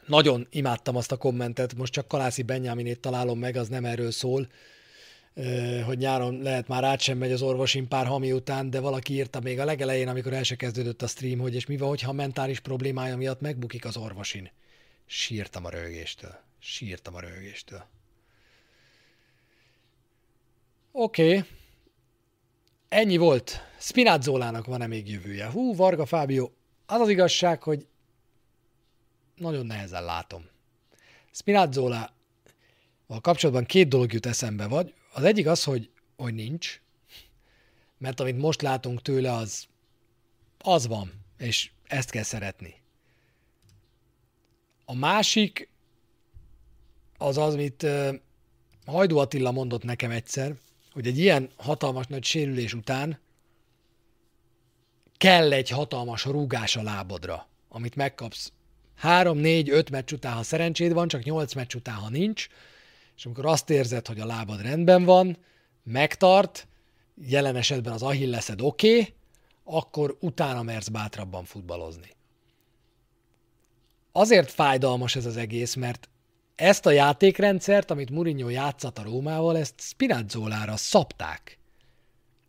Nagyon 0.05 0.47
imádtam 0.49 0.95
azt 0.95 1.11
a 1.11 1.17
kommentet, 1.17 1.75
most 1.75 1.93
csak 1.93 2.07
Kalászi 2.07 2.41
Benyáminét 2.41 2.99
találom 2.99 3.39
meg, 3.39 3.55
az 3.55 3.67
nem 3.67 3.85
erről 3.85 4.11
szól, 4.11 4.47
hogy 5.85 5.97
nyáron 5.97 6.41
lehet 6.41 6.67
már 6.67 6.83
át 6.83 6.99
sem 7.01 7.17
megy 7.17 7.31
az 7.31 7.41
orvosin 7.41 7.87
pár 7.87 8.05
hami 8.05 8.31
után, 8.31 8.69
de 8.69 8.79
valaki 8.79 9.13
írta 9.13 9.39
még 9.39 9.59
a 9.59 9.65
legelején, 9.65 10.07
amikor 10.07 10.33
el 10.33 10.43
se 10.43 10.55
kezdődött 10.55 11.01
a 11.01 11.07
stream, 11.07 11.39
hogy 11.39 11.55
és 11.55 11.65
mi 11.65 11.77
van, 11.77 11.89
hogyha 11.89 12.11
mentális 12.11 12.59
problémája 12.59 13.17
miatt 13.17 13.41
megbukik 13.41 13.85
az 13.85 13.97
orvosin. 13.97 14.51
Sírtam 15.05 15.65
a 15.65 15.69
rögéstől. 15.69 16.35
Sírtam 16.59 17.15
a 17.15 17.19
rögéstől. 17.19 17.95
Oké. 20.99 21.37
Okay. 21.37 21.49
Ennyi 22.89 23.17
volt. 23.17 23.61
Spinazzolának 23.79 24.65
van-e 24.65 24.87
még 24.87 25.09
jövője? 25.09 25.49
Hú, 25.49 25.75
Varga 25.75 26.05
Fábio. 26.05 26.51
Az 26.85 26.99
az 26.99 27.09
igazság, 27.09 27.63
hogy 27.63 27.87
nagyon 29.35 29.65
nehezen 29.65 30.03
látom. 30.03 30.45
Spinazzola 31.31 32.13
a 33.07 33.21
kapcsolatban 33.21 33.65
két 33.65 33.87
dolog 33.87 34.13
jut 34.13 34.25
eszembe, 34.25 34.67
vagy 34.67 34.93
az 35.13 35.23
egyik 35.23 35.47
az, 35.47 35.63
hogy, 35.63 35.89
hogy 36.15 36.33
nincs, 36.33 36.81
mert 37.97 38.19
amit 38.19 38.37
most 38.37 38.61
látunk 38.61 39.01
tőle, 39.01 39.33
az, 39.33 39.67
az 40.57 40.87
van, 40.87 41.13
és 41.37 41.71
ezt 41.87 42.09
kell 42.09 42.23
szeretni. 42.23 42.75
A 44.85 44.95
másik 44.95 45.69
az 47.17 47.37
az, 47.37 47.53
amit 47.53 47.85
Hajdó 48.85 49.17
Attila 49.17 49.51
mondott 49.51 49.83
nekem 49.83 50.11
egyszer, 50.11 50.55
hogy 50.97 51.07
egy 51.07 51.17
ilyen 51.17 51.49
hatalmas 51.57 52.07
nagy 52.07 52.23
sérülés 52.23 52.73
után 52.73 53.19
kell 55.17 55.51
egy 55.51 55.69
hatalmas 55.69 56.25
rúgás 56.25 56.75
a 56.75 56.81
lábadra, 56.81 57.47
amit 57.69 57.95
megkapsz 57.95 58.51
három, 58.95 59.37
négy, 59.37 59.69
öt 59.69 59.89
meccs 59.89 60.11
után, 60.11 60.33
ha 60.33 60.43
szerencséd 60.43 60.93
van, 60.93 61.07
csak 61.07 61.23
nyolc 61.23 61.53
meccs 61.53 61.75
után, 61.75 61.95
ha 61.95 62.09
nincs, 62.09 62.47
és 63.17 63.25
amikor 63.25 63.45
azt 63.45 63.69
érzed, 63.69 64.07
hogy 64.07 64.19
a 64.19 64.25
lábad 64.25 64.61
rendben 64.61 65.03
van, 65.03 65.37
megtart, 65.83 66.67
jelen 67.21 67.55
esetben 67.55 67.93
az 67.93 68.03
ahilleszed 68.03 68.61
oké, 68.61 68.99
okay, 68.99 69.13
akkor 69.63 70.17
utána 70.19 70.63
mersz 70.63 70.87
bátrabban 70.87 71.45
futballozni. 71.45 72.09
Azért 74.11 74.51
fájdalmas 74.51 75.15
ez 75.15 75.25
az 75.25 75.37
egész, 75.37 75.75
mert 75.75 76.09
ezt 76.57 76.85
a 76.85 76.91
játékrendszert, 76.91 77.91
amit 77.91 78.09
Mourinho 78.09 78.49
játszat 78.49 78.97
a 78.97 79.03
Rómával, 79.03 79.57
ezt 79.57 79.81
Spinazzolára 79.81 80.77
szapták. 80.77 81.57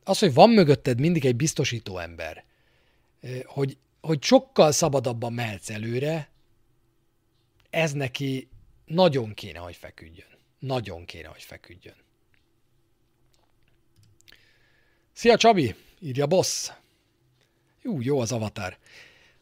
Az, 0.05 0.19
hogy 0.19 0.35
van 0.35 0.51
mögötted 0.51 1.01
mindig 1.01 1.25
egy 1.25 1.37
biztosító 1.37 1.99
ember, 1.99 2.45
hogy, 3.45 3.77
hogy 4.01 4.23
sokkal 4.23 4.73
szabadabban 4.73 5.33
mehetsz 5.33 5.71
előre, 5.71 6.31
ez 7.71 7.93
neki 7.93 8.49
nagyon 8.85 9.35
kéne, 9.35 9.59
hogy 9.59 9.77
feküdjön. 9.77 10.37
Nagyon 10.59 11.05
kéne, 11.05 11.29
hogy 11.29 11.43
feküdjön. 11.43 11.97
Szia 15.13 15.37
Csabi, 15.37 15.75
írja 16.01 16.27
boss. 16.27 16.71
Jú, 17.83 18.01
jó 18.01 18.21
az 18.21 18.33
avatár. 18.33 18.79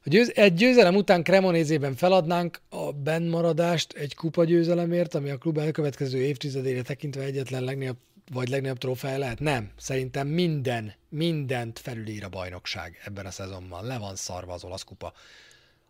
A 0.06 0.08
győz- 0.08 0.38
egy 0.38 0.54
győzelem 0.54 0.96
után 0.96 1.22
Cremonézében 1.22 1.94
feladnánk 1.94 2.60
a 2.68 2.92
bennmaradást 2.92 3.92
egy 3.92 4.14
kupa 4.14 4.44
győzelemért, 4.44 5.14
ami 5.14 5.30
a 5.30 5.36
klub 5.36 5.58
elkövetkező 5.58 6.18
évtizedére 6.18 6.82
tekintve 6.82 7.22
egyetlen 7.22 7.62
legnagyobb 7.64 7.96
vagy 8.32 8.48
legnagyobb 8.48 8.78
trófeja 8.78 9.18
lehet? 9.18 9.40
Nem. 9.40 9.70
Szerintem 9.76 10.26
minden, 10.26 10.94
mindent 11.08 11.78
felülír 11.78 12.24
a 12.24 12.28
bajnokság 12.28 13.00
ebben 13.04 13.26
a 13.26 13.30
szezonban. 13.30 13.84
Le 13.86 13.98
van 13.98 14.16
szarva 14.16 14.52
az 14.52 14.64
olasz 14.64 14.82
kupa 14.82 15.12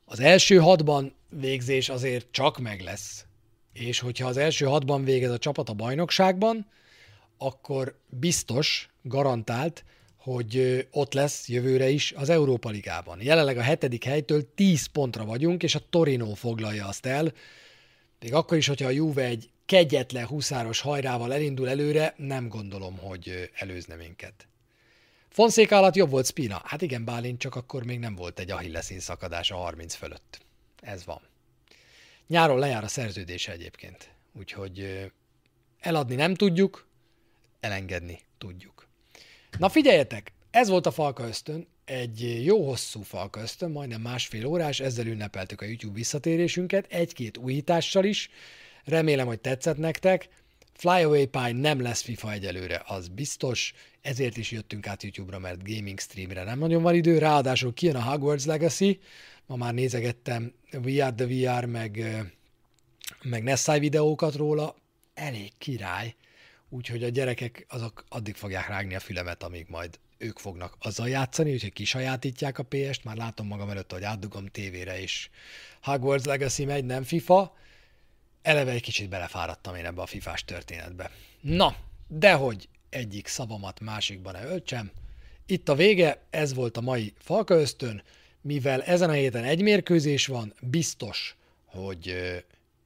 Az 0.05 0.21
első 0.21 0.57
hatban 0.57 1.15
végzés 1.31 1.89
azért 1.89 2.27
csak 2.31 2.59
meg 2.59 2.81
lesz. 2.81 3.25
És 3.73 3.99
hogyha 3.99 4.29
az 4.29 4.37
első 4.37 4.65
hatban 4.65 5.05
végez 5.05 5.31
a 5.31 5.39
csapat 5.39 5.69
a 5.69 5.75
bajnokságban, 5.75 6.67
akkor 7.39 7.99
biztos, 8.09 8.89
garantált, 9.03 9.85
hogy 10.27 10.87
ott 10.91 11.13
lesz 11.13 11.49
jövőre 11.49 11.89
is 11.89 12.13
az 12.13 12.29
Európa 12.29 12.69
Ligában. 12.69 13.23
Jelenleg 13.23 13.57
a 13.59 13.63
hetedik 13.63 14.05
helytől 14.05 14.55
10 14.55 14.87
pontra 14.87 15.25
vagyunk, 15.25 15.63
és 15.63 15.75
a 15.75 15.81
Torino 15.91 16.35
foglalja 16.35 16.87
azt 16.87 17.07
el. 17.07 17.33
Még 18.21 18.35
akkor 18.35 18.57
is, 18.57 18.67
hogyha 18.67 18.87
a 18.87 18.91
Juve 18.91 19.25
egy 19.25 19.51
kegyetlen 19.67 20.27
huszáros 20.27 20.81
hajrával 20.81 21.33
elindul 21.33 21.69
előre, 21.69 22.15
nem 22.17 22.49
gondolom, 22.49 22.99
hogy 22.99 23.51
előzne 23.55 23.95
minket. 23.95 24.49
Fonszéka 25.29 25.77
alatt 25.77 25.95
jobb 25.95 26.11
volt 26.11 26.27
Spina. 26.27 26.61
Hát 26.65 26.83
igen, 26.83 27.05
Bálint, 27.05 27.41
csak 27.41 27.55
akkor 27.55 27.85
még 27.85 27.99
nem 27.99 28.15
volt 28.15 28.39
egy 28.39 28.51
Achilleszín 28.51 29.01
szakadás 29.01 29.51
a 29.51 29.57
30 29.57 29.95
fölött. 29.95 30.41
Ez 30.81 31.05
van. 31.05 31.21
Nyáron 32.27 32.59
lejár 32.59 32.85
a 32.85 32.89
szerződése 32.89 33.53
egyébként. 33.53 34.11
Úgyhogy 34.39 35.11
eladni 35.81 36.15
nem 36.15 36.35
tudjuk, 36.35 36.87
elengedni 37.61 38.21
tudjuk. 38.39 38.76
Na 39.59 39.69
figyeljetek, 39.69 40.33
ez 40.51 40.69
volt 40.69 40.87
a 40.87 40.91
Falka 40.91 41.27
Ösztön, 41.27 41.67
egy 41.85 42.45
jó 42.45 42.67
hosszú 42.67 43.03
Falka 43.03 43.41
Ösztön, 43.41 43.71
majdnem 43.71 44.01
másfél 44.01 44.47
órás, 44.47 44.81
ezzel 44.81 45.07
ünnepeltük 45.07 45.61
a 45.61 45.65
YouTube 45.65 45.95
visszatérésünket, 45.95 46.87
egy-két 46.93 47.37
újítással 47.37 48.05
is, 48.05 48.31
remélem, 48.85 49.27
hogy 49.27 49.41
tetszett 49.41 49.77
nektek. 49.77 50.29
Flyaway 50.75 51.27
Pie 51.27 51.53
nem 51.53 51.81
lesz 51.81 52.03
FIFA 52.03 52.33
egyelőre, 52.33 52.83
az 52.87 53.09
biztos, 53.09 53.73
ezért 54.01 54.37
is 54.37 54.51
jöttünk 54.51 54.87
át 54.87 55.03
YouTube-ra, 55.03 55.39
mert 55.39 55.69
gaming 55.69 56.01
streamre 56.01 56.45
nem 56.45 56.59
nagyon 56.59 56.83
van 56.83 56.95
idő, 56.95 57.19
ráadásul 57.19 57.75
kijön 57.75 57.97
a 57.97 58.03
Hogwarts 58.03 58.45
Legacy, 58.45 59.01
ma 59.47 59.57
már 59.57 59.75
nézegettem 59.75 60.53
VR 60.71 61.13
the 61.15 61.27
VR, 61.27 61.65
meg, 61.65 62.05
meg 63.23 63.43
Nessai 63.43 63.79
videókat 63.79 64.35
róla, 64.35 64.75
elég 65.15 65.53
király, 65.59 66.15
úgyhogy 66.69 67.05
a 67.05 67.09
gyerekek 67.09 67.67
azok 67.69 68.05
addig 68.09 68.35
fogják 68.35 68.69
rágni 68.69 68.95
a 68.95 69.01
fülemet, 69.01 69.43
amíg 69.43 69.67
majd 69.69 69.99
ők 70.19 70.39
fognak 70.39 70.77
azzal 70.81 71.09
játszani, 71.09 71.53
úgyhogy 71.53 71.73
kisajátítják 71.73 72.59
a 72.59 72.63
PS-t, 72.63 73.05
már 73.05 73.17
látom 73.17 73.47
magam 73.47 73.71
előtt, 73.71 73.93
hogy 73.93 74.03
átdugom 74.03 74.47
tévére, 74.47 75.01
és 75.01 75.29
Hogwarts 75.83 76.25
Legacy 76.25 76.65
megy, 76.65 76.85
nem 76.85 77.03
FIFA, 77.03 77.57
eleve 78.43 78.71
egy 78.71 78.83
kicsit 78.83 79.09
belefáradtam 79.09 79.75
én 79.75 79.85
ebbe 79.85 80.03
a 80.03 80.07
fifás 80.07 80.45
történetbe. 80.45 81.11
Na, 81.41 81.77
dehogy 82.09 82.69
egyik 82.89 83.27
szavamat 83.27 83.81
másikban 83.81 84.33
ne 84.33 84.45
öltsem. 84.45 84.91
Itt 85.47 85.69
a 85.69 85.75
vége, 85.75 86.23
ez 86.31 86.55
volt 86.55 86.77
a 86.77 86.81
mai 86.81 87.13
Falka 87.19 87.55
Ösztön, 87.55 88.03
mivel 88.41 88.83
ezen 88.83 89.09
a 89.11 89.13
héten 89.13 89.45
egy 89.45 89.63
mérkőzés 89.63 90.27
van, 90.27 90.55
biztos, 90.61 91.37
hogy 91.65 92.15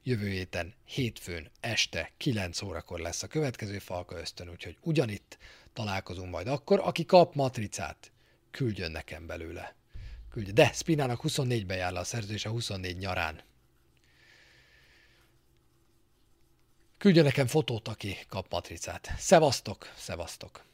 jövő 0.02 0.28
héten 0.28 0.74
hétfőn 0.84 1.50
este 1.60 2.12
9 2.16 2.62
órakor 2.62 3.00
lesz 3.00 3.22
a 3.22 3.26
következő 3.26 3.78
Falka 3.78 4.18
Ösztön, 4.18 4.48
úgyhogy 4.50 4.76
ugyanitt 4.80 5.38
találkozunk 5.72 6.30
majd 6.30 6.46
akkor. 6.46 6.80
Aki 6.80 7.04
kap 7.04 7.34
matricát, 7.34 8.12
küldjön 8.50 8.90
nekem 8.90 9.26
belőle. 9.26 9.74
Küldjön. 10.30 10.54
De 10.54 10.72
Spinának 10.72 11.20
24-ben 11.22 11.76
jár 11.76 11.92
le 11.92 11.98
a 11.98 12.04
szerződés 12.04 12.44
a 12.44 12.50
24 12.50 12.96
nyarán. 12.96 13.42
Küldjön 16.98 17.24
nekem 17.24 17.46
fotót, 17.46 17.88
aki 17.88 18.16
kap 18.28 18.50
matricát. 18.50 19.10
Szevasztok, 19.18 19.92
szevasztok! 19.96 20.69